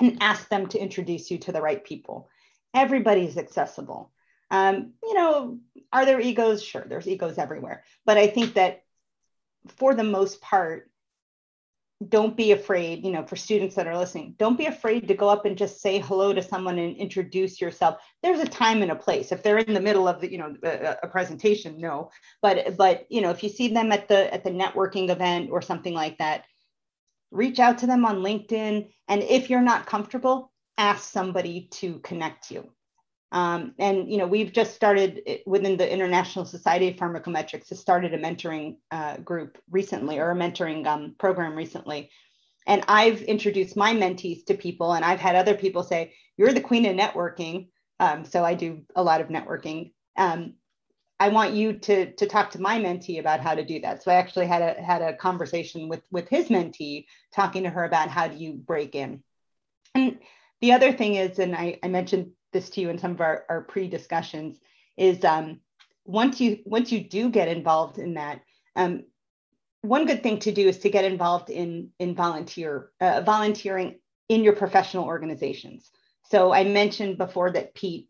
and 0.00 0.16
ask 0.22 0.48
them 0.48 0.66
to 0.68 0.78
introduce 0.78 1.30
you 1.30 1.36
to 1.38 1.52
the 1.52 1.60
right 1.60 1.84
people. 1.84 2.30
Everybody's 2.72 3.36
accessible. 3.36 4.12
Um, 4.50 4.94
you 5.02 5.12
know, 5.12 5.58
are 5.92 6.06
there 6.06 6.20
egos? 6.20 6.62
Sure, 6.62 6.86
there's 6.88 7.06
egos 7.06 7.36
everywhere. 7.36 7.84
But 8.06 8.16
I 8.16 8.28
think 8.28 8.54
that 8.54 8.82
for 9.76 9.94
the 9.94 10.04
most 10.04 10.40
part, 10.40 10.90
don't 12.08 12.36
be 12.36 12.52
afraid, 12.52 13.04
you 13.04 13.12
know, 13.12 13.24
for 13.24 13.36
students 13.36 13.74
that 13.76 13.86
are 13.86 13.96
listening, 13.96 14.34
don't 14.38 14.58
be 14.58 14.66
afraid 14.66 15.08
to 15.08 15.14
go 15.14 15.28
up 15.28 15.44
and 15.44 15.56
just 15.56 15.80
say 15.80 16.00
hello 16.00 16.32
to 16.32 16.42
someone 16.42 16.78
and 16.78 16.96
introduce 16.96 17.60
yourself. 17.60 18.02
There's 18.22 18.40
a 18.40 18.46
time 18.46 18.82
and 18.82 18.90
a 18.90 18.96
place. 18.96 19.32
If 19.32 19.42
they're 19.42 19.58
in 19.58 19.74
the 19.74 19.80
middle 19.80 20.08
of 20.08 20.20
the, 20.20 20.30
you 20.30 20.38
know, 20.38 20.54
a, 20.64 20.96
a 21.04 21.08
presentation, 21.08 21.78
no. 21.78 22.10
But 22.42 22.76
but 22.76 23.06
you 23.10 23.20
know, 23.20 23.30
if 23.30 23.42
you 23.42 23.48
see 23.48 23.68
them 23.68 23.92
at 23.92 24.08
the 24.08 24.32
at 24.34 24.44
the 24.44 24.50
networking 24.50 25.08
event 25.08 25.50
or 25.50 25.62
something 25.62 25.94
like 25.94 26.18
that, 26.18 26.44
reach 27.30 27.58
out 27.60 27.78
to 27.78 27.86
them 27.86 28.04
on 28.04 28.16
LinkedIn. 28.16 28.90
And 29.08 29.22
if 29.22 29.48
you're 29.48 29.62
not 29.62 29.86
comfortable, 29.86 30.52
ask 30.76 31.10
somebody 31.10 31.68
to 31.72 32.00
connect 32.00 32.50
you. 32.50 32.73
Um, 33.34 33.74
and 33.80 34.08
you 34.08 34.16
know, 34.16 34.28
we've 34.28 34.52
just 34.52 34.76
started 34.76 35.20
within 35.44 35.76
the 35.76 35.92
International 35.92 36.44
Society 36.44 36.88
of 36.88 36.94
Pharmacometrics 36.94 37.68
has 37.68 37.80
started 37.80 38.14
a 38.14 38.18
mentoring 38.18 38.76
uh, 38.92 39.16
group 39.16 39.58
recently, 39.68 40.20
or 40.20 40.30
a 40.30 40.36
mentoring 40.36 40.86
um, 40.86 41.16
program 41.18 41.56
recently. 41.56 42.10
And 42.68 42.84
I've 42.86 43.22
introduced 43.22 43.76
my 43.76 43.92
mentees 43.92 44.46
to 44.46 44.54
people, 44.54 44.92
and 44.92 45.04
I've 45.04 45.18
had 45.18 45.34
other 45.34 45.56
people 45.56 45.82
say, 45.82 46.14
"You're 46.36 46.52
the 46.52 46.60
queen 46.60 46.86
of 46.86 46.96
networking." 46.96 47.70
Um, 47.98 48.24
so 48.24 48.44
I 48.44 48.54
do 48.54 48.82
a 48.94 49.02
lot 49.02 49.20
of 49.20 49.28
networking. 49.28 49.92
Um, 50.16 50.54
I 51.18 51.30
want 51.30 51.54
you 51.54 51.72
to 51.72 52.12
to 52.12 52.26
talk 52.26 52.52
to 52.52 52.60
my 52.60 52.78
mentee 52.78 53.18
about 53.18 53.40
how 53.40 53.56
to 53.56 53.64
do 53.64 53.80
that. 53.80 54.04
So 54.04 54.12
I 54.12 54.14
actually 54.14 54.46
had 54.46 54.62
a 54.62 54.80
had 54.80 55.02
a 55.02 55.16
conversation 55.16 55.88
with 55.88 56.04
with 56.12 56.28
his 56.28 56.50
mentee, 56.50 57.06
talking 57.34 57.64
to 57.64 57.70
her 57.70 57.82
about 57.82 58.10
how 58.10 58.28
do 58.28 58.36
you 58.36 58.52
break 58.52 58.94
in. 58.94 59.24
And 59.96 60.20
the 60.60 60.72
other 60.72 60.92
thing 60.92 61.16
is, 61.16 61.40
and 61.40 61.56
I, 61.56 61.80
I 61.82 61.88
mentioned 61.88 62.30
this 62.54 62.70
to 62.70 62.80
you 62.80 62.88
in 62.88 62.96
some 62.96 63.10
of 63.10 63.20
our, 63.20 63.44
our 63.50 63.60
pre-discussions 63.60 64.58
is 64.96 65.22
um, 65.24 65.60
once 66.06 66.40
you 66.40 66.60
once 66.64 66.90
you 66.90 67.06
do 67.06 67.28
get 67.28 67.48
involved 67.48 67.98
in 67.98 68.14
that 68.14 68.40
um, 68.76 69.02
one 69.82 70.06
good 70.06 70.22
thing 70.22 70.38
to 70.38 70.52
do 70.52 70.66
is 70.66 70.78
to 70.78 70.88
get 70.88 71.04
involved 71.04 71.50
in 71.50 71.90
in 71.98 72.14
volunteer 72.14 72.90
uh, 73.02 73.20
volunteering 73.20 73.98
in 74.30 74.42
your 74.42 74.56
professional 74.56 75.04
organizations. 75.04 75.90
So 76.22 76.54
i 76.54 76.64
mentioned 76.64 77.18
before 77.18 77.50
that 77.52 77.74
pete 77.74 78.08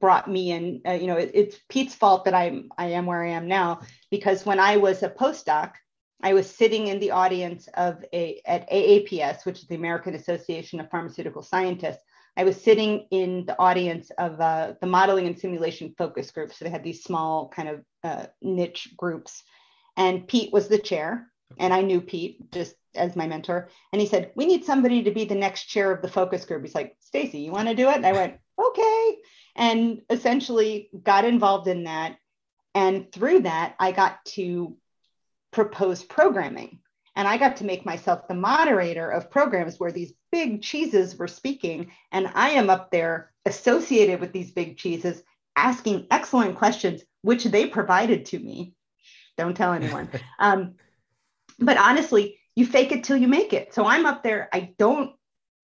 brought 0.00 0.30
me 0.30 0.50
in 0.50 0.80
uh, 0.86 0.92
you 0.92 1.06
know 1.06 1.16
it, 1.16 1.30
it's 1.34 1.58
pete's 1.68 1.94
fault 1.94 2.24
that 2.24 2.34
i'm 2.34 2.68
i 2.76 2.86
am 2.86 3.06
where 3.06 3.22
i 3.22 3.30
am 3.30 3.48
now 3.48 3.80
because 4.10 4.44
when 4.44 4.58
i 4.58 4.76
was 4.76 5.02
a 5.02 5.08
postdoc 5.08 5.72
i 6.22 6.34
was 6.34 6.50
sitting 6.50 6.88
in 6.88 6.98
the 6.98 7.12
audience 7.12 7.68
of 7.74 8.04
a 8.12 8.40
at 8.46 8.68
aaps 8.70 9.44
which 9.44 9.60
is 9.60 9.66
the 9.68 9.74
american 9.74 10.14
association 10.14 10.80
of 10.80 10.90
pharmaceutical 10.90 11.42
scientists 11.42 12.02
I 12.36 12.44
was 12.44 12.60
sitting 12.60 13.06
in 13.10 13.46
the 13.46 13.58
audience 13.58 14.10
of 14.18 14.40
uh, 14.40 14.74
the 14.80 14.86
modeling 14.86 15.26
and 15.26 15.38
simulation 15.38 15.94
focus 15.96 16.30
group. 16.30 16.52
So 16.52 16.64
they 16.64 16.70
had 16.70 16.84
these 16.84 17.02
small 17.02 17.48
kind 17.48 17.68
of 17.68 17.84
uh, 18.04 18.26
niche 18.42 18.90
groups. 18.96 19.42
And 19.96 20.28
Pete 20.28 20.52
was 20.52 20.68
the 20.68 20.78
chair. 20.78 21.30
And 21.58 21.72
I 21.72 21.80
knew 21.80 22.00
Pete 22.00 22.52
just 22.52 22.74
as 22.94 23.16
my 23.16 23.26
mentor. 23.26 23.68
And 23.92 24.00
he 24.00 24.06
said, 24.06 24.32
We 24.36 24.46
need 24.46 24.64
somebody 24.64 25.04
to 25.04 25.10
be 25.10 25.24
the 25.24 25.34
next 25.34 25.64
chair 25.64 25.90
of 25.90 26.02
the 26.02 26.08
focus 26.08 26.44
group. 26.44 26.62
He's 26.62 26.74
like, 26.74 26.96
Stacey, 27.00 27.38
you 27.38 27.52
want 27.52 27.68
to 27.68 27.74
do 27.74 27.88
it? 27.88 27.96
And 27.96 28.06
I 28.06 28.12
went, 28.12 28.38
Okay. 28.60 29.18
And 29.54 30.02
essentially 30.10 30.90
got 31.02 31.24
involved 31.24 31.68
in 31.68 31.84
that. 31.84 32.16
And 32.74 33.10
through 33.10 33.42
that, 33.42 33.74
I 33.78 33.92
got 33.92 34.22
to 34.26 34.76
propose 35.52 36.02
programming. 36.02 36.80
And 37.14 37.26
I 37.26 37.38
got 37.38 37.56
to 37.56 37.64
make 37.64 37.86
myself 37.86 38.28
the 38.28 38.34
moderator 38.34 39.08
of 39.08 39.30
programs 39.30 39.80
where 39.80 39.92
these 39.92 40.12
big 40.36 40.60
cheeses 40.60 41.16
were 41.16 41.28
speaking. 41.28 41.90
And 42.12 42.30
I 42.34 42.50
am 42.50 42.68
up 42.68 42.90
there 42.90 43.32
associated 43.46 44.20
with 44.20 44.32
these 44.32 44.50
big 44.50 44.76
cheeses, 44.76 45.22
asking 45.56 46.08
excellent 46.10 46.56
questions, 46.56 47.02
which 47.22 47.44
they 47.44 47.66
provided 47.66 48.26
to 48.26 48.38
me. 48.38 48.74
Don't 49.38 49.56
tell 49.56 49.72
anyone. 49.72 50.10
um, 50.38 50.74
but 51.58 51.78
honestly, 51.78 52.38
you 52.54 52.66
fake 52.66 52.92
it 52.92 53.04
till 53.04 53.16
you 53.16 53.28
make 53.28 53.54
it. 53.54 53.72
So 53.72 53.86
I'm 53.86 54.04
up 54.04 54.22
there. 54.22 54.50
I 54.52 54.74
don't, 54.78 55.14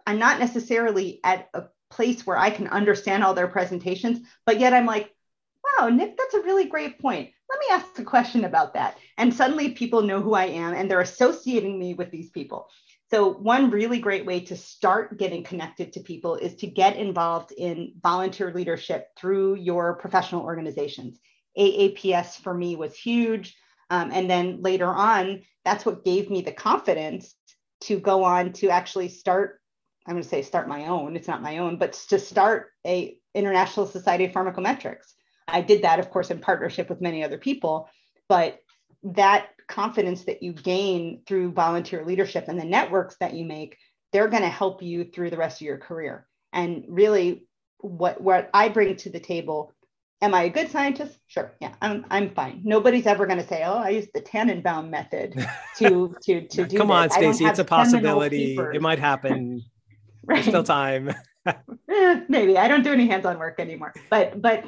I'm 0.07 0.19
not 0.19 0.41
necessarily 0.41 1.21
at 1.23 1.51
a 1.53 1.65
place 1.91 2.27
where 2.27 2.39
I 2.39 2.49
can 2.49 2.69
understand 2.69 3.23
all 3.23 3.35
their 3.35 3.49
presentations, 3.49 4.27
but 4.47 4.59
yet 4.59 4.73
I'm 4.73 4.87
like, 4.87 5.15
wow, 5.63 5.91
Nick, 5.91 6.17
that's 6.17 6.35
a 6.35 6.41
really 6.41 6.65
great 6.65 6.99
point 6.99 7.29
let 7.53 7.61
me 7.61 7.67
ask 7.71 7.99
a 7.99 8.05
question 8.05 8.45
about 8.45 8.75
that. 8.75 8.97
And 9.19 9.35
suddenly 9.35 9.73
people 9.73 10.03
know 10.03 10.21
who 10.21 10.35
I 10.35 10.47
am 10.47 10.75
and 10.75 10.91
they're 10.91 11.01
associating 11.01 11.79
me 11.79 11.95
with 11.95 12.11
these 12.11 12.31
people. 12.31 12.69
So, 13.13 13.31
one 13.31 13.71
really 13.71 13.99
great 13.99 14.25
way 14.25 14.41
to 14.41 14.57
start 14.57 15.19
getting 15.19 15.45
connected 15.45 15.93
to 15.93 16.01
people 16.01 16.37
is 16.37 16.55
to 16.57 16.67
get 16.67 16.97
involved 16.97 17.53
in 17.53 17.93
volunteer 18.03 18.55
leadership 18.55 19.09
through 19.19 19.57
your 19.57 19.97
professional 19.97 20.41
organizations. 20.41 21.19
AAPS 21.59 22.41
for 22.41 22.55
me 22.55 22.75
was 22.75 22.97
huge. 22.97 23.55
Um, 23.91 24.11
and 24.13 24.31
then 24.31 24.63
later 24.63 24.87
on, 24.87 25.43
that's 25.63 25.85
what 25.85 26.07
gave 26.07 26.31
me 26.31 26.41
the 26.41 26.53
confidence 26.53 27.35
to 27.83 28.01
go 28.01 28.25
on 28.25 28.55
to 28.55 28.71
actually 28.71 29.11
start. 29.11 29.61
I'm 30.07 30.15
going 30.15 30.23
to 30.23 30.29
say 30.29 30.41
start 30.41 30.67
my 30.67 30.87
own. 30.87 31.15
It's 31.15 31.29
not 31.29 31.43
my 31.43 31.59
own, 31.59 31.77
but 31.77 31.93
to 32.09 32.19
start 32.19 32.71
a 32.87 33.19
International 33.35 33.85
Society 33.85 34.25
of 34.25 34.33
Pharmacometrics. 34.33 35.13
I 35.47 35.61
did 35.61 35.83
that, 35.83 35.99
of 35.99 36.09
course, 36.09 36.31
in 36.31 36.39
partnership 36.39 36.89
with 36.89 37.03
many 37.03 37.23
other 37.23 37.37
people, 37.37 37.91
but 38.27 38.62
that 39.05 39.49
confidence 39.69 40.25
that 40.25 40.43
you 40.43 40.53
gain 40.53 41.23
through 41.27 41.53
volunteer 41.53 42.05
leadership 42.05 42.47
and 42.49 42.61
the 42.61 42.65
networks 42.65 43.17
that 43.21 43.35
you 43.35 43.45
make, 43.45 43.77
they're 44.13 44.29
going 44.29 44.43
to 44.43 44.49
help 44.49 44.83
you 44.83 45.05
through 45.05 45.31
the 45.31 45.37
rest 45.37 45.61
of 45.61 45.67
your 45.67 45.79
career. 45.79 46.27
And 46.53 46.85
really, 46.89 47.47
what 47.79 48.21
what 48.21 48.51
I 48.55 48.69
bring 48.69 48.97
to 48.97 49.11
the 49.11 49.19
table, 49.19 49.75
am 50.21 50.35
I 50.35 50.45
a 50.45 50.51
good 50.51 50.71
scientist? 50.71 51.19
Sure, 51.27 51.53
yeah, 51.61 51.73
I'm 51.81 52.05
I'm 52.11 52.35
fine. 52.35 52.61
Nobody's 52.65 53.07
ever 53.07 53.27
going 53.27 53.39
to 53.39 53.47
say, 53.47 53.63
"Oh, 53.65 53.79
I 53.79 53.89
used 53.91 54.11
the 54.15 54.21
Tannenbaum 54.21 54.91
method 54.91 55.35
to 55.79 56.15
to 56.23 56.47
to 56.47 56.65
do." 56.67 56.77
Come 56.79 56.89
this. 56.89 56.95
on, 56.95 57.11
Stacey, 57.11 57.45
it's 57.47 57.59
a 57.59 57.65
possibility. 57.65 58.57
It 58.57 58.83
might 58.83 58.99
happen. 58.99 59.63
right. 60.25 60.37
There's 60.37 60.47
still 60.47 60.63
time. 60.63 61.13
eh, 61.47 62.21
maybe 62.29 62.59
I 62.59 62.69
don't 62.69 62.85
do 62.85 62.93
any 62.93 63.09
hands-on 63.09 63.39
work 63.39 63.59
anymore, 63.59 63.93
but 64.11 64.41
but 64.41 64.65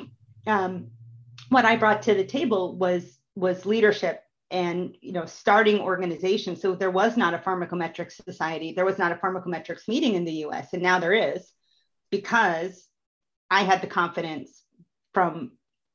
um, 0.46 0.88
what 1.50 1.64
I 1.64 1.76
brought 1.76 2.02
to 2.02 2.14
the 2.14 2.24
table 2.24 2.76
was 2.76 3.18
was 3.36 3.66
leadership 3.66 4.23
and 4.50 4.96
you 5.00 5.12
know 5.12 5.26
starting 5.26 5.80
organizations. 5.80 6.60
So 6.60 6.74
there 6.74 6.90
was 6.90 7.16
not 7.16 7.34
a 7.34 7.38
pharmacometrics 7.38 8.22
society. 8.24 8.72
There 8.72 8.84
was 8.84 8.98
not 8.98 9.12
a 9.12 9.16
pharmacometrics 9.16 9.88
meeting 9.88 10.14
in 10.14 10.24
the 10.24 10.32
us 10.32 10.72
and 10.72 10.82
now 10.82 10.98
there 10.98 11.12
is 11.12 11.50
because 12.10 12.86
i 13.50 13.62
had 13.62 13.80
the 13.80 13.88
confidence 13.88 14.62
from 15.12 15.50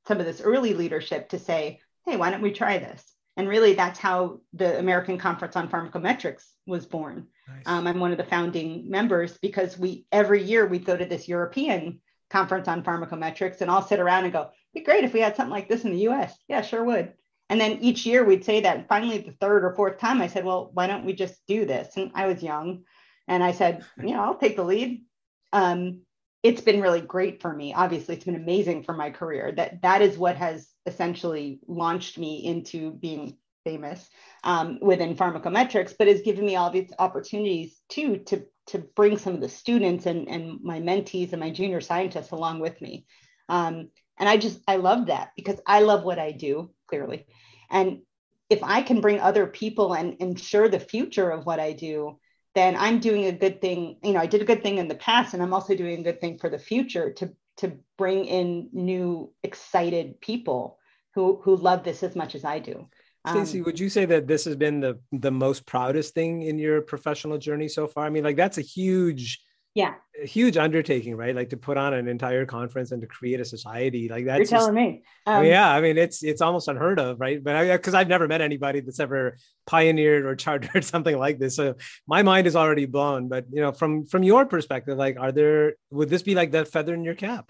some 0.08 0.20
of 0.20 0.26
this 0.26 0.42
early 0.42 0.74
leadership 0.74 1.30
to 1.30 1.40
say 1.40 1.80
hey 2.06 2.18
why 2.18 2.30
don't 2.30 2.42
we 2.42 2.52
try 2.52 2.78
this? 2.78 3.04
And 3.38 3.48
really 3.48 3.74
that's 3.74 4.00
how 4.00 4.42
the 4.54 4.78
american 4.78 5.18
conference 5.18 5.56
on 5.56 5.70
pharmacometrics 5.70 6.44
was 6.66 6.86
born. 6.86 7.28
Nice. 7.48 7.64
um, 7.68 7.88
i'm 7.88 8.02
one 8.02 8.12
of 8.12 8.18
the 8.18 8.24
founding 8.26 8.90
members 8.90 9.38
because 9.42 9.78
we 9.78 10.06
every 10.12 10.44
year 10.44 10.68
we 10.68 10.80
go 10.80 10.98
to 10.98 11.06
this 11.06 11.28
european 11.30 12.02
conference 12.30 12.68
on 12.68 12.84
pharmacometrics 12.84 13.62
and 13.62 13.72
i'll 13.72 13.88
sit 13.88 14.02
around 14.02 14.26
and 14.26 14.34
go 14.34 14.50
be 14.74 14.82
great 14.82 15.06
if 15.06 15.14
we 15.14 15.22
had 15.22 15.36
something 15.38 15.52
like 15.52 15.70
this 15.70 15.86
in 15.86 15.92
the 15.92 16.08
us 16.10 16.34
yeah 16.50 16.62
sure 16.62 16.84
would 16.84 17.14
and 17.50 17.60
then 17.60 17.80
each 17.82 18.06
year 18.06 18.24
we'd 18.24 18.46
say 18.46 18.62
that. 18.62 18.78
And 18.78 18.88
finally, 18.88 19.18
the 19.18 19.32
third 19.32 19.66
or 19.66 19.74
fourth 19.76 19.98
time, 19.98 20.22
I 20.22 20.28
said, 20.28 20.46
well, 20.46 20.70
why 20.74 20.88
don't 20.88 21.06
we 21.06 21.14
just 21.14 21.36
do 21.48 21.66
this? 21.66 21.98
And 21.98 22.12
I 22.14 22.28
was 22.28 22.44
young. 22.44 22.84
And 23.28 23.44
I 23.44 23.52
said, 23.52 23.84
you 23.98 24.14
know, 24.14 24.22
I'll 24.22 24.38
take 24.38 24.56
the 24.56 24.64
lead. 24.64 25.04
Um, 25.52 26.02
it's 26.44 26.62
been 26.62 26.80
really 26.80 27.02
great 27.02 27.42
for 27.42 27.54
me. 27.54 27.74
Obviously, 27.74 28.16
it's 28.16 28.24
been 28.24 28.36
amazing 28.36 28.84
for 28.84 28.94
my 28.94 29.10
career. 29.10 29.52
That 29.52 29.82
that 29.82 30.02
is 30.02 30.18
what 30.18 30.38
has 30.38 30.70
essentially 30.86 31.60
launched 31.68 32.18
me 32.18 32.46
into 32.46 32.92
being 32.92 33.36
famous 33.66 34.10
um, 34.44 34.80
within 34.82 35.18
pharmacometrics, 35.18 35.94
but 35.98 36.08
has 36.08 36.22
given 36.22 36.46
me 36.46 36.56
all 36.56 36.70
these 36.70 36.94
opportunities 36.98 37.82
too 37.90 38.18
to 38.28 38.46
to 38.68 38.80
bring 38.96 39.18
some 39.18 39.34
of 39.34 39.42
the 39.42 39.50
students 39.50 40.06
and, 40.06 40.30
and 40.30 40.62
my 40.62 40.80
mentees 40.80 41.32
and 41.34 41.42
my 41.42 41.50
junior 41.50 41.82
scientists 41.82 42.32
along 42.32 42.60
with 42.60 42.80
me. 42.80 43.06
Um, 43.50 43.90
and 44.18 44.30
I 44.30 44.38
just 44.38 44.60
I 44.68 44.78
love 44.78 45.08
that 45.08 45.32
because 45.36 45.60
I 45.66 45.82
love 45.82 46.04
what 46.04 46.20
I 46.20 46.32
do 46.32 46.70
clearly. 46.90 47.26
And 47.70 48.02
if 48.50 48.64
I 48.64 48.82
can 48.82 49.00
bring 49.00 49.20
other 49.20 49.46
people 49.46 49.94
and 49.94 50.16
ensure 50.20 50.68
the 50.68 50.80
future 50.80 51.30
of 51.30 51.46
what 51.46 51.60
I 51.60 51.74
do, 51.74 52.20
then 52.56 52.76
I'm 52.76 53.00
doing 53.00 53.26
a 53.26 53.32
good 53.32 53.62
thing. 53.62 53.98
You 54.04 54.14
know, 54.14 54.20
I 54.20 54.26
did 54.26 54.42
a 54.42 54.46
good 54.46 54.64
thing 54.64 54.80
in 54.80 54.88
the 54.88 54.96
past, 54.96 55.34
and 55.34 55.44
I'm 55.44 55.54
also 55.54 55.76
doing 55.76 56.00
a 56.00 56.04
good 56.04 56.20
thing 56.20 56.40
for 56.40 56.50
the 56.50 56.60
future 56.60 57.14
to 57.14 57.32
to 57.58 57.78
bring 57.98 58.26
in 58.26 58.70
new 58.74 59.32
excited 59.44 60.20
people 60.22 60.80
who 61.14 61.40
who 61.44 61.56
love 61.56 61.84
this 61.84 62.02
as 62.04 62.16
much 62.16 62.34
as 62.36 62.44
I 62.44 62.60
do. 62.60 62.88
Stacy, 63.28 63.60
um, 63.60 63.66
would 63.66 63.80
you 63.80 63.90
say 63.90 64.06
that 64.06 64.28
this 64.28 64.46
has 64.46 64.56
been 64.56 64.80
the 64.80 65.00
the 65.12 65.32
most 65.32 65.66
proudest 65.66 66.16
thing 66.16 66.42
in 66.42 66.58
your 66.58 66.82
professional 66.82 67.38
journey 67.38 67.68
so 67.68 67.86
far? 67.86 68.06
I 68.06 68.10
mean, 68.10 68.24
like 68.24 68.38
that's 68.38 68.58
a 68.58 68.62
huge 68.62 69.42
yeah. 69.80 69.94
A 70.22 70.28
huge 70.28 70.58
undertaking 70.58 71.16
right? 71.16 71.34
Like 71.34 71.52
to 71.52 71.58
put 71.58 71.78
on 71.78 71.94
an 71.94 72.10
entire 72.10 72.46
conference 72.46 72.92
and 72.92 73.02
to 73.02 73.08
create 73.08 73.40
a 73.40 73.46
society 73.46 74.10
like 74.10 74.26
that 74.26 74.38
you're 74.38 74.46
telling 74.46 74.76
just, 74.76 74.76
me 74.76 75.04
um, 75.26 75.46
yeah 75.46 75.74
i 75.74 75.80
mean 75.80 75.98
it's 75.98 76.22
it's 76.24 76.42
almost 76.42 76.68
unheard 76.68 77.00
of 77.00 77.20
right? 77.20 77.42
But 77.42 77.72
because 77.72 77.94
i've 77.94 78.10
never 78.10 78.28
met 78.28 78.42
anybody 78.42 78.82
that's 78.82 79.00
ever 79.00 79.38
pioneered 79.66 80.26
or 80.26 80.36
chartered 80.36 80.84
something 80.94 81.18
like 81.18 81.40
this. 81.40 81.56
So 81.56 81.76
my 82.08 82.22
mind 82.24 82.46
is 82.48 82.56
already 82.58 82.86
blown 82.86 83.30
but 83.30 83.46
you 83.52 83.62
know 83.62 83.72
from 83.72 84.06
from 84.06 84.24
your 84.24 84.46
perspective 84.46 84.98
like 84.98 85.18
are 85.18 85.32
there 85.32 85.76
would 85.92 86.10
this 86.10 86.24
be 86.24 86.36
like 86.36 86.52
that 86.52 86.68
feather 86.68 86.94
in 86.94 87.06
your 87.06 87.16
cap? 87.16 87.50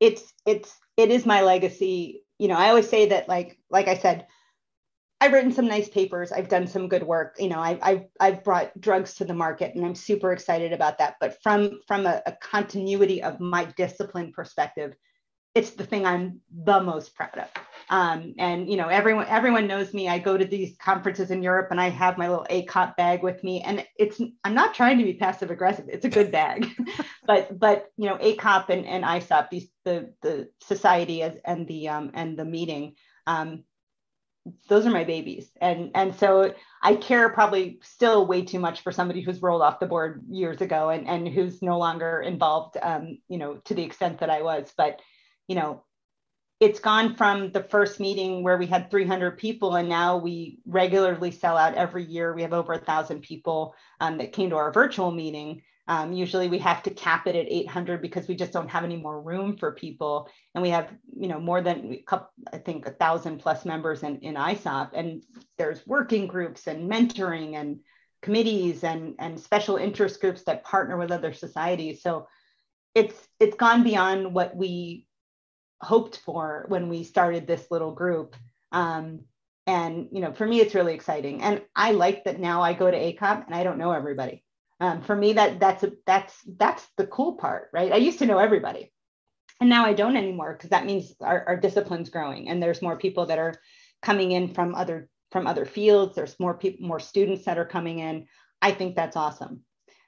It's 0.00 0.32
it's 0.46 0.74
it 0.96 1.10
is 1.10 1.26
my 1.26 1.42
legacy. 1.42 2.22
You 2.38 2.48
know 2.48 2.56
i 2.56 2.68
always 2.68 2.88
say 2.88 3.08
that 3.12 3.28
like 3.28 3.58
like 3.70 3.88
i 3.88 3.96
said 3.96 4.26
I've 5.20 5.32
written 5.32 5.52
some 5.52 5.66
nice 5.66 5.88
papers. 5.88 6.30
I've 6.30 6.48
done 6.48 6.66
some 6.66 6.88
good 6.88 7.02
work. 7.02 7.36
You 7.38 7.48
know, 7.48 7.58
I, 7.58 7.78
have 7.82 8.04
I've 8.20 8.44
brought 8.44 8.78
drugs 8.80 9.14
to 9.14 9.24
the 9.24 9.34
market, 9.34 9.74
and 9.74 9.84
I'm 9.84 9.94
super 9.94 10.32
excited 10.32 10.72
about 10.72 10.98
that. 10.98 11.16
But 11.20 11.42
from 11.42 11.80
from 11.86 12.06
a, 12.06 12.22
a, 12.26 12.32
continuity 12.32 13.22
of 13.22 13.40
my 13.40 13.64
discipline 13.64 14.32
perspective, 14.32 14.94
it's 15.54 15.70
the 15.70 15.86
thing 15.86 16.04
I'm 16.04 16.40
the 16.54 16.80
most 16.80 17.14
proud 17.14 17.38
of. 17.38 17.48
Um, 17.88 18.34
and 18.38 18.68
you 18.68 18.76
know, 18.76 18.88
everyone 18.88 19.26
everyone 19.26 19.66
knows 19.66 19.94
me. 19.94 20.06
I 20.06 20.18
go 20.18 20.36
to 20.36 20.44
these 20.44 20.76
conferences 20.76 21.30
in 21.30 21.42
Europe, 21.42 21.68
and 21.70 21.80
I 21.80 21.88
have 21.88 22.18
my 22.18 22.28
little 22.28 22.46
ACOP 22.50 22.94
bag 22.96 23.22
with 23.22 23.42
me. 23.42 23.62
And 23.62 23.86
it's 23.98 24.20
I'm 24.44 24.54
not 24.54 24.74
trying 24.74 24.98
to 24.98 25.04
be 25.04 25.14
passive 25.14 25.50
aggressive. 25.50 25.86
It's 25.88 26.04
a 26.04 26.10
good 26.10 26.30
bag, 26.30 26.68
but 27.26 27.58
but 27.58 27.86
you 27.96 28.06
know, 28.06 28.16
ACOP 28.18 28.68
and, 28.68 28.84
and 28.84 29.02
ISOP, 29.02 29.48
these 29.48 29.68
the 29.86 30.12
the 30.20 30.50
society 30.60 31.22
and 31.22 31.66
the 31.66 31.88
um, 31.88 32.10
and 32.12 32.38
the 32.38 32.44
meeting. 32.44 32.96
Um, 33.26 33.64
those 34.68 34.86
are 34.86 34.90
my 34.90 35.04
babies. 35.04 35.50
And 35.60 35.90
and 35.94 36.14
so 36.14 36.54
i 36.82 36.94
care 36.94 37.28
probably 37.30 37.80
still 37.82 38.26
way 38.26 38.42
too 38.44 38.58
much 38.58 38.82
for 38.82 38.92
somebody 38.92 39.20
who's 39.20 39.42
rolled 39.42 39.62
off 39.62 39.80
the 39.80 39.86
board 39.86 40.22
years 40.28 40.60
ago 40.60 40.90
and 40.90 41.08
and 41.08 41.26
who's 41.26 41.62
no 41.62 41.78
longer 41.78 42.20
involved 42.20 42.76
um, 42.82 43.18
you 43.28 43.38
know 43.38 43.54
to 43.64 43.74
the 43.74 43.82
extent 43.82 44.18
that 44.18 44.30
i 44.30 44.42
was. 44.42 44.72
But 44.76 45.00
you 45.48 45.56
know 45.56 45.82
it's 46.58 46.80
gone 46.80 47.14
from 47.14 47.52
the 47.52 47.62
first 47.62 48.00
meeting 48.00 48.42
where 48.42 48.56
we 48.56 48.66
had 48.66 48.90
300 48.90 49.36
people 49.36 49.76
and 49.76 49.88
now 49.88 50.16
we 50.16 50.58
regularly 50.64 51.30
sell 51.30 51.56
out 51.58 51.74
every 51.74 52.02
year. 52.02 52.34
We 52.34 52.40
have 52.42 52.54
over 52.54 52.72
a 52.72 52.78
thousand 52.78 53.20
people 53.20 53.74
um, 54.00 54.16
that 54.18 54.32
came 54.32 54.48
to 54.50 54.56
our 54.56 54.72
virtual 54.72 55.10
meeting 55.10 55.60
um, 55.88 56.12
usually 56.12 56.48
we 56.48 56.58
have 56.58 56.82
to 56.82 56.90
cap 56.90 57.26
it 57.26 57.36
at 57.36 57.46
800 57.48 58.02
because 58.02 58.26
we 58.26 58.34
just 58.34 58.52
don't 58.52 58.70
have 58.70 58.82
any 58.82 58.96
more 58.96 59.20
room 59.20 59.56
for 59.56 59.72
people. 59.72 60.28
And 60.54 60.62
we 60.62 60.70
have, 60.70 60.90
you 61.16 61.28
know, 61.28 61.38
more 61.38 61.60
than 61.60 61.92
a 61.92 62.02
couple, 62.02 62.30
I 62.52 62.58
think 62.58 62.86
a 62.86 62.90
thousand 62.90 63.38
plus 63.38 63.64
members 63.64 64.02
in, 64.02 64.18
in 64.20 64.34
ISOP. 64.34 64.90
And 64.94 65.22
there's 65.58 65.86
working 65.86 66.26
groups 66.26 66.66
and 66.66 66.90
mentoring 66.90 67.54
and 67.54 67.78
committees 68.20 68.82
and, 68.82 69.14
and 69.20 69.38
special 69.38 69.76
interest 69.76 70.20
groups 70.20 70.42
that 70.44 70.64
partner 70.64 70.96
with 70.96 71.12
other 71.12 71.32
societies. 71.32 72.02
So 72.02 72.26
it's 72.94 73.28
it's 73.38 73.56
gone 73.56 73.84
beyond 73.84 74.34
what 74.34 74.56
we 74.56 75.06
hoped 75.82 76.16
for 76.24 76.64
when 76.68 76.88
we 76.88 77.04
started 77.04 77.46
this 77.46 77.70
little 77.70 77.92
group. 77.92 78.34
Um, 78.72 79.20
and 79.68 80.08
you 80.10 80.20
know, 80.20 80.32
for 80.32 80.46
me, 80.46 80.60
it's 80.60 80.74
really 80.74 80.94
exciting. 80.94 81.42
And 81.42 81.62
I 81.76 81.92
like 81.92 82.24
that 82.24 82.40
now 82.40 82.62
I 82.62 82.72
go 82.72 82.90
to 82.90 82.96
ACOP 82.96 83.46
and 83.46 83.54
I 83.54 83.62
don't 83.62 83.78
know 83.78 83.92
everybody 83.92 84.42
um, 84.80 85.02
for 85.02 85.16
me 85.16 85.32
that 85.34 85.58
that's 85.58 85.82
a, 85.82 85.92
that's 86.06 86.34
that's 86.58 86.86
the 86.96 87.06
cool 87.06 87.34
part 87.34 87.68
right 87.72 87.92
i 87.92 87.96
used 87.96 88.18
to 88.18 88.26
know 88.26 88.38
everybody 88.38 88.92
and 89.60 89.70
now 89.70 89.84
i 89.84 89.92
don't 89.92 90.16
anymore 90.16 90.52
because 90.52 90.70
that 90.70 90.86
means 90.86 91.14
our, 91.20 91.44
our 91.46 91.56
discipline's 91.56 92.10
growing 92.10 92.48
and 92.48 92.62
there's 92.62 92.82
more 92.82 92.96
people 92.96 93.26
that 93.26 93.38
are 93.38 93.54
coming 94.02 94.32
in 94.32 94.52
from 94.52 94.74
other 94.74 95.08
from 95.32 95.46
other 95.46 95.64
fields 95.64 96.14
there's 96.14 96.38
more 96.38 96.54
people 96.54 96.86
more 96.86 97.00
students 97.00 97.44
that 97.44 97.58
are 97.58 97.64
coming 97.64 97.98
in 97.98 98.26
i 98.62 98.70
think 98.70 98.94
that's 98.94 99.16
awesome 99.16 99.62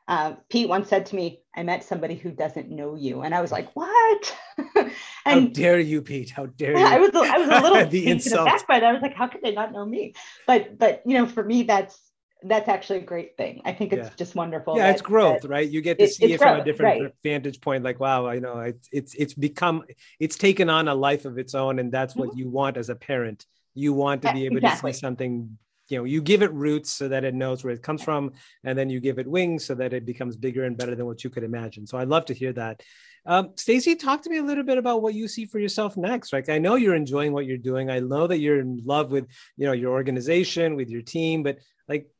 uh, 0.08 0.32
Pete 0.48 0.70
once 0.70 0.88
said 0.88 1.04
to 1.04 1.16
me, 1.16 1.42
I 1.54 1.62
met 1.62 1.84
somebody 1.84 2.14
who 2.14 2.30
doesn't 2.30 2.70
know 2.70 2.94
you. 2.94 3.20
And 3.20 3.34
I 3.34 3.42
was 3.42 3.52
like, 3.52 3.68
what? 3.76 4.38
and 4.76 4.90
how 5.26 5.40
dare 5.48 5.78
you, 5.78 6.00
Pete? 6.00 6.30
How 6.30 6.46
dare 6.46 6.72
you? 6.78 6.82
I 6.82 6.98
was, 6.98 7.10
I 7.14 7.36
was 7.36 7.48
a 7.48 7.60
little 7.60 7.86
the 7.90 8.06
insult. 8.06 8.48
by 8.66 8.80
that. 8.80 8.88
I 8.88 8.92
was 8.92 9.02
like, 9.02 9.14
how 9.14 9.28
could 9.28 9.42
they 9.42 9.52
not 9.52 9.70
know 9.70 9.84
me? 9.84 10.14
But, 10.46 10.78
but, 10.78 11.02
you 11.04 11.18
know, 11.18 11.26
for 11.26 11.44
me, 11.44 11.64
that's, 11.64 12.00
that's 12.42 12.68
actually 12.68 13.00
a 13.00 13.04
great 13.04 13.36
thing. 13.36 13.62
I 13.64 13.72
think 13.72 13.92
it's 13.92 14.08
yeah. 14.08 14.14
just 14.16 14.34
wonderful. 14.34 14.76
Yeah, 14.76 14.86
that, 14.86 14.92
it's 14.92 15.02
growth, 15.02 15.44
right? 15.44 15.68
You 15.68 15.80
get 15.80 15.98
to 15.98 16.04
it, 16.04 16.12
see 16.12 16.32
it 16.32 16.38
from 16.38 16.54
growth, 16.54 16.62
a 16.62 16.64
different 16.64 17.02
right. 17.02 17.14
vantage 17.22 17.60
point. 17.60 17.82
Like, 17.82 17.98
wow, 17.98 18.26
I 18.26 18.38
know 18.38 18.60
it's 18.60 18.88
it's 18.92 19.14
it's 19.14 19.34
become 19.34 19.84
it's 20.20 20.36
taken 20.36 20.70
on 20.70 20.88
a 20.88 20.94
life 20.94 21.24
of 21.24 21.38
its 21.38 21.54
own, 21.54 21.78
and 21.78 21.90
that's 21.90 22.14
what 22.14 22.30
mm-hmm. 22.30 22.38
you 22.38 22.50
want 22.50 22.76
as 22.76 22.88
a 22.88 22.94
parent. 22.94 23.44
You 23.74 23.92
want 23.92 24.22
to 24.22 24.32
be 24.32 24.46
able 24.46 24.58
exactly. 24.58 24.92
to 24.92 24.96
see 24.96 25.00
something. 25.00 25.58
You 25.88 25.98
know, 25.98 26.04
you 26.04 26.20
give 26.20 26.42
it 26.42 26.52
roots 26.52 26.90
so 26.90 27.08
that 27.08 27.24
it 27.24 27.34
knows 27.34 27.64
where 27.64 27.72
it 27.72 27.82
comes 27.82 28.02
from, 28.02 28.32
and 28.62 28.78
then 28.78 28.90
you 28.90 29.00
give 29.00 29.18
it 29.18 29.26
wings 29.26 29.64
so 29.64 29.74
that 29.74 29.92
it 29.92 30.04
becomes 30.04 30.36
bigger 30.36 30.64
and 30.64 30.76
better 30.76 30.94
than 30.94 31.06
what 31.06 31.24
you 31.24 31.30
could 31.30 31.44
imagine. 31.44 31.86
So 31.86 31.96
I'd 31.96 32.08
love 32.08 32.26
to 32.26 32.34
hear 32.34 32.52
that. 32.52 32.82
Um, 33.24 33.50
Stacy, 33.56 33.94
talk 33.94 34.22
to 34.22 34.30
me 34.30 34.36
a 34.36 34.42
little 34.42 34.64
bit 34.64 34.78
about 34.78 35.02
what 35.02 35.14
you 35.14 35.28
see 35.28 35.44
for 35.44 35.58
yourself 35.58 35.96
next. 35.96 36.32
Like, 36.32 36.48
I 36.48 36.58
know 36.58 36.76
you're 36.76 36.94
enjoying 36.94 37.32
what 37.32 37.46
you're 37.46 37.58
doing. 37.58 37.90
I 37.90 38.00
know 38.00 38.26
that 38.26 38.38
you're 38.38 38.60
in 38.60 38.82
love 38.84 39.10
with, 39.10 39.26
you 39.56 39.66
know, 39.66 39.72
your 39.72 39.92
organization, 39.92 40.76
with 40.76 40.88
your 40.88 41.02
team, 41.02 41.42
but 41.42 41.58
like 41.88 42.10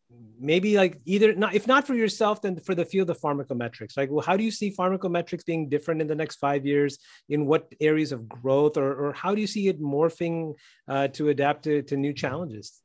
maybe 0.41 0.77
like 0.77 1.01
either 1.05 1.35
not 1.35 1.55
if 1.55 1.67
not 1.67 1.87
for 1.87 1.95
yourself 1.95 2.41
then 2.41 2.59
for 2.59 2.75
the 2.75 2.85
field 2.85 3.11
of 3.11 3.21
pharmacometrics. 3.21 3.97
Like 3.97 4.11
well, 4.11 4.25
how 4.25 4.37
do 4.37 4.45
you 4.45 4.51
see 4.51 4.75
pharmacometrics 4.75 5.45
being 5.45 5.69
different 5.69 6.01
in 6.01 6.07
the 6.07 6.15
next 6.15 6.37
five 6.37 6.65
years? 6.65 6.99
In 7.29 7.47
what 7.47 7.73
areas 7.81 8.13
of 8.13 8.29
growth 8.29 8.77
or, 8.77 8.93
or 8.93 9.13
how 9.13 9.35
do 9.35 9.41
you 9.41 9.47
see 9.47 9.69
it 9.69 9.81
morphing 9.81 10.55
uh, 10.87 11.09
to 11.09 11.29
adapt 11.29 11.65
to, 11.65 11.83
to 11.83 11.97
new 11.97 12.13
challenges? 12.13 12.81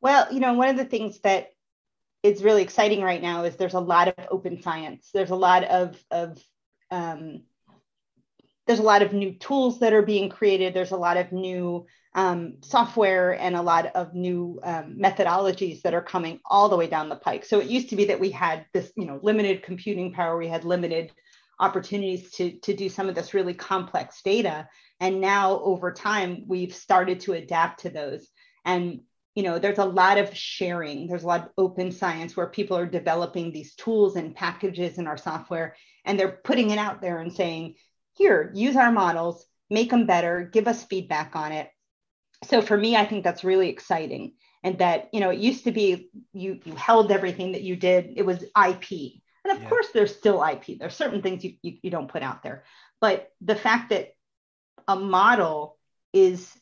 Well 0.00 0.32
you 0.32 0.40
know 0.40 0.54
one 0.54 0.68
of 0.68 0.76
the 0.76 0.84
things 0.84 1.20
that 1.20 1.50
is 2.22 2.42
really 2.42 2.62
exciting 2.62 3.02
right 3.02 3.22
now 3.22 3.44
is 3.44 3.56
there's 3.56 3.74
a 3.74 3.80
lot 3.80 4.08
of 4.08 4.14
open 4.30 4.60
science. 4.62 5.10
There's 5.12 5.30
a 5.30 5.36
lot 5.36 5.64
of 5.64 6.02
of 6.10 6.42
um, 6.90 7.42
there's 8.66 8.80
a 8.80 8.84
lot 8.84 9.02
of 9.02 9.12
new 9.12 9.32
tools 9.32 9.78
that 9.78 9.92
are 9.92 10.02
being 10.02 10.28
created. 10.28 10.74
There's 10.74 10.90
a 10.90 10.96
lot 10.96 11.16
of 11.16 11.30
new 11.30 11.86
um, 12.16 12.54
software 12.62 13.38
and 13.38 13.54
a 13.54 13.62
lot 13.62 13.94
of 13.94 14.14
new 14.14 14.58
um, 14.64 14.96
methodologies 14.98 15.82
that 15.82 15.92
are 15.92 16.02
coming 16.02 16.40
all 16.46 16.70
the 16.70 16.76
way 16.76 16.86
down 16.86 17.10
the 17.10 17.16
pike. 17.16 17.44
So 17.44 17.60
it 17.60 17.68
used 17.68 17.90
to 17.90 17.96
be 17.96 18.06
that 18.06 18.18
we 18.18 18.30
had 18.30 18.64
this, 18.72 18.90
you 18.96 19.04
know, 19.04 19.20
limited 19.22 19.62
computing 19.62 20.12
power, 20.12 20.38
we 20.38 20.48
had 20.48 20.64
limited 20.64 21.12
opportunities 21.60 22.30
to, 22.32 22.52
to 22.60 22.74
do 22.74 22.88
some 22.88 23.10
of 23.10 23.14
this 23.14 23.34
really 23.34 23.52
complex 23.52 24.22
data. 24.22 24.66
And 24.98 25.20
now 25.20 25.60
over 25.60 25.92
time, 25.92 26.44
we've 26.46 26.74
started 26.74 27.20
to 27.20 27.34
adapt 27.34 27.80
to 27.80 27.90
those. 27.90 28.26
And 28.64 29.02
you 29.34 29.42
know, 29.42 29.58
there's 29.58 29.78
a 29.78 29.84
lot 29.84 30.16
of 30.16 30.34
sharing. 30.34 31.06
There's 31.06 31.24
a 31.24 31.26
lot 31.26 31.42
of 31.42 31.50
open 31.58 31.92
science 31.92 32.34
where 32.34 32.46
people 32.46 32.78
are 32.78 32.86
developing 32.86 33.52
these 33.52 33.74
tools 33.74 34.16
and 34.16 34.34
packages 34.34 34.96
in 34.96 35.06
R 35.06 35.18
software, 35.18 35.76
and 36.06 36.18
they're 36.18 36.40
putting 36.42 36.70
it 36.70 36.78
out 36.78 37.02
there 37.02 37.18
and 37.18 37.30
saying, 37.30 37.74
here, 38.14 38.50
use 38.54 38.76
our 38.76 38.90
models, 38.90 39.44
make 39.68 39.90
them 39.90 40.06
better, 40.06 40.48
give 40.50 40.66
us 40.66 40.84
feedback 40.84 41.36
on 41.36 41.52
it 41.52 41.68
so 42.48 42.62
for 42.62 42.76
me, 42.76 42.96
I 42.96 43.04
think 43.04 43.24
that's 43.24 43.44
really 43.44 43.68
exciting. 43.68 44.32
And 44.62 44.78
that, 44.78 45.08
you 45.12 45.20
know, 45.20 45.30
it 45.30 45.38
used 45.38 45.64
to 45.64 45.72
be 45.72 46.10
you 46.32 46.60
you 46.64 46.74
held 46.74 47.12
everything 47.12 47.52
that 47.52 47.62
you 47.62 47.76
did, 47.76 48.12
it 48.16 48.26
was 48.26 48.42
IP. 48.42 49.20
And 49.44 49.56
of 49.56 49.62
yeah. 49.62 49.68
course, 49.68 49.88
there's 49.92 50.16
still 50.16 50.44
IP. 50.44 50.78
There's 50.78 50.96
certain 50.96 51.22
things 51.22 51.44
you, 51.44 51.54
you, 51.62 51.76
you 51.82 51.90
don't 51.90 52.10
put 52.10 52.22
out 52.22 52.42
there. 52.42 52.64
But 53.00 53.30
the 53.40 53.54
fact 53.54 53.90
that 53.90 54.14
a 54.88 54.96
model 54.96 55.78
is 56.12 56.52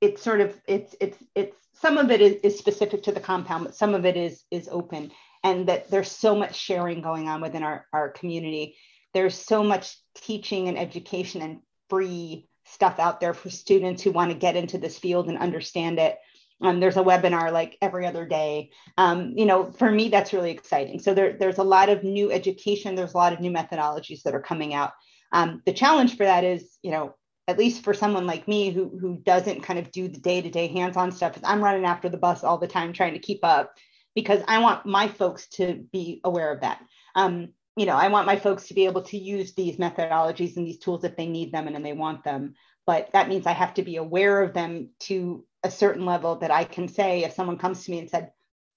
it's 0.00 0.22
sort 0.22 0.40
of 0.40 0.58
it's 0.66 0.94
it's 1.00 1.16
it's 1.34 1.56
some 1.74 1.96
of 1.96 2.10
it 2.10 2.20
is, 2.20 2.34
is 2.42 2.58
specific 2.58 3.02
to 3.04 3.12
the 3.12 3.20
compound, 3.20 3.64
but 3.64 3.74
some 3.74 3.94
of 3.94 4.04
it 4.04 4.16
is 4.16 4.44
is 4.50 4.68
open. 4.70 5.10
And 5.42 5.68
that 5.68 5.90
there's 5.90 6.10
so 6.10 6.36
much 6.36 6.54
sharing 6.54 7.00
going 7.00 7.26
on 7.28 7.40
within 7.40 7.62
our, 7.62 7.86
our 7.94 8.10
community. 8.10 8.76
There's 9.14 9.34
so 9.34 9.64
much 9.64 9.96
teaching 10.14 10.68
and 10.68 10.78
education 10.78 11.40
and 11.40 11.60
free 11.88 12.49
stuff 12.70 12.98
out 12.98 13.20
there 13.20 13.34
for 13.34 13.50
students 13.50 14.02
who 14.02 14.10
want 14.10 14.30
to 14.30 14.36
get 14.36 14.56
into 14.56 14.78
this 14.78 14.98
field 14.98 15.28
and 15.28 15.38
understand 15.38 15.98
it. 15.98 16.18
Um, 16.62 16.78
there's 16.78 16.98
a 16.98 17.02
webinar 17.02 17.52
like 17.52 17.78
every 17.80 18.06
other 18.06 18.26
day. 18.26 18.70
Um, 18.98 19.32
you 19.36 19.46
know, 19.46 19.72
for 19.72 19.90
me, 19.90 20.08
that's 20.08 20.32
really 20.32 20.50
exciting. 20.50 20.98
So 20.98 21.14
there, 21.14 21.36
there's 21.38 21.58
a 21.58 21.62
lot 21.62 21.88
of 21.88 22.04
new 22.04 22.30
education. 22.30 22.94
There's 22.94 23.14
a 23.14 23.18
lot 23.18 23.32
of 23.32 23.40
new 23.40 23.50
methodologies 23.50 24.22
that 24.22 24.34
are 24.34 24.42
coming 24.42 24.74
out. 24.74 24.92
Um, 25.32 25.62
the 25.64 25.72
challenge 25.72 26.16
for 26.16 26.24
that 26.24 26.44
is, 26.44 26.76
you 26.82 26.90
know, 26.90 27.14
at 27.48 27.58
least 27.58 27.82
for 27.82 27.94
someone 27.94 28.26
like 28.26 28.46
me 28.46 28.70
who 28.70 28.96
who 29.00 29.16
doesn't 29.24 29.62
kind 29.62 29.78
of 29.78 29.90
do 29.90 30.06
the 30.08 30.20
day-to-day 30.20 30.68
hands-on 30.68 31.10
stuff, 31.12 31.36
is 31.36 31.42
I'm 31.44 31.64
running 31.64 31.84
after 31.84 32.08
the 32.08 32.18
bus 32.18 32.44
all 32.44 32.58
the 32.58 32.68
time 32.68 32.92
trying 32.92 33.14
to 33.14 33.18
keep 33.18 33.40
up 33.42 33.72
because 34.14 34.42
I 34.46 34.58
want 34.58 34.86
my 34.86 35.08
folks 35.08 35.48
to 35.50 35.86
be 35.92 36.20
aware 36.24 36.52
of 36.52 36.60
that. 36.60 36.80
Um, 37.14 37.54
you 37.76 37.86
know, 37.86 37.96
I 37.96 38.08
want 38.08 38.26
my 38.26 38.36
folks 38.36 38.68
to 38.68 38.74
be 38.74 38.86
able 38.86 39.02
to 39.02 39.18
use 39.18 39.54
these 39.54 39.76
methodologies 39.76 40.56
and 40.56 40.66
these 40.66 40.78
tools 40.78 41.04
if 41.04 41.16
they 41.16 41.26
need 41.26 41.52
them 41.52 41.66
and, 41.66 41.76
and 41.76 41.84
they 41.84 41.92
want 41.92 42.24
them. 42.24 42.54
But 42.86 43.10
that 43.12 43.28
means 43.28 43.46
I 43.46 43.52
have 43.52 43.74
to 43.74 43.82
be 43.82 43.96
aware 43.96 44.42
of 44.42 44.54
them 44.54 44.90
to 45.00 45.44
a 45.62 45.70
certain 45.70 46.04
level 46.04 46.36
that 46.36 46.50
I 46.50 46.64
can 46.64 46.88
say 46.88 47.24
if 47.24 47.32
someone 47.32 47.58
comes 47.58 47.84
to 47.84 47.90
me 47.90 47.98
and 48.00 48.10
said, 48.10 48.32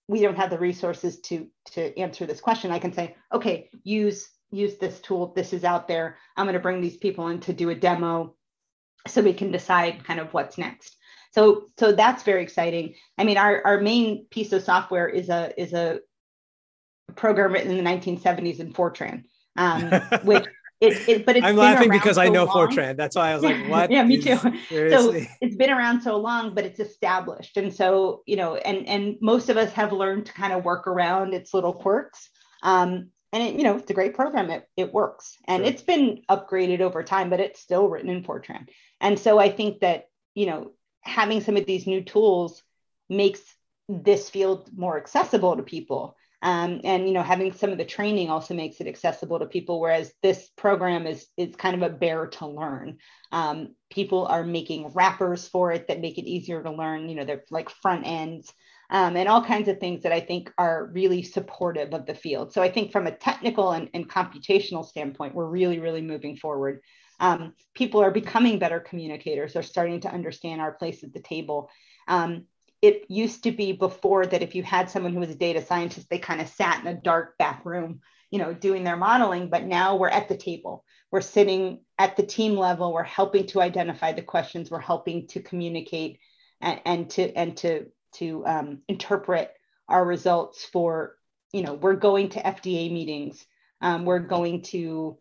we 0.07 0.21
don't 0.21 0.37
have 0.37 0.49
the 0.49 0.59
resources 0.59 1.19
to 1.21 1.47
to 1.71 1.97
answer 1.97 2.25
this 2.25 2.41
question, 2.41 2.71
I 2.71 2.79
can 2.79 2.93
say, 2.93 3.15
okay, 3.31 3.69
use 3.83 4.29
use 4.51 4.77
this 4.77 4.99
tool. 4.99 5.33
This 5.35 5.53
is 5.53 5.63
out 5.63 5.87
there. 5.87 6.17
I'm 6.37 6.45
going 6.45 6.53
to 6.53 6.59
bring 6.59 6.81
these 6.81 6.97
people 6.97 7.29
in 7.29 7.39
to 7.41 7.53
do 7.53 7.69
a 7.69 7.75
demo 7.75 8.35
so 9.07 9.21
we 9.21 9.33
can 9.33 9.51
decide 9.51 10.03
kind 10.03 10.19
of 10.19 10.33
what's 10.33 10.57
next. 10.57 10.97
So 11.31 11.69
so 11.79 11.91
that's 11.91 12.23
very 12.23 12.43
exciting. 12.43 12.95
I 13.17 13.23
mean, 13.23 13.37
our, 13.37 13.61
our 13.65 13.81
main 13.81 14.27
piece 14.29 14.53
of 14.53 14.63
software 14.63 15.07
is 15.07 15.29
a 15.29 15.59
is 15.59 15.73
a 15.73 15.99
program 17.15 17.53
written 17.53 17.71
in 17.71 17.83
the 17.83 17.89
1970s 17.89 18.59
in 18.59 18.73
Fortran, 18.73 19.23
um, 19.55 19.89
which 20.23 20.45
it, 20.83 21.07
it, 21.07 21.25
but 21.25 21.37
it's 21.37 21.45
I'm 21.45 21.55
laughing 21.55 21.89
because 21.89 22.15
so 22.15 22.21
I 22.21 22.29
know 22.29 22.43
long. 22.43 22.67
Fortran. 22.67 22.97
That's 22.97 23.15
why 23.15 23.31
I 23.31 23.33
was 23.33 23.43
like, 23.43 23.55
what? 23.69 23.89
yeah, 23.89 24.03
me 24.03 24.17
too. 24.17 24.37
Seriously? 24.69 25.23
So 25.23 25.29
it's 25.39 25.55
been 25.55 25.69
around 25.69 26.01
so 26.01 26.17
long, 26.17 26.53
but 26.53 26.65
it's 26.65 26.79
established. 26.79 27.55
And 27.55 27.73
so, 27.73 28.21
you 28.25 28.35
know, 28.35 28.55
and 28.55 28.87
and 28.87 29.15
most 29.21 29.49
of 29.49 29.55
us 29.55 29.71
have 29.73 29.93
learned 29.93 30.25
to 30.25 30.33
kind 30.33 30.51
of 30.51 30.65
work 30.65 30.87
around 30.87 31.33
its 31.33 31.53
little 31.53 31.73
quirks. 31.73 32.29
Um, 32.63 33.11
and 33.31 33.41
it, 33.41 33.55
you 33.55 33.63
know, 33.63 33.77
it's 33.77 33.89
a 33.89 33.95
great 33.95 34.13
program. 34.13 34.49
It, 34.49 34.67
it 34.75 34.93
works. 34.93 35.37
And 35.47 35.63
sure. 35.63 35.71
it's 35.71 35.81
been 35.81 36.21
upgraded 36.29 36.81
over 36.81 37.01
time, 37.01 37.29
but 37.29 37.39
it's 37.39 37.61
still 37.61 37.87
written 37.87 38.09
in 38.09 38.23
Fortran. 38.23 38.67
And 38.99 39.17
so 39.17 39.39
I 39.39 39.49
think 39.49 39.79
that, 39.79 40.09
you 40.35 40.45
know, 40.45 40.71
having 41.01 41.41
some 41.41 41.57
of 41.57 41.65
these 41.65 41.87
new 41.87 42.03
tools 42.03 42.61
makes 43.09 43.41
this 43.89 44.29
field 44.29 44.69
more 44.75 44.97
accessible 44.97 45.55
to 45.57 45.63
people 45.63 46.15
um, 46.43 46.81
and 46.83 47.07
you 47.07 47.13
know, 47.13 47.23
having 47.23 47.53
some 47.53 47.71
of 47.71 47.77
the 47.77 47.85
training 47.85 48.29
also 48.29 48.53
makes 48.53 48.81
it 48.81 48.87
accessible 48.87 49.39
to 49.39 49.45
people, 49.45 49.79
whereas 49.79 50.13
this 50.21 50.49
program 50.57 51.07
is 51.07 51.25
is 51.37 51.55
kind 51.55 51.73
of 51.73 51.81
a 51.81 51.95
bear 51.95 52.27
to 52.27 52.47
learn. 52.47 52.97
Um, 53.31 53.75
people 53.89 54.27
are 54.27 54.43
making 54.43 54.91
wrappers 54.93 55.47
for 55.47 55.71
it 55.71 55.87
that 55.87 56.01
make 56.01 56.17
it 56.17 56.29
easier 56.29 56.61
to 56.61 56.69
learn. 56.69 57.07
You 57.07 57.15
know, 57.15 57.23
they're 57.23 57.45
like 57.49 57.69
front 57.69 58.05
ends. 58.05 58.53
Um, 58.89 59.15
and 59.15 59.27
all 59.27 59.43
kinds 59.43 59.69
of 59.69 59.79
things 59.79 60.03
that 60.03 60.11
I 60.11 60.19
think 60.19 60.51
are 60.57 60.91
really 60.93 61.23
supportive 61.23 61.93
of 61.93 62.05
the 62.05 62.13
field. 62.13 62.53
So 62.53 62.61
I 62.61 62.69
think 62.69 62.91
from 62.91 63.07
a 63.07 63.15
technical 63.15 63.71
and, 63.71 63.89
and 63.93 64.07
computational 64.07 64.85
standpoint, 64.85 65.33
we're 65.33 65.47
really, 65.47 65.79
really 65.79 66.01
moving 66.01 66.35
forward. 66.35 66.81
Um, 67.19 67.53
people 67.73 68.01
are 68.01 68.11
becoming 68.11 68.59
better 68.59 68.81
communicators. 68.81 69.53
They're 69.53 69.63
starting 69.63 70.01
to 70.01 70.13
understand 70.13 70.61
our 70.61 70.73
place 70.73 71.03
at 71.03 71.13
the 71.13 71.21
table. 71.21 71.71
Um, 72.07 72.45
it 72.83 73.05
used 73.09 73.43
to 73.43 73.51
be 73.53 73.71
before 73.71 74.25
that 74.25 74.41
if 74.41 74.55
you 74.55 74.61
had 74.61 74.89
someone 74.89 75.13
who 75.13 75.21
was 75.21 75.29
a 75.29 75.35
data 75.35 75.65
scientist, 75.65 76.09
they 76.09 76.19
kind 76.19 76.41
of 76.41 76.49
sat 76.49 76.81
in 76.81 76.87
a 76.87 76.93
dark 76.93 77.37
back 77.37 77.65
room, 77.65 78.01
you 78.29 78.39
know, 78.39 78.53
doing 78.53 78.83
their 78.83 78.97
modeling. 78.97 79.49
But 79.49 79.63
now 79.63 79.95
we're 79.95 80.09
at 80.09 80.27
the 80.27 80.35
table. 80.35 80.83
We're 81.09 81.21
sitting 81.21 81.85
at 81.97 82.17
the 82.17 82.23
team 82.23 82.57
level. 82.57 82.91
We're 82.91 83.03
helping 83.03 83.47
to 83.47 83.61
identify 83.61 84.11
the 84.11 84.21
questions. 84.21 84.69
We're 84.69 84.81
helping 84.81 85.27
to 85.27 85.39
communicate 85.41 86.19
and, 86.59 86.81
and 86.85 87.09
to 87.11 87.33
and 87.33 87.55
to 87.57 87.85
to 88.15 88.45
um, 88.45 88.81
interpret 88.89 89.53
our 89.87 90.03
results 90.03 90.65
for, 90.65 91.15
you 91.53 91.61
know, 91.61 91.75
we're 91.75 91.95
going 91.95 92.29
to 92.31 92.41
FDA 92.41 92.91
meetings. 92.91 93.45
Um, 93.79 94.03
we're 94.03 94.19
going 94.19 94.61
to 94.63 95.17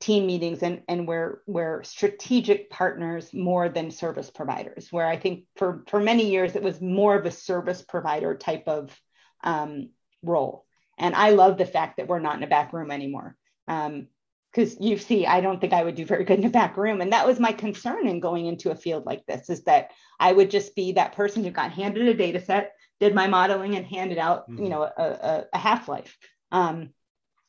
team 0.00 0.26
meetings 0.26 0.62
and, 0.62 0.82
and 0.88 1.08
we're, 1.08 1.42
we're 1.46 1.82
strategic 1.82 2.70
partners 2.70 3.32
more 3.32 3.68
than 3.68 3.90
service 3.90 4.30
providers, 4.30 4.88
where 4.90 5.06
I 5.06 5.16
think 5.16 5.44
for, 5.56 5.84
for 5.88 6.00
many 6.00 6.30
years 6.30 6.56
it 6.56 6.62
was 6.62 6.80
more 6.80 7.16
of 7.16 7.26
a 7.26 7.30
service 7.30 7.82
provider 7.82 8.34
type 8.34 8.64
of 8.66 8.98
um, 9.44 9.90
role. 10.22 10.66
And 10.98 11.14
I 11.14 11.30
love 11.30 11.58
the 11.58 11.66
fact 11.66 11.96
that 11.96 12.08
we're 12.08 12.20
not 12.20 12.36
in 12.36 12.42
a 12.42 12.48
back 12.48 12.72
room 12.72 12.90
anymore. 12.90 13.36
because 13.66 14.76
um, 14.76 14.78
you 14.80 14.98
see, 14.98 15.26
I 15.26 15.40
don't 15.40 15.60
think 15.60 15.72
I 15.72 15.82
would 15.82 15.94
do 15.94 16.04
very 16.04 16.24
good 16.24 16.38
in 16.38 16.44
a 16.44 16.50
back 16.50 16.76
room. 16.76 17.00
And 17.00 17.12
that 17.12 17.26
was 17.26 17.40
my 17.40 17.52
concern 17.52 18.06
in 18.06 18.20
going 18.20 18.46
into 18.46 18.70
a 18.70 18.76
field 18.76 19.06
like 19.06 19.24
this 19.26 19.50
is 19.50 19.64
that 19.64 19.90
I 20.20 20.32
would 20.32 20.50
just 20.50 20.76
be 20.76 20.92
that 20.92 21.14
person 21.14 21.42
who 21.42 21.50
got 21.50 21.72
handed 21.72 22.06
a 22.08 22.14
data 22.14 22.40
set, 22.40 22.72
did 23.00 23.14
my 23.14 23.26
modeling 23.26 23.74
and 23.74 23.86
handed 23.86 24.18
out, 24.18 24.48
mm-hmm. 24.48 24.62
you 24.62 24.70
know, 24.70 24.82
a, 24.82 25.02
a, 25.02 25.44
a 25.52 25.58
half-life. 25.58 26.16
Um, 26.50 26.90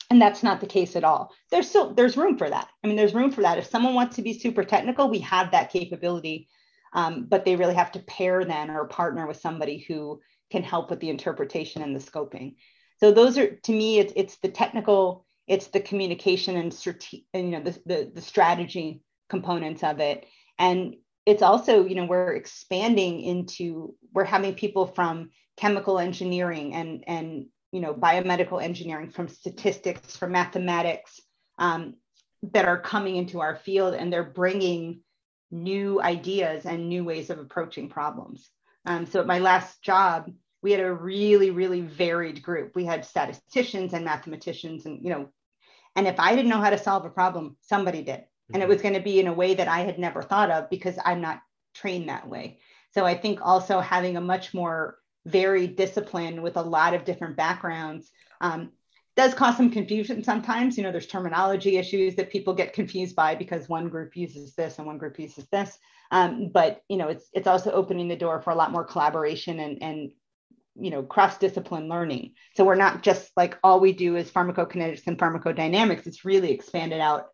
and 0.09 0.21
that's 0.21 0.43
not 0.43 0.61
the 0.61 0.67
case 0.67 0.95
at 0.95 1.03
all. 1.03 1.33
There's 1.51 1.69
still 1.69 1.93
there's 1.93 2.17
room 2.17 2.37
for 2.37 2.49
that. 2.49 2.67
I 2.83 2.87
mean 2.87 2.95
there's 2.95 3.13
room 3.13 3.31
for 3.31 3.41
that. 3.41 3.57
If 3.57 3.67
someone 3.67 3.93
wants 3.93 4.15
to 4.15 4.21
be 4.21 4.37
super 4.37 4.63
technical 4.63 5.09
we 5.09 5.19
have 5.19 5.51
that 5.51 5.71
capability 5.71 6.47
um, 6.93 7.25
but 7.27 7.43
they 7.43 7.55
really 7.55 7.73
have 7.73 7.91
to 7.93 7.99
pair 7.99 8.45
then 8.45 8.69
or 8.69 8.85
partner 8.85 9.27
with 9.27 9.37
somebody 9.37 9.79
who 9.87 10.21
can 10.51 10.63
help 10.63 10.89
with 10.89 10.99
the 10.99 11.09
interpretation 11.09 11.81
and 11.81 11.95
the 11.95 11.99
scoping. 11.99 12.55
So 12.99 13.11
those 13.11 13.37
are 13.37 13.55
to 13.55 13.71
me 13.71 13.99
it's, 13.99 14.13
it's 14.15 14.37
the 14.37 14.49
technical 14.49 15.25
it's 15.47 15.67
the 15.67 15.81
communication 15.81 16.55
and, 16.55 16.73
strate- 16.73 17.25
you 17.33 17.43
know 17.43 17.61
the, 17.61 17.77
the, 17.85 18.11
the 18.13 18.21
strategy 18.21 19.01
components 19.29 19.83
of 19.83 19.99
it. 19.99 20.25
And 20.59 20.95
it's 21.25 21.41
also 21.41 21.85
you 21.85 21.95
know 21.95 22.05
we're 22.05 22.33
expanding 22.33 23.21
into 23.21 23.95
we're 24.13 24.23
having 24.23 24.53
people 24.53 24.87
from 24.87 25.31
chemical 25.57 25.99
engineering 25.99 26.73
and 26.73 27.03
and 27.07 27.45
you 27.73 27.81
know, 27.81 27.93
biomedical 27.93 28.63
engineering, 28.63 29.09
from 29.09 29.27
statistics, 29.27 30.15
from 30.15 30.31
mathematics 30.31 31.19
um, 31.57 31.95
that 32.53 32.65
are 32.65 32.79
coming 32.79 33.15
into 33.15 33.41
our 33.41 33.55
field 33.55 33.95
and 33.95 34.13
they're 34.13 34.23
bringing 34.23 35.01
new 35.49 35.99
ideas 36.01 36.65
and 36.65 36.87
new 36.87 37.03
ways 37.03 37.31
of 37.31 37.39
approaching 37.39 37.89
problems. 37.89 38.49
Um, 38.85 39.07
so 39.07 39.19
at 39.19 39.27
my 39.27 39.39
last 39.39 39.81
job, 39.81 40.31
we 40.61 40.71
had 40.71 40.81
a 40.81 40.93
really, 40.93 41.49
really 41.49 41.81
varied 41.81 42.43
group. 42.43 42.75
We 42.75 42.85
had 42.85 43.05
statisticians 43.05 43.93
and 43.93 44.05
mathematicians 44.05 44.85
and, 44.85 45.03
you 45.03 45.09
know, 45.09 45.29
and 45.95 46.07
if 46.07 46.19
I 46.19 46.35
didn't 46.35 46.49
know 46.49 46.61
how 46.61 46.69
to 46.69 46.77
solve 46.77 47.05
a 47.05 47.09
problem, 47.09 47.57
somebody 47.61 48.03
did. 48.03 48.23
And 48.53 48.61
it 48.61 48.65
mm-hmm. 48.65 48.73
was 48.73 48.81
going 48.83 48.93
to 48.93 48.99
be 48.99 49.19
in 49.19 49.27
a 49.27 49.33
way 49.33 49.55
that 49.55 49.67
I 49.67 49.79
had 49.79 49.97
never 49.97 50.21
thought 50.21 50.51
of 50.51 50.69
because 50.69 50.97
I'm 51.03 51.21
not 51.21 51.41
trained 51.73 52.09
that 52.09 52.27
way. 52.27 52.59
So 52.93 53.03
I 53.03 53.15
think 53.15 53.39
also 53.41 53.79
having 53.79 54.15
a 54.15 54.21
much 54.21 54.53
more 54.53 54.97
very 55.25 55.67
disciplined 55.67 56.41
with 56.41 56.57
a 56.57 56.61
lot 56.61 56.93
of 56.93 57.05
different 57.05 57.37
backgrounds. 57.37 58.11
Um, 58.41 58.71
does 59.15 59.33
cause 59.33 59.57
some 59.57 59.69
confusion 59.69 60.23
sometimes. 60.23 60.75
You 60.75 60.83
know, 60.83 60.91
there's 60.91 61.07
terminology 61.07 61.77
issues 61.77 62.15
that 62.15 62.31
people 62.31 62.53
get 62.53 62.73
confused 62.73 63.15
by 63.15 63.35
because 63.35 63.69
one 63.69 63.89
group 63.89 64.15
uses 64.15 64.55
this 64.55 64.77
and 64.77 64.87
one 64.87 64.97
group 64.97 65.19
uses 65.19 65.47
this. 65.51 65.77
Um, 66.11 66.49
but 66.51 66.81
you 66.89 66.97
know, 66.97 67.09
it's 67.09 67.29
it's 67.33 67.47
also 67.47 67.71
opening 67.71 68.07
the 68.07 68.15
door 68.15 68.41
for 68.41 68.51
a 68.51 68.55
lot 68.55 68.71
more 68.71 68.83
collaboration 68.83 69.59
and 69.59 69.81
and 69.81 70.11
you 70.75 70.89
know 70.89 71.03
cross-discipline 71.03 71.87
learning. 71.87 72.33
So 72.55 72.65
we're 72.65 72.75
not 72.75 73.03
just 73.03 73.31
like 73.37 73.57
all 73.63 73.79
we 73.79 73.93
do 73.93 74.15
is 74.15 74.31
pharmacokinetics 74.31 75.05
and 75.07 75.17
pharmacodynamics. 75.17 76.07
It's 76.07 76.25
really 76.25 76.51
expanded 76.51 76.99
out 76.99 77.27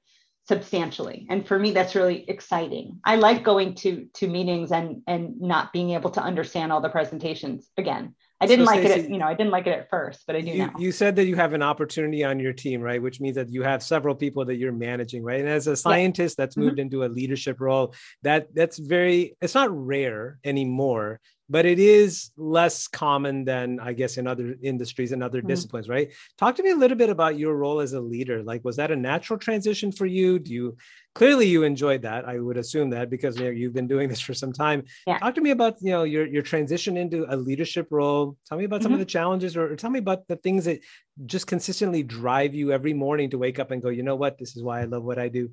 substantially 0.50 1.28
and 1.30 1.48
for 1.48 1.60
me 1.60 1.70
that's 1.70 1.94
really 1.94 2.28
exciting 2.28 3.00
i 3.06 3.16
like 3.16 3.44
going 3.44 3.76
to 3.76 4.08
to 4.16 4.28
meetings 4.28 4.72
and 4.72 5.04
and 5.06 5.40
not 5.40 5.72
being 5.72 5.92
able 5.92 6.10
to 6.10 6.20
understand 6.20 6.72
all 6.72 6.82
the 6.82 6.90
presentations 6.90 7.70
again 7.78 8.16
i 8.42 8.48
didn't 8.48 8.66
so 8.66 8.72
like 8.72 8.80
Stacey, 8.80 9.00
it 9.00 9.04
at, 9.06 9.12
you 9.12 9.20
know 9.20 9.28
i 9.28 9.36
didn't 9.36 9.52
like 9.52 9.68
it 9.68 9.78
at 9.78 9.88
first 9.88 10.24
but 10.26 10.36
i 10.36 10.42
do 10.42 10.50
you, 10.50 10.58
now 10.58 10.74
you 10.80 10.92
said 10.92 11.16
that 11.18 11.26
you 11.26 11.36
have 11.36 11.54
an 11.54 11.62
opportunity 11.62 12.24
on 12.24 12.40
your 12.40 12.52
team 12.52 12.82
right 12.82 13.00
which 13.00 13.22
means 13.22 13.36
that 13.36 13.48
you 13.48 13.62
have 13.62 13.84
several 13.84 14.16
people 14.16 14.44
that 14.44 14.56
you're 14.56 14.72
managing 14.72 15.22
right 15.22 15.40
and 15.40 15.50
as 15.50 15.68
a 15.68 15.76
scientist 15.76 16.36
yeah. 16.40 16.46
that's 16.46 16.56
mm-hmm. 16.56 16.64
moved 16.64 16.78
mm-hmm. 16.78 16.94
into 16.94 17.04
a 17.04 17.10
leadership 17.10 17.62
role 17.62 17.94
that 18.24 18.48
that's 18.56 18.80
very 18.80 19.38
it's 19.42 19.54
not 19.54 19.70
rare 19.70 20.40
anymore 20.44 21.20
but 21.50 21.66
it 21.66 21.80
is 21.80 22.32
less 22.38 22.88
common 22.88 23.44
than 23.44 23.80
I 23.80 23.94
guess 23.94 24.18
in 24.18 24.28
other 24.28 24.56
industries 24.62 25.12
and 25.12 25.24
other 25.24 25.40
mm-hmm. 25.40 25.48
disciplines, 25.48 25.90
right? 25.90 26.12
Talk 26.38 26.56
to 26.56 26.64
me 26.64 26.72
a 26.72 26.76
little 26.76 26.98
bit 26.98 27.10
about 27.10 27.38
your 27.38 27.56
role 27.56 27.80
as 27.80 27.94
a 27.94 28.00
leader. 28.00 28.44
Like, 28.44 28.64
was 28.64 28.76
that 28.76 28.92
a 28.92 28.96
natural 28.96 29.40
transition 29.40 29.92
for 29.92 30.06
you? 30.06 30.38
Do 30.40 30.54
you 30.54 30.78
clearly 31.16 31.48
you 31.48 31.64
enjoyed 31.64 32.04
that? 32.04 32.26
I 32.26 32.40
would 32.40 32.58
assume 32.58 32.92
that 32.92 33.10
because 33.10 33.38
you 33.38 33.46
know 33.46 33.52
you've 33.52 33.74
been 33.74 33.88
doing 33.88 34.10
this 34.10 34.22
for 34.22 34.34
some 34.34 34.54
time. 34.54 34.84
Yeah. 35.08 35.18
Talk 35.18 35.36
to 35.36 35.42
me 35.42 35.52
about 35.52 35.76
you 35.82 35.92
know 35.92 36.04
your 36.04 36.28
your 36.28 36.44
transition 36.44 36.98
into 36.98 37.26
a 37.28 37.36
leadership 37.36 37.88
role. 37.90 38.38
Tell 38.48 38.58
me 38.58 38.66
about 38.66 38.84
some 38.84 38.92
mm-hmm. 38.92 39.02
of 39.02 39.08
the 39.08 39.12
challenges, 39.12 39.58
or, 39.58 39.74
or 39.74 39.76
tell 39.76 39.90
me 39.90 40.00
about 40.00 40.28
the 40.28 40.36
things 40.36 40.66
that 40.66 40.80
just 41.26 41.48
consistently 41.48 42.04
drive 42.04 42.54
you 42.54 42.72
every 42.72 42.94
morning 42.94 43.30
to 43.32 43.38
wake 43.38 43.60
up 43.60 43.72
and 43.72 43.82
go, 43.82 43.90
you 43.90 44.04
know 44.04 44.16
what, 44.16 44.38
this 44.38 44.56
is 44.56 44.64
why 44.64 44.82
I 44.82 44.86
love 44.86 45.04
what 45.04 45.20
I 45.20 45.28
do. 45.28 45.52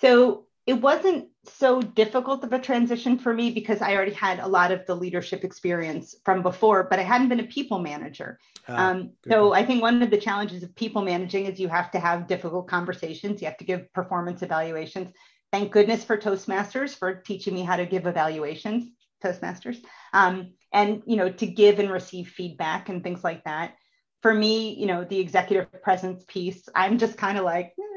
So 0.00 0.46
it 0.66 0.74
wasn't 0.74 1.28
so 1.44 1.82
difficult 1.82 2.44
of 2.44 2.52
a 2.52 2.58
transition 2.58 3.18
for 3.18 3.34
me 3.34 3.50
because 3.50 3.82
I 3.82 3.94
already 3.96 4.12
had 4.12 4.38
a 4.38 4.46
lot 4.46 4.70
of 4.70 4.86
the 4.86 4.94
leadership 4.94 5.42
experience 5.42 6.14
from 6.24 6.42
before, 6.42 6.86
but 6.88 7.00
I 7.00 7.02
hadn't 7.02 7.30
been 7.30 7.40
a 7.40 7.44
people 7.44 7.80
manager. 7.80 8.38
Ah, 8.68 8.90
um, 8.90 9.10
so. 9.28 9.52
I 9.52 9.64
think 9.66 9.82
one 9.82 10.02
of 10.02 10.10
the 10.10 10.20
challenges 10.20 10.62
of 10.62 10.74
people 10.76 11.02
managing 11.02 11.46
is 11.46 11.58
you 11.58 11.68
have 11.68 11.90
to 11.92 11.98
have 11.98 12.28
difficult 12.28 12.68
conversations. 12.68 13.40
You 13.40 13.48
have 13.48 13.56
to 13.56 13.64
give 13.64 13.92
performance 13.92 14.42
evaluations. 14.42 15.12
Thank 15.50 15.72
goodness 15.72 16.04
for 16.04 16.16
Toastmasters 16.16 16.96
for 16.96 17.14
teaching 17.14 17.54
me 17.54 17.62
how 17.62 17.76
to 17.76 17.84
give 17.84 18.06
evaluations, 18.06 18.88
Toastmasters, 19.22 19.78
um, 20.12 20.52
and 20.72 21.02
you 21.06 21.16
know 21.16 21.30
to 21.30 21.46
give 21.46 21.80
and 21.80 21.90
receive 21.90 22.28
feedback 22.28 22.88
and 22.88 23.02
things 23.02 23.24
like 23.24 23.42
that. 23.44 23.74
For 24.22 24.32
me, 24.32 24.74
you 24.74 24.86
know, 24.86 25.02
the 25.02 25.18
executive 25.18 25.82
presence 25.82 26.24
piece, 26.28 26.68
I'm 26.76 26.98
just 26.98 27.18
kind 27.18 27.36
of 27.36 27.44
like, 27.44 27.74
eh, 27.78 27.91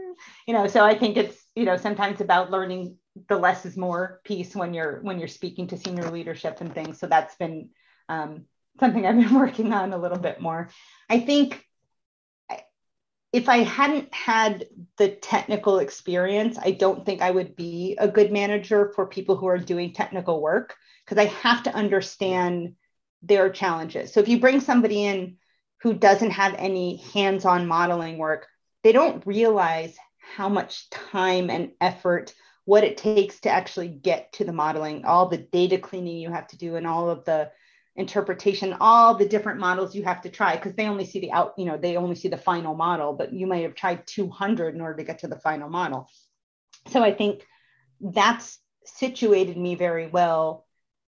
you 0.47 0.53
know, 0.53 0.68
so 0.68 0.84
I 0.84 0.97
think 0.97 1.18
it's 1.18 1.43
you 1.55 1.66
know 1.66 1.78
sometimes 1.78 2.22
about 2.22 2.51
learning 2.51 2.97
the 3.30 3.38
less 3.38 3.66
is 3.66 3.78
more 3.78 4.22
piece 4.24 4.55
when 4.55 4.74
you're 4.74 4.99
when 5.01 5.20
you're 5.20 5.28
speaking 5.28 5.68
to 5.68 5.78
senior 5.78 6.09
leadership 6.11 6.61
and 6.61 6.74
things. 6.74 6.99
So 6.99 7.07
that's 7.07 7.36
been 7.36 7.70
um, 8.09 8.45
something 8.80 9.05
i've 9.05 9.18
been 9.18 9.34
working 9.39 9.74
on 9.74 9.93
a 9.93 9.97
little 9.97 10.20
bit 10.20 10.41
more. 10.41 10.70
I 11.09 11.20
think 11.20 11.66
if 13.34 13.49
i 13.49 13.57
hadn't 13.57 14.13
had 14.13 14.66
the 14.97 15.09
technical 15.09 15.80
experience 15.80 16.57
i 16.61 16.72
don't 16.72 17.05
think 17.05 17.22
i 17.22 17.30
would 17.30 17.53
be 17.55 17.97
a 17.99 18.07
good 18.07 18.32
manager 18.32 18.93
for 18.95 19.07
people 19.07 19.36
who 19.36 19.47
are 19.47 19.57
doing 19.57 19.91
technical 19.91 20.41
work 20.41 20.76
because 21.03 21.18
i 21.18 21.26
have 21.26 21.61
to 21.63 21.76
understand 21.76 22.76
their 23.26 23.49
challenges. 23.49 24.13
So 24.13 24.20
if 24.20 24.28
you 24.28 24.39
bring 24.39 24.61
somebody 24.61 25.03
in 25.03 25.38
who 25.82 25.93
doesn't 25.93 26.32
have 26.32 26.55
any 26.57 26.97
hands-on 27.13 27.68
modeling 27.68 28.18
work 28.18 28.47
they 28.86 28.92
don't 28.92 29.26
realize 29.26 29.98
how 30.36 30.48
much 30.48 30.92
time 30.92 31.50
and 31.50 31.72
effort 31.82 32.36
what 32.66 32.84
it 32.84 32.98
takes 32.98 33.40
to 33.40 33.50
actually 33.50 33.88
get 33.88 34.32
to 34.34 34.46
the 34.46 34.54
modeling 34.54 35.04
all 35.06 35.28
the 35.28 35.40
data 35.40 35.80
cleaning 35.80 36.18
you 36.18 36.30
have 36.30 36.46
to 36.46 36.58
do 36.58 36.76
and 36.76 36.86
all 36.86 37.10
of 37.10 37.26
the 37.26 37.50
interpretation 37.96 38.78
all 38.80 39.16
the 39.16 39.28
different 39.28 39.60
models 39.60 39.96
you 39.96 40.04
have 40.04 40.22
to 40.22 40.30
try 40.30 40.56
because 40.56 40.76
they 40.76 40.88
only 40.88 41.04
see 41.04 41.20
the 41.20 41.32
out 41.32 41.56
you 41.58 41.66
know 41.66 41.78
they 41.78 41.98
only 41.98 42.14
see 42.14 42.28
the 42.28 42.38
final 42.38 42.76
model 42.76 43.12
but 43.14 43.34
you 43.34 43.48
might 43.48 43.64
have 43.64 43.74
tried 43.74 44.06
200 44.06 44.76
in 44.76 44.82
order 44.82 44.98
to 44.98 45.04
get 45.04 45.20
to 45.20 45.28
the 45.28 45.40
final 45.40 45.68
model. 45.68 46.08
So 46.90 47.02
i 47.02 47.12
think 47.12 47.44
that's 48.00 48.60
situated 48.84 49.58
me 49.58 49.74
very 49.74 50.06
well 50.06 50.68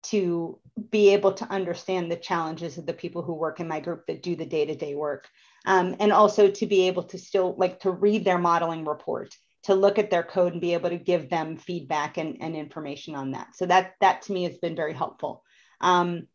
to 0.03 0.59
be 0.89 1.13
able 1.13 1.32
to 1.36 1.45
understand 1.45 2.11
the 2.11 2.17
challenges 2.17 2.78
of 2.78 2.86
the 2.86 2.91
people 2.91 3.22
who 3.22 3.34
work 3.34 3.61
in 3.61 3.67
my 3.69 3.80
group 3.80 4.07
that 4.07 4.22
do 4.22 4.36
the 4.36 4.45
day-to-day 4.45 4.93
work 4.93 5.30
um, 5.66 5.95
and 5.99 6.12
also 6.12 6.49
to 6.49 6.66
be 6.66 6.88
able 6.88 7.03
to 7.03 7.18
still 7.18 7.55
like 7.57 7.80
to 7.82 7.91
read 7.91 8.26
their 8.26 8.38
modeling 8.38 8.86
report 8.86 9.36
to 9.64 9.76
look 9.76 9.99
at 9.99 10.09
their 10.09 10.24
code 10.24 10.53
and 10.53 10.62
be 10.62 10.74
able 10.74 10.89
to 10.89 10.97
give 10.97 11.30
them 11.30 11.55
feedback 11.55 12.18
and, 12.18 12.38
and 12.41 12.55
information 12.55 13.14
on 13.14 13.32
that. 13.32 13.55
So 13.55 13.66
that 13.68 13.93
that 14.01 14.24
to 14.24 14.34
me 14.34 14.43
has 14.43 14.57
been 14.57 14.76
very 14.76 14.93
helpful. 14.93 15.43
Um, 15.80 16.28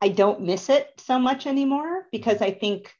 i 0.00 0.08
don't 0.08 0.42
miss 0.42 0.68
it 0.68 0.88
so 0.98 1.18
much 1.18 1.46
anymore 1.46 2.06
because 2.12 2.40
i 2.40 2.50
think 2.50 2.94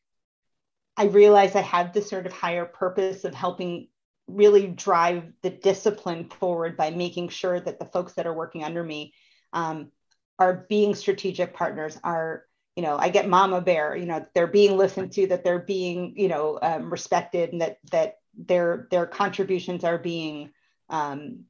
i 0.97 1.05
realize 1.05 1.55
i 1.55 1.61
have 1.61 1.93
this 1.93 2.09
sort 2.09 2.26
of 2.26 2.33
higher 2.33 2.64
purpose 2.64 3.24
of 3.24 3.35
helping 3.35 3.89
really 4.26 4.66
drive 4.66 5.24
the 5.43 5.51
discipline 5.51 6.29
forward 6.29 6.76
by 6.76 6.91
making 6.91 7.29
sure 7.29 7.59
that 7.59 7.79
the 7.79 7.87
folks 7.87 8.14
that 8.14 8.26
are 8.26 8.35
working 8.35 8.62
under 8.62 8.85
me 8.85 9.14
um, 9.55 9.91
are 10.39 10.66
being 10.68 10.95
strategic 10.95 11.55
partners 11.55 11.99
are 12.05 12.45
you 12.79 12.83
know 12.83 12.97
i 12.97 13.09
get 13.09 13.29
mama 13.29 13.61
bear 13.61 13.97
you 13.97 14.07
know 14.07 14.24
they're 14.35 14.47
being 14.47 14.76
listened 14.76 15.11
to 15.11 15.26
that 15.26 15.43
they're 15.43 15.59
being 15.59 16.14
you 16.16 16.29
know 16.29 16.61
um, 16.62 16.89
respected 16.93 17.51
and 17.51 17.61
that 17.61 17.79
that 17.91 18.18
their 18.37 18.87
their 18.93 19.05
contributions 19.05 19.83
are 19.83 19.99
being 19.99 20.53
um, 20.89 21.41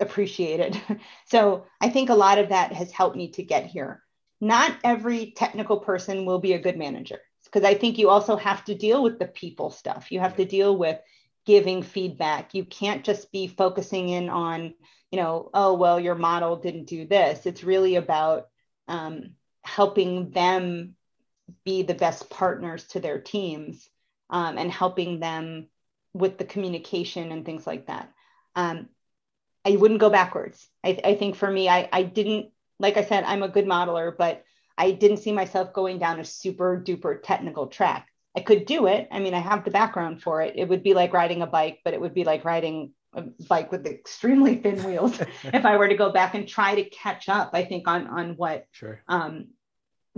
appreciated. 0.00 0.80
So 1.26 1.66
i 1.80 1.88
think 1.88 2.10
a 2.10 2.14
lot 2.26 2.38
of 2.38 2.50
that 2.50 2.72
has 2.72 2.92
helped 2.92 3.16
me 3.16 3.32
to 3.32 3.42
get 3.42 3.66
here. 3.66 4.04
Not 4.40 4.78
every 4.84 5.32
technical 5.32 5.80
person 5.80 6.24
will 6.24 6.38
be 6.38 6.52
a 6.52 6.60
good 6.66 6.78
manager 6.78 7.18
because 7.44 7.64
i 7.64 7.74
think 7.74 7.98
you 7.98 8.08
also 8.08 8.36
have 8.36 8.64
to 8.66 8.76
deal 8.76 9.02
with 9.02 9.18
the 9.18 9.26
people 9.26 9.70
stuff. 9.70 10.12
You 10.12 10.20
have 10.20 10.36
to 10.36 10.44
deal 10.44 10.76
with 10.76 11.00
giving 11.44 11.82
feedback. 11.82 12.54
You 12.54 12.64
can't 12.64 13.04
just 13.04 13.32
be 13.32 13.48
focusing 13.48 14.10
in 14.10 14.28
on 14.28 14.74
you 15.10 15.18
know 15.20 15.50
oh 15.54 15.74
well 15.74 15.98
your 15.98 16.14
model 16.14 16.54
didn't 16.54 16.86
do 16.96 17.04
this. 17.04 17.46
It's 17.46 17.64
really 17.64 17.96
about 17.96 18.46
um, 18.86 19.34
helping 19.74 20.30
them 20.30 20.94
be 21.64 21.82
the 21.82 21.94
best 21.94 22.30
partners 22.30 22.84
to 22.88 23.00
their 23.00 23.20
teams 23.20 23.88
um, 24.30 24.58
and 24.58 24.70
helping 24.70 25.20
them 25.20 25.68
with 26.12 26.38
the 26.38 26.44
communication 26.44 27.32
and 27.32 27.44
things 27.44 27.66
like 27.66 27.86
that. 27.86 28.12
Um, 28.54 28.88
I 29.64 29.76
wouldn't 29.76 30.00
go 30.00 30.10
backwards. 30.10 30.68
I, 30.84 30.98
I 31.04 31.14
think 31.14 31.36
for 31.36 31.50
me, 31.50 31.68
I, 31.68 31.88
I 31.92 32.02
didn't, 32.02 32.50
like 32.78 32.96
I 32.96 33.04
said, 33.04 33.24
I'm 33.24 33.42
a 33.42 33.48
good 33.48 33.66
modeler, 33.66 34.16
but 34.16 34.44
I 34.76 34.92
didn't 34.92 35.18
see 35.18 35.32
myself 35.32 35.72
going 35.72 35.98
down 35.98 36.20
a 36.20 36.24
super 36.24 36.82
duper 36.84 37.20
technical 37.22 37.66
track. 37.66 38.08
I 38.36 38.40
could 38.40 38.66
do 38.66 38.86
it. 38.86 39.08
I 39.10 39.18
mean, 39.18 39.34
I 39.34 39.40
have 39.40 39.64
the 39.64 39.70
background 39.70 40.22
for 40.22 40.42
it. 40.42 40.54
It 40.56 40.68
would 40.68 40.82
be 40.82 40.94
like 40.94 41.12
riding 41.12 41.42
a 41.42 41.46
bike, 41.46 41.80
but 41.84 41.94
it 41.94 42.00
would 42.00 42.14
be 42.14 42.24
like 42.24 42.44
riding 42.44 42.92
a 43.14 43.24
bike 43.48 43.72
with 43.72 43.86
extremely 43.86 44.56
thin 44.56 44.82
wheels 44.84 45.20
if 45.44 45.64
I 45.64 45.76
were 45.76 45.88
to 45.88 45.96
go 45.96 46.12
back 46.12 46.34
and 46.34 46.46
try 46.46 46.74
to 46.76 46.84
catch 46.90 47.28
up, 47.28 47.50
I 47.52 47.64
think 47.64 47.88
on 47.88 48.06
on 48.06 48.36
what 48.36 48.66
sure. 48.72 49.00
um, 49.08 49.48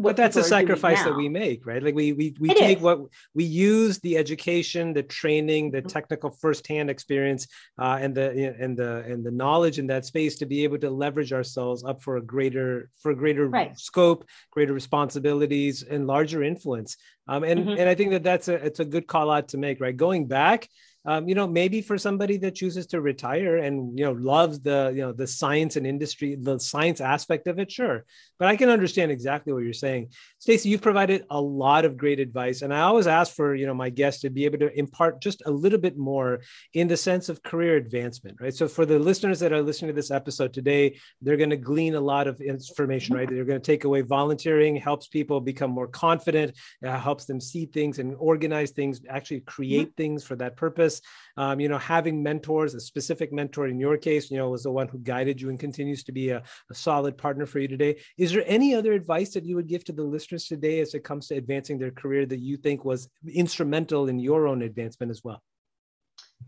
but 0.01 0.17
that's 0.17 0.37
a 0.37 0.45
sacrifice 0.45 1.03
that 1.03 1.15
we 1.15 1.29
make 1.29 1.65
right 1.67 1.83
like 1.83 1.95
we 1.95 2.13
we, 2.13 2.35
we 2.41 2.49
take 2.55 2.79
is. 2.79 2.83
what 2.83 3.01
we 3.35 3.45
use 3.45 3.99
the 4.01 4.17
education 4.17 4.93
the 4.93 5.03
training 5.03 5.71
the 5.71 5.79
mm-hmm. 5.79 5.89
technical 5.89 6.31
firsthand 6.31 6.91
experience 6.91 7.47
uh, 7.79 7.99
and 8.01 8.15
the 8.15 8.55
and 8.59 8.77
the 8.77 8.99
and 9.07 9.25
the 9.25 9.31
knowledge 9.31 9.79
in 9.79 9.87
that 9.87 10.05
space 10.05 10.39
to 10.39 10.47
be 10.47 10.65
able 10.65 10.79
to 10.79 10.91
leverage 10.91 11.33
ourselves 11.33 11.85
up 11.85 12.03
for 12.03 12.17
a 12.17 12.23
greater 12.23 12.91
for 13.03 13.13
a 13.13 13.17
greater 13.17 13.49
right. 13.49 13.79
scope 13.79 14.25
greater 14.51 14.73
responsibilities 14.73 15.83
and 15.83 16.07
larger 16.07 16.43
influence 16.43 16.97
um, 17.29 17.45
and 17.45 17.61
mm-hmm. 17.61 17.79
and 17.79 17.89
i 17.89 17.95
think 17.95 18.11
that 18.11 18.23
that's 18.23 18.49
a 18.49 18.55
it's 18.55 18.81
a 18.81 18.85
good 18.85 19.07
call 19.07 19.31
out 19.31 19.49
to 19.49 19.59
make 19.59 19.81
right 19.81 19.97
going 19.97 20.27
back 20.27 20.69
um, 21.07 21.29
you 21.29 21.35
know 21.35 21.47
maybe 21.47 21.81
for 21.81 21.97
somebody 21.97 22.37
that 22.39 22.55
chooses 22.55 22.87
to 22.89 23.01
retire 23.01 23.57
and 23.57 23.99
you 23.99 24.05
know 24.05 24.13
loves 24.13 24.61
the 24.61 24.93
you 24.95 25.01
know 25.01 25.13
the 25.13 25.27
science 25.27 25.77
and 25.77 25.87
industry 25.87 26.37
the 26.41 26.59
science 26.59 27.01
aspect 27.01 27.47
of 27.47 27.59
it 27.59 27.71
sure. 27.71 28.05
But 28.39 28.49
i 28.49 28.57
can 28.57 28.69
understand 28.69 29.11
exactly 29.11 29.53
what 29.53 29.63
you're 29.63 29.73
saying. 29.73 30.09
Stacy 30.39 30.69
you've 30.69 30.83
provided 30.83 31.25
a 31.31 31.41
lot 31.41 31.85
of 31.85 31.97
great 31.97 32.21
advice 32.21 32.63
and 32.63 32.73
i 32.75 32.81
always 32.81 33.07
ask 33.07 33.35
for 33.35 33.55
you 33.55 33.67
know 33.67 33.75
my 33.75 33.91
guests 33.91 34.23
to 34.23 34.31
be 34.31 34.45
able 34.45 34.59
to 34.59 34.79
impart 34.79 35.23
just 35.23 35.43
a 35.47 35.51
little 35.51 35.79
bit 35.79 35.97
more 35.97 36.41
in 36.75 36.89
the 36.89 36.97
sense 36.97 37.29
of 37.29 37.43
career 37.43 37.77
advancement 37.77 38.37
right? 38.41 38.55
So 38.55 38.69
for 38.69 38.85
the 38.85 38.99
listeners 38.99 39.41
that 39.41 39.53
are 39.53 39.63
listening 39.63 39.89
to 39.89 39.95
this 39.95 40.11
episode 40.11 40.53
today 40.53 40.99
they're 41.23 41.37
going 41.37 41.51
to 41.51 41.57
glean 41.57 41.95
a 41.95 42.01
lot 42.01 42.27
of 42.27 42.41
information 42.41 43.17
right? 43.17 43.29
They're 43.29 43.45
going 43.45 43.61
to 43.61 43.73
take 43.73 43.85
away 43.85 44.03
volunteering 44.03 44.77
helps 44.77 45.07
people 45.07 45.41
become 45.41 45.71
more 45.71 45.89
confident 45.89 46.57
uh, 46.87 46.99
helps 46.99 47.25
them 47.25 47.41
see 47.41 47.67
things 47.67 47.99
and 47.99 48.15
organize 48.19 48.73
things 48.73 49.01
actually 49.09 49.41
create 49.41 49.97
things 49.97 50.25
for 50.25 50.37
that 50.37 50.57
purpose 50.57 50.90
um, 51.37 51.61
you 51.61 51.69
know, 51.69 51.79
having 51.79 52.23
mentors, 52.23 52.75
a 52.75 52.81
specific 52.81 53.33
mentor 53.33 53.67
in 53.69 53.79
your 53.79 53.97
case, 53.97 54.31
you 54.31 54.39
know, 54.39 54.51
was 54.51 54.65
the 54.65 54.71
one 54.71 54.89
who 54.89 54.99
guided 54.99 55.41
you 55.41 55.51
and 55.51 55.59
continues 55.59 56.03
to 56.05 56.13
be 56.13 56.31
a, 56.31 56.43
a 56.71 56.75
solid 56.75 57.17
partner 57.17 57.47
for 57.47 57.59
you 57.59 57.69
today. 57.69 57.93
Is 58.19 58.33
there 58.33 58.45
any 58.47 58.75
other 58.75 58.93
advice 58.93 59.35
that 59.35 59.45
you 59.45 59.57
would 59.57 59.69
give 59.69 59.85
to 59.85 59.93
the 59.93 60.03
listeners 60.03 60.47
today 60.47 60.81
as 60.81 60.95
it 60.95 61.05
comes 61.05 61.29
to 61.29 61.37
advancing 61.37 61.79
their 61.79 61.91
career 61.93 62.27
that 62.27 62.41
you 62.41 62.57
think 62.57 62.85
was 62.85 63.09
instrumental 63.27 64.09
in 64.09 64.19
your 64.19 64.47
own 64.47 64.63
advancement 64.63 65.11
as 65.11 65.23
well? 65.23 65.43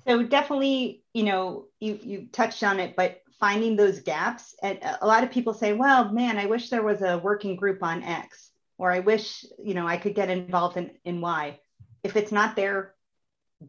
So 0.06 0.22
definitely, 0.22 1.02
you 1.12 1.24
know, 1.24 1.66
you 1.78 1.98
you 2.02 2.26
touched 2.32 2.62
on 2.62 2.80
it, 2.80 2.96
but 2.96 3.20
finding 3.38 3.76
those 3.76 4.00
gaps. 4.00 4.54
And 4.62 4.78
a 5.00 5.06
lot 5.06 5.22
of 5.24 5.30
people 5.30 5.54
say, 5.54 5.72
"Well, 5.72 6.12
man, 6.12 6.38
I 6.38 6.46
wish 6.46 6.70
there 6.70 6.82
was 6.82 7.02
a 7.02 7.18
working 7.18 7.56
group 7.56 7.82
on 7.82 8.02
X, 8.02 8.50
or 8.78 8.90
I 8.90 9.00
wish, 9.00 9.44
you 9.62 9.74
know, 9.74 9.86
I 9.86 9.96
could 9.96 10.14
get 10.14 10.30
involved 10.30 10.76
in 10.76 10.90
in 11.04 11.20
Y." 11.20 11.58
If 12.02 12.16
it's 12.16 12.32
not 12.32 12.56
there, 12.56 12.94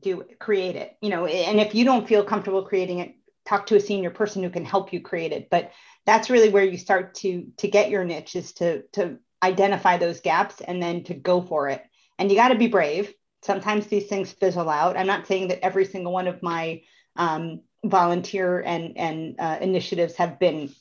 do 0.01 0.21
it, 0.21 0.39
create 0.39 0.75
it, 0.75 0.97
you 1.01 1.09
know, 1.09 1.25
and 1.25 1.59
if 1.59 1.75
you 1.75 1.85
don't 1.85 2.07
feel 2.07 2.23
comfortable 2.23 2.63
creating 2.63 2.99
it, 2.99 3.15
talk 3.45 3.65
to 3.67 3.75
a 3.75 3.79
senior 3.79 4.09
person 4.09 4.43
who 4.43 4.49
can 4.49 4.65
help 4.65 4.93
you 4.93 5.01
create 5.01 5.31
it. 5.31 5.49
But 5.49 5.71
that's 6.05 6.29
really 6.29 6.49
where 6.49 6.63
you 6.63 6.77
start 6.77 7.15
to 7.15 7.47
to 7.57 7.67
get 7.67 7.89
your 7.89 8.03
niche 8.03 8.35
is 8.35 8.53
to 8.53 8.83
to 8.93 9.19
identify 9.41 9.97
those 9.97 10.21
gaps 10.21 10.61
and 10.61 10.81
then 10.81 11.03
to 11.05 11.13
go 11.13 11.41
for 11.41 11.69
it. 11.69 11.83
And 12.17 12.31
you 12.31 12.37
got 12.37 12.49
to 12.49 12.57
be 12.57 12.67
brave. 12.67 13.13
Sometimes 13.41 13.87
these 13.87 14.07
things 14.07 14.31
fizzle 14.31 14.69
out. 14.69 14.97
I'm 14.97 15.07
not 15.07 15.27
saying 15.27 15.49
that 15.49 15.63
every 15.63 15.85
single 15.85 16.13
one 16.13 16.27
of 16.27 16.41
my 16.41 16.81
um, 17.15 17.61
volunteer 17.83 18.61
and 18.61 18.97
and 18.97 19.35
uh, 19.39 19.57
initiatives 19.61 20.15
have 20.15 20.39
been, 20.39 20.73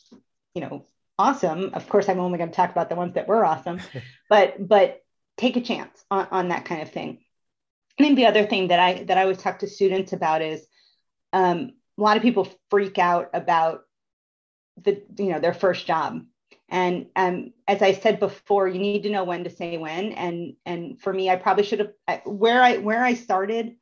you 0.54 0.60
know, 0.60 0.86
awesome. 1.18 1.70
Of 1.74 1.88
course, 1.88 2.08
I'm 2.08 2.20
only 2.20 2.38
going 2.38 2.50
to 2.50 2.56
talk 2.56 2.70
about 2.70 2.88
the 2.88 2.96
ones 2.96 3.14
that 3.14 3.28
were 3.28 3.44
awesome, 3.44 3.80
but 4.28 4.66
but 4.66 5.02
take 5.36 5.56
a 5.56 5.60
chance 5.60 6.04
on, 6.10 6.28
on 6.30 6.48
that 6.48 6.64
kind 6.64 6.82
of 6.82 6.90
thing. 6.90 7.21
I 8.02 8.04
think 8.04 8.16
the 8.16 8.26
other 8.26 8.46
thing 8.46 8.68
that 8.68 8.80
I 8.80 9.04
that 9.04 9.16
I 9.16 9.22
always 9.22 9.38
talk 9.38 9.60
to 9.60 9.68
students 9.68 10.12
about 10.12 10.42
is 10.42 10.66
um, 11.32 11.72
a 11.96 12.02
lot 12.02 12.16
of 12.16 12.22
people 12.22 12.48
freak 12.68 12.98
out 12.98 13.30
about 13.32 13.82
the 14.76 15.02
you 15.18 15.26
know 15.26 15.38
their 15.38 15.54
first 15.54 15.86
job. 15.86 16.22
And 16.68 17.06
um, 17.14 17.52
as 17.68 17.80
i 17.82 17.92
said 17.92 18.18
before 18.18 18.66
you 18.66 18.80
need 18.80 19.04
to 19.04 19.10
know 19.10 19.22
when 19.22 19.44
to 19.44 19.50
say 19.50 19.76
when. 19.76 20.12
And 20.12 20.54
and 20.66 21.00
for 21.00 21.12
me 21.12 21.30
i 21.30 21.36
probably 21.36 21.62
should 21.62 21.78
have 21.78 22.22
where 22.24 22.60
i 22.60 22.78
where 22.78 23.04
i 23.04 23.14
started 23.14 23.76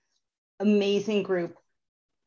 amazing 0.58 1.22
group 1.22 1.56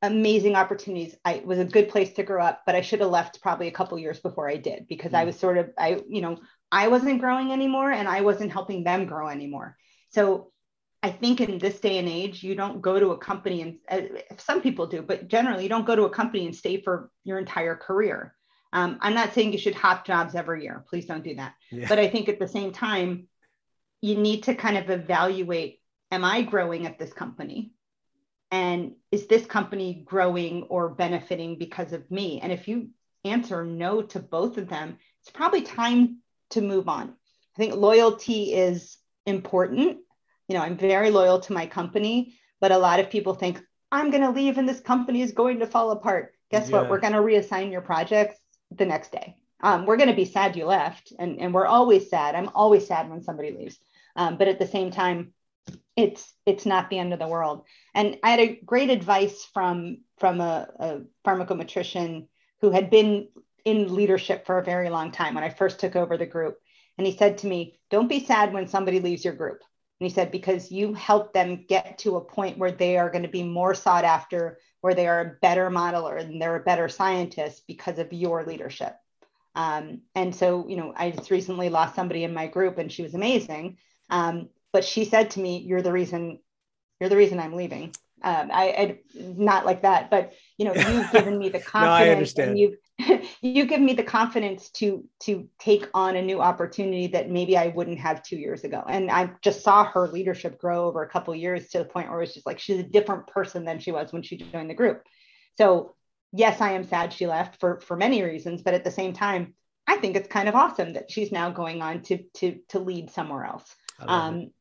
amazing 0.01 0.55
opportunities. 0.55 1.15
I 1.23 1.43
was 1.45 1.59
a 1.59 1.65
good 1.65 1.89
place 1.89 2.13
to 2.13 2.23
grow 2.23 2.43
up 2.43 2.63
but 2.65 2.75
i 2.75 2.81
should 2.81 3.01
have 3.01 3.11
left 3.11 3.41
probably 3.41 3.67
a 3.67 3.71
couple 3.71 3.99
years 3.99 4.19
before 4.19 4.49
i 4.49 4.57
did 4.57 4.87
because 4.87 5.11
mm. 5.11 5.19
i 5.19 5.25
was 5.25 5.37
sort 5.37 5.59
of 5.59 5.69
i 5.77 6.01
you 6.09 6.21
know 6.21 6.39
i 6.71 6.87
wasn't 6.87 7.19
growing 7.19 7.51
anymore 7.51 7.91
and 7.91 8.07
i 8.07 8.21
wasn't 8.21 8.51
helping 8.51 8.83
them 8.83 9.05
grow 9.05 9.27
anymore. 9.27 9.77
So 10.09 10.53
I 11.04 11.12
think 11.12 11.41
in 11.41 11.60
this 11.60 11.80
day 11.80 11.97
and 11.97 12.08
age, 12.08 12.41
you 12.43 12.56
don't 12.56 12.82
go 12.82 12.99
to 12.99 13.10
a 13.10 13.18
company 13.18 13.62
and 13.62 13.78
uh, 13.89 14.22
some 14.38 14.62
people 14.62 14.88
do, 14.88 15.01
but 15.01 15.28
generally 15.28 15.64
you 15.64 15.70
don't 15.70 15.86
go 15.86 15.95
to 15.95 16.04
a 16.04 16.10
company 16.10 16.45
and 16.45 16.56
stay 16.56 16.82
for 16.82 17.12
your 17.26 17.38
entire 17.38 17.76
career. 17.76 18.34
Um, 18.72 18.97
I'm 19.01 19.14
not 19.14 19.34
saying 19.34 19.51
you 19.51 19.60
should 19.60 19.76
hop 19.76 20.06
jobs 20.06 20.34
every 20.34 20.64
year. 20.64 20.84
Please 20.89 21.06
don't 21.06 21.24
do 21.24 21.36
that. 21.36 21.54
Yeah. 21.72 21.88
But 21.89 21.99
I 21.99 22.08
think 22.08 22.30
at 22.30 22.39
the 22.39 22.47
same 22.47 22.72
time, 22.72 23.28
you 24.01 24.16
need 24.16 24.43
to 24.43 24.56
kind 24.56 24.78
of 24.78 24.89
evaluate 24.89 25.80
Am 26.14 26.24
I 26.24 26.43
growing 26.43 26.86
at 26.86 26.99
this 26.99 27.12
company? 27.12 27.72
And 28.51 28.91
is 29.12 29.26
this 29.26 29.47
company 29.47 30.04
growing 30.06 30.62
or 30.70 30.89
benefiting 30.89 31.58
because 31.58 31.91
of 31.91 32.12
me? 32.12 32.39
And 32.39 32.51
if 32.51 32.68
you 32.68 32.89
answer 33.26 33.66
no 33.66 34.04
to 34.04 34.20
both 34.20 34.60
of 34.60 34.70
them, 34.70 34.99
it's 35.22 35.32
probably 35.32 35.64
time 35.64 36.20
to 36.51 36.62
move 36.62 36.88
on. 36.88 37.16
I 37.56 37.58
think 37.58 37.74
loyalty 37.74 38.54
is 38.54 38.95
important. 39.26 40.01
You 40.47 40.55
know, 40.55 40.61
I'm 40.61 40.77
very 40.77 41.09
loyal 41.09 41.39
to 41.41 41.53
my 41.53 41.65
company, 41.65 42.35
but 42.59 42.71
a 42.71 42.77
lot 42.77 42.99
of 42.99 43.09
people 43.09 43.33
think 43.33 43.61
I'm 43.91 44.09
going 44.09 44.23
to 44.23 44.31
leave 44.31 44.57
and 44.57 44.67
this 44.67 44.79
company 44.79 45.21
is 45.21 45.31
going 45.31 45.59
to 45.59 45.67
fall 45.67 45.91
apart. 45.91 46.33
Guess 46.51 46.69
yeah. 46.69 46.81
what? 46.81 46.89
We're 46.89 46.99
going 46.99 47.13
to 47.13 47.19
reassign 47.19 47.71
your 47.71 47.81
projects 47.81 48.35
the 48.71 48.85
next 48.85 49.11
day. 49.11 49.35
Um, 49.61 49.85
we're 49.85 49.97
going 49.97 50.09
to 50.09 50.15
be 50.15 50.25
sad 50.25 50.57
you 50.57 50.65
left, 50.65 51.13
and, 51.17 51.39
and 51.39 51.53
we're 51.53 51.65
always 51.65 52.09
sad. 52.09 52.35
I'm 52.35 52.49
always 52.53 52.85
sad 52.85 53.09
when 53.09 53.23
somebody 53.23 53.51
leaves. 53.51 53.79
Um, 54.15 54.37
but 54.37 54.49
at 54.49 54.59
the 54.59 54.67
same 54.67 54.91
time, 54.91 55.33
it's 55.95 56.33
it's 56.45 56.65
not 56.65 56.89
the 56.89 56.99
end 56.99 57.13
of 57.13 57.19
the 57.19 57.27
world. 57.27 57.63
And 57.93 58.17
I 58.23 58.31
had 58.31 58.39
a 58.39 58.59
great 58.65 58.89
advice 58.89 59.47
from 59.53 59.99
from 60.17 60.41
a, 60.41 60.67
a 60.79 61.01
pharmacometrician 61.25 62.27
who 62.61 62.71
had 62.71 62.89
been 62.89 63.29
in 63.63 63.93
leadership 63.93 64.45
for 64.45 64.57
a 64.57 64.63
very 64.63 64.89
long 64.89 65.11
time 65.11 65.35
when 65.35 65.43
I 65.43 65.49
first 65.49 65.79
took 65.79 65.95
over 65.95 66.17
the 66.17 66.25
group. 66.25 66.57
And 66.97 67.07
he 67.07 67.15
said 67.15 67.39
to 67.39 67.47
me, 67.47 67.79
Don't 67.89 68.09
be 68.09 68.25
sad 68.25 68.53
when 68.53 68.67
somebody 68.67 68.99
leaves 68.99 69.23
your 69.23 69.33
group. 69.33 69.61
And 69.99 70.09
he 70.09 70.13
said, 70.13 70.31
Because 70.31 70.71
you 70.71 70.93
help 70.93 71.33
them 71.33 71.65
get 71.67 71.99
to 71.99 72.17
a 72.17 72.21
point 72.21 72.57
where 72.57 72.71
they 72.71 72.97
are 72.97 73.09
going 73.09 73.23
to 73.23 73.29
be 73.29 73.43
more 73.43 73.73
sought 73.73 74.03
after, 74.03 74.59
where 74.81 74.93
they 74.93 75.07
are 75.07 75.21
a 75.21 75.37
better 75.41 75.69
modeler 75.69 76.19
and 76.19 76.41
they're 76.41 76.55
a 76.55 76.63
better 76.63 76.89
scientist 76.89 77.63
because 77.67 77.99
of 77.99 78.11
your 78.11 78.43
leadership. 78.43 78.95
Um, 79.55 80.01
and 80.15 80.35
so, 80.35 80.67
you 80.67 80.75
know, 80.75 80.93
I 80.95 81.11
just 81.11 81.31
recently 81.31 81.69
lost 81.69 81.95
somebody 81.95 82.23
in 82.23 82.33
my 82.33 82.47
group 82.47 82.77
and 82.77 82.91
she 82.91 83.03
was 83.03 83.13
amazing. 83.13 83.77
Um, 84.09 84.49
but 84.71 84.83
she 84.83 85.05
said 85.05 85.31
to 85.31 85.39
me, 85.39 85.59
you're 85.59 85.81
the 85.81 85.91
reason, 85.91 86.39
you're 86.99 87.09
the 87.09 87.17
reason 87.17 87.39
I'm 87.39 87.53
leaving. 87.53 87.95
Um, 88.23 88.49
I, 88.51 88.63
I, 88.69 88.99
not 89.15 89.65
like 89.65 89.83
that, 89.83 90.09
but 90.09 90.33
you 90.57 90.65
know, 90.65 90.73
you've 90.73 91.11
given 91.13 91.37
me 91.37 91.49
the 91.49 91.59
confidence 91.59 92.35
no, 92.35 92.43
and 92.45 92.57
you've 92.57 92.75
you 93.41 93.66
give 93.66 93.82
me 93.82 93.93
the 93.93 94.04
confidence 94.04 94.70
to 94.72 95.04
to 95.22 95.47
take 95.60 95.88
on 95.93 96.16
a 96.16 96.22
new 96.22 96.41
opportunity 96.41 97.08
that 97.08 97.30
maybe 97.30 97.58
I 97.58 97.68
wouldn't 97.68 97.99
have 97.99 98.24
two 98.24 98.38
years 98.38 98.64
ago. 98.64 98.84
And 98.88 99.10
I 99.12 99.32
just 99.41 99.64
saw 99.64 99.86
her 99.86 100.08
leadership 100.08 100.60
grow 100.60 100.86
over 100.86 101.04
a 101.04 101.10
couple 101.10 101.36
years 101.36 101.70
to 101.70 101.80
the 101.80 101.86
point 101.86 102.10
where 102.10 102.20
it 102.20 102.22
was 102.22 102.34
just 102.34 102.45
like 102.45 102.60
she's 102.60 102.80
a 102.80 102.84
different 102.84 103.28
person 103.28 103.66
than 103.66 103.80
she 103.80 103.91
was 103.91 104.12
when 104.12 104.24
she 104.24 104.38
joined 104.38 104.70
the 104.70 104.76
group. 104.76 105.04
So 105.58 105.95
yes, 106.32 106.62
I 106.62 106.72
am 106.72 106.84
sad 106.84 107.14
she 107.14 107.28
left 107.28 107.60
for 107.60 107.80
for 107.82 107.95
many 107.95 108.24
reasons, 108.24 108.62
but 108.62 108.74
at 108.74 108.84
the 108.84 108.91
same 108.91 109.14
time, 109.14 109.54
I 109.88 109.97
think 109.97 110.16
it's 110.16 110.28
kind 110.28 110.49
of 110.49 110.56
awesome 110.56 110.93
that 110.93 111.12
she's 111.12 111.32
now 111.32 111.49
going 111.51 111.82
on 111.82 112.01
to 112.04 112.24
to 112.36 112.60
to 112.70 112.80
lead 112.80 113.12
somewhere 113.12 113.45
else. 113.45 113.76
Um, 113.99 114.51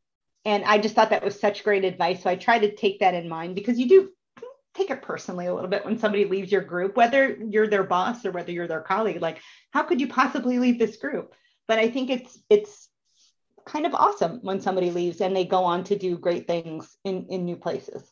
and 0.44 0.64
I 0.64 0.78
just 0.78 0.94
thought 0.94 1.10
that 1.10 1.24
was 1.24 1.38
such 1.38 1.64
great 1.64 1.84
advice. 1.84 2.22
So 2.22 2.30
I 2.30 2.36
try 2.36 2.58
to 2.58 2.74
take 2.74 3.00
that 3.00 3.14
in 3.14 3.28
mind 3.28 3.54
because 3.54 3.78
you 3.78 3.88
do 3.88 4.10
take 4.74 4.90
it 4.90 5.02
personally 5.02 5.46
a 5.46 5.54
little 5.54 5.68
bit 5.68 5.84
when 5.84 5.98
somebody 5.98 6.24
leaves 6.24 6.50
your 6.50 6.62
group, 6.62 6.96
whether 6.96 7.36
you're 7.48 7.68
their 7.68 7.84
boss 7.84 8.24
or 8.24 8.30
whether 8.30 8.52
you're 8.52 8.68
their 8.68 8.80
colleague. 8.80 9.20
Like, 9.20 9.40
how 9.70 9.82
could 9.82 10.00
you 10.00 10.08
possibly 10.08 10.58
leave 10.58 10.78
this 10.78 10.96
group? 10.96 11.34
But 11.68 11.78
I 11.78 11.90
think 11.90 12.10
it's 12.10 12.38
it's 12.48 12.88
kind 13.64 13.86
of 13.86 13.94
awesome 13.94 14.40
when 14.42 14.60
somebody 14.60 14.90
leaves 14.90 15.20
and 15.20 15.36
they 15.36 15.44
go 15.44 15.64
on 15.64 15.84
to 15.84 15.98
do 15.98 16.18
great 16.18 16.46
things 16.46 16.96
in 17.04 17.26
in 17.28 17.44
new 17.44 17.56
places. 17.56 18.02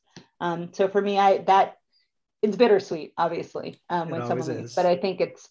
Um, 0.40 0.72
so 0.72 0.88
for 0.88 1.00
me, 1.00 1.18
I 1.18 1.38
that 1.38 1.76
it's 2.42 2.56
bittersweet, 2.56 3.12
obviously, 3.18 3.80
um, 3.90 4.10
when 4.10 4.26
someone 4.26 4.48
leaves. 4.48 4.74
But 4.74 4.86
I 4.86 4.96
think 4.96 5.20
it's 5.20 5.48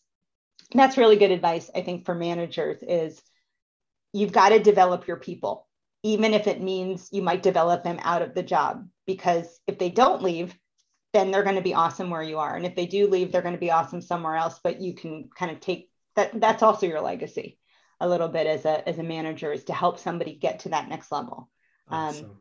that's 0.73 0.97
really 0.97 1.17
good 1.17 1.31
advice. 1.31 1.69
I 1.73 1.81
think 1.81 2.05
for 2.05 2.15
managers 2.15 2.83
is 2.83 3.21
you've 4.13 4.31
got 4.31 4.49
to 4.49 4.59
develop 4.59 5.07
your 5.07 5.17
people, 5.17 5.67
even 6.03 6.33
if 6.33 6.47
it 6.47 6.61
means 6.61 7.09
you 7.11 7.21
might 7.21 7.43
develop 7.43 7.83
them 7.83 7.99
out 8.01 8.21
of 8.21 8.33
the 8.33 8.43
job. 8.43 8.87
Because 9.05 9.59
if 9.67 9.79
they 9.79 9.89
don't 9.89 10.21
leave, 10.21 10.55
then 11.13 11.31
they're 11.31 11.43
going 11.43 11.55
to 11.55 11.61
be 11.61 11.73
awesome 11.73 12.09
where 12.09 12.23
you 12.23 12.37
are. 12.37 12.55
And 12.55 12.65
if 12.65 12.75
they 12.75 12.85
do 12.85 13.07
leave, 13.07 13.31
they're 13.31 13.41
going 13.41 13.55
to 13.55 13.59
be 13.59 13.71
awesome 13.71 14.01
somewhere 14.01 14.35
else. 14.35 14.59
But 14.63 14.81
you 14.81 14.93
can 14.93 15.29
kind 15.35 15.51
of 15.51 15.59
take 15.59 15.89
that. 16.15 16.39
That's 16.39 16.63
also 16.63 16.85
your 16.85 17.01
legacy, 17.01 17.57
a 17.99 18.07
little 18.07 18.27
bit 18.27 18.47
as 18.47 18.65
a 18.65 18.87
as 18.87 18.99
a 18.99 19.03
manager, 19.03 19.51
is 19.51 19.65
to 19.65 19.73
help 19.73 19.99
somebody 19.99 20.35
get 20.35 20.59
to 20.59 20.69
that 20.69 20.89
next 20.89 21.11
level. 21.11 21.49
Um, 21.87 21.99
awesome. 21.99 22.25
Um, 22.25 22.37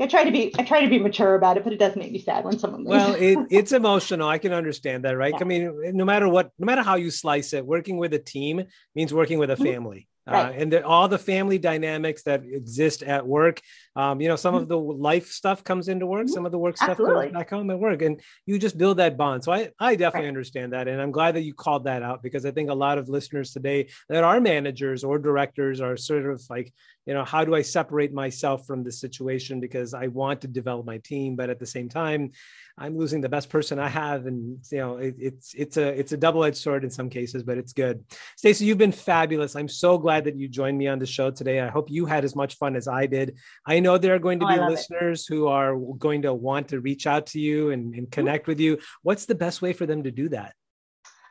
I 0.00 0.06
try 0.06 0.24
to 0.24 0.30
be 0.30 0.54
I 0.56 0.62
try 0.62 0.82
to 0.82 0.88
be 0.88 0.98
mature 0.98 1.34
about 1.34 1.56
it, 1.56 1.64
but 1.64 1.72
it 1.72 1.78
does 1.78 1.96
make 1.96 2.12
me 2.12 2.20
sad 2.20 2.44
when 2.44 2.58
someone 2.58 2.84
leaves. 2.84 2.90
Well, 2.90 3.14
it, 3.14 3.38
it's 3.50 3.72
emotional. 3.72 4.28
I 4.28 4.38
can 4.38 4.52
understand 4.52 5.04
that, 5.04 5.16
right? 5.16 5.32
Yeah. 5.32 5.40
I 5.40 5.44
mean, 5.44 5.96
no 5.96 6.04
matter 6.04 6.28
what, 6.28 6.52
no 6.58 6.66
matter 6.66 6.82
how 6.82 6.94
you 6.94 7.10
slice 7.10 7.52
it, 7.52 7.66
working 7.66 7.98
with 7.98 8.14
a 8.14 8.18
team 8.18 8.62
means 8.94 9.12
working 9.12 9.38
with 9.38 9.50
a 9.50 9.54
mm-hmm. 9.54 9.64
family. 9.64 10.08
Right. 10.30 10.50
Uh, 10.50 10.60
and 10.60 10.72
the, 10.72 10.84
all 10.84 11.08
the 11.08 11.18
family 11.18 11.58
dynamics 11.58 12.22
that 12.24 12.44
exist 12.44 13.02
at 13.02 13.26
work. 13.26 13.60
Um, 13.96 14.20
you 14.20 14.28
know, 14.28 14.36
some 14.36 14.54
mm-hmm. 14.54 14.62
of 14.62 14.68
the 14.68 14.78
life 14.78 15.28
stuff 15.28 15.64
comes 15.64 15.88
into 15.88 16.06
work, 16.06 16.26
mm-hmm. 16.26 16.34
some 16.34 16.46
of 16.46 16.52
the 16.52 16.58
work 16.58 16.76
stuff 16.76 16.90
Absolutely. 16.90 17.26
goes 17.26 17.32
back 17.32 17.50
home 17.50 17.70
at 17.70 17.78
work, 17.78 18.02
and 18.02 18.20
you 18.46 18.58
just 18.58 18.78
build 18.78 18.98
that 18.98 19.16
bond. 19.16 19.42
So 19.42 19.52
I, 19.52 19.70
I 19.80 19.96
definitely 19.96 20.26
right. 20.26 20.36
understand 20.36 20.72
that, 20.72 20.86
and 20.86 21.00
I'm 21.00 21.10
glad 21.10 21.34
that 21.34 21.42
you 21.42 21.54
called 21.54 21.84
that 21.84 22.02
out 22.02 22.22
because 22.22 22.44
I 22.44 22.50
think 22.50 22.70
a 22.70 22.74
lot 22.74 22.98
of 22.98 23.08
listeners 23.08 23.52
today 23.52 23.88
that 24.08 24.22
are 24.22 24.40
managers 24.40 25.02
or 25.02 25.18
directors 25.18 25.80
are 25.80 25.96
sort 25.96 26.26
of 26.26 26.42
like, 26.48 26.72
you 27.06 27.14
know, 27.14 27.24
how 27.24 27.44
do 27.44 27.54
I 27.54 27.62
separate 27.62 28.12
myself 28.12 28.66
from 28.66 28.84
this 28.84 29.00
situation 29.00 29.60
because 29.60 29.94
I 29.94 30.08
want 30.08 30.42
to 30.42 30.48
develop 30.48 30.86
my 30.86 30.98
team, 30.98 31.36
but 31.36 31.50
at 31.50 31.58
the 31.58 31.66
same 31.66 31.88
time, 31.88 32.32
I'm 32.78 32.96
losing 32.96 33.20
the 33.20 33.28
best 33.28 33.50
person 33.50 33.78
I 33.78 33.88
have, 33.88 34.26
and 34.26 34.58
you 34.70 34.78
know 34.78 34.98
it, 34.98 35.16
it's 35.18 35.54
it's 35.54 35.76
a 35.76 35.88
it's 35.88 36.12
a 36.12 36.16
double 36.16 36.44
edged 36.44 36.58
sword 36.58 36.84
in 36.84 36.90
some 36.90 37.10
cases, 37.10 37.42
but 37.42 37.58
it's 37.58 37.72
good. 37.72 38.04
Stacey, 38.36 38.64
you've 38.64 38.78
been 38.78 38.92
fabulous. 38.92 39.56
I'm 39.56 39.68
so 39.68 39.98
glad 39.98 40.17
that 40.24 40.36
you 40.36 40.48
joined 40.48 40.78
me 40.78 40.86
on 40.88 40.98
the 40.98 41.06
show 41.06 41.30
today. 41.30 41.60
I 41.60 41.68
hope 41.68 41.90
you 41.90 42.06
had 42.06 42.24
as 42.24 42.34
much 42.34 42.56
fun 42.56 42.76
as 42.76 42.88
I 42.88 43.06
did. 43.06 43.36
I 43.66 43.80
know 43.80 43.98
there 43.98 44.14
are 44.14 44.18
going 44.18 44.40
to 44.40 44.46
oh, 44.46 44.48
be 44.48 44.60
listeners 44.60 45.26
it. 45.28 45.34
who 45.34 45.48
are 45.48 45.76
going 45.76 46.22
to 46.22 46.34
want 46.34 46.68
to 46.68 46.80
reach 46.80 47.06
out 47.06 47.26
to 47.28 47.40
you 47.40 47.70
and, 47.70 47.94
and 47.94 48.10
connect 48.10 48.44
mm-hmm. 48.44 48.50
with 48.52 48.60
you. 48.60 48.78
What's 49.02 49.26
the 49.26 49.34
best 49.34 49.62
way 49.62 49.72
for 49.72 49.86
them 49.86 50.02
to 50.04 50.10
do 50.10 50.28
that? 50.30 50.54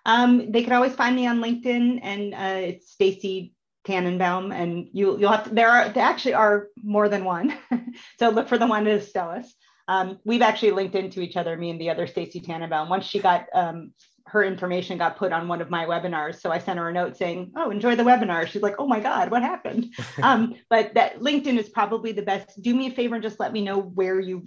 Um, 0.05 0.51
they 0.51 0.63
can 0.63 0.73
always 0.73 0.95
find 0.95 1.15
me 1.15 1.27
on 1.27 1.41
LinkedIn, 1.41 1.99
and 2.01 2.33
uh, 2.33 2.67
it's 2.69 2.91
Stacy 2.91 3.53
Tannenbaum, 3.85 4.53
and 4.53 4.87
you 4.93 5.19
you'll 5.19 5.31
have 5.31 5.43
to, 5.43 5.49
there 5.53 5.69
are 5.69 5.89
there 5.89 6.05
actually 6.05 6.33
are 6.33 6.67
more 6.81 7.09
than 7.09 7.25
one, 7.25 7.57
so 8.19 8.29
look 8.29 8.47
for 8.47 8.57
the 8.57 8.67
one 8.67 8.85
that 8.85 8.91
is 8.91 9.11
Astellas. 9.11 9.47
Um, 9.89 10.19
we've 10.25 10.41
actually 10.41 10.71
linked 10.71 10.95
into 10.95 11.21
each 11.21 11.37
other, 11.37 11.55
me 11.55 11.69
and 11.69 11.79
the 11.79 11.89
other 11.89 12.07
Stacy 12.07 12.39
Tannenbaum. 12.39 12.89
Once 12.89 13.05
she 13.05 13.19
got 13.19 13.47
um, 13.53 13.93
her 14.27 14.43
information 14.43 14.97
got 14.97 15.17
put 15.17 15.31
on 15.31 15.47
one 15.47 15.61
of 15.61 15.69
my 15.69 15.85
webinars, 15.85 16.39
so 16.39 16.51
I 16.51 16.59
sent 16.59 16.79
her 16.79 16.89
a 16.89 16.93
note 16.93 17.17
saying, 17.17 17.51
"Oh, 17.55 17.69
enjoy 17.69 17.95
the 17.95 18.03
webinar." 18.03 18.47
She's 18.47 18.61
like, 18.61 18.75
"Oh 18.79 18.87
my 18.87 18.99
God, 18.99 19.31
what 19.31 19.41
happened?" 19.41 19.93
um, 20.23 20.55
but 20.69 20.93
that 20.93 21.19
LinkedIn 21.19 21.57
is 21.57 21.69
probably 21.69 22.11
the 22.11 22.21
best. 22.21 22.61
Do 22.61 22.73
me 22.75 22.87
a 22.87 22.91
favor 22.91 23.15
and 23.15 23.23
just 23.23 23.39
let 23.39 23.53
me 23.53 23.61
know 23.61 23.79
where 23.79 24.19
you 24.19 24.45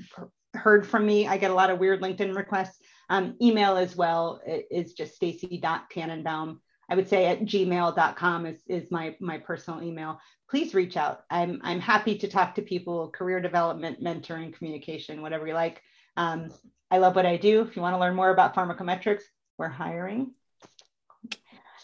heard 0.54 0.86
from 0.86 1.06
me. 1.06 1.26
I 1.26 1.36
get 1.36 1.50
a 1.50 1.54
lot 1.54 1.70
of 1.70 1.78
weird 1.78 2.00
LinkedIn 2.00 2.36
requests. 2.36 2.78
Um, 3.08 3.36
email 3.42 3.76
as 3.76 3.96
well 3.96 4.40
is 4.46 4.92
just 4.92 5.16
stacy.tannenbaum. 5.16 6.60
I 6.88 6.96
would 6.96 7.08
say 7.08 7.26
at 7.26 7.42
gmail.com 7.42 8.46
is, 8.46 8.62
is 8.66 8.90
my, 8.90 9.16
my 9.20 9.38
personal 9.38 9.82
email 9.82 10.20
please 10.50 10.74
reach 10.74 10.96
out. 10.96 11.22
I'm, 11.30 11.60
I'm 11.62 11.80
happy 11.80 12.18
to 12.18 12.28
talk 12.28 12.56
to 12.56 12.62
people, 12.62 13.08
career 13.10 13.40
development, 13.40 14.02
mentoring, 14.02 14.52
communication, 14.52 15.22
whatever 15.22 15.46
you 15.46 15.54
like. 15.54 15.80
Um, 16.16 16.50
I 16.90 16.98
love 16.98 17.14
what 17.14 17.24
I 17.24 17.36
do. 17.36 17.62
If 17.62 17.76
you 17.76 17.82
want 17.82 17.94
to 17.94 18.00
learn 18.00 18.16
more 18.16 18.30
about 18.30 18.54
pharmacometrics, 18.54 19.22
we're 19.60 19.68
hiring. 19.68 20.32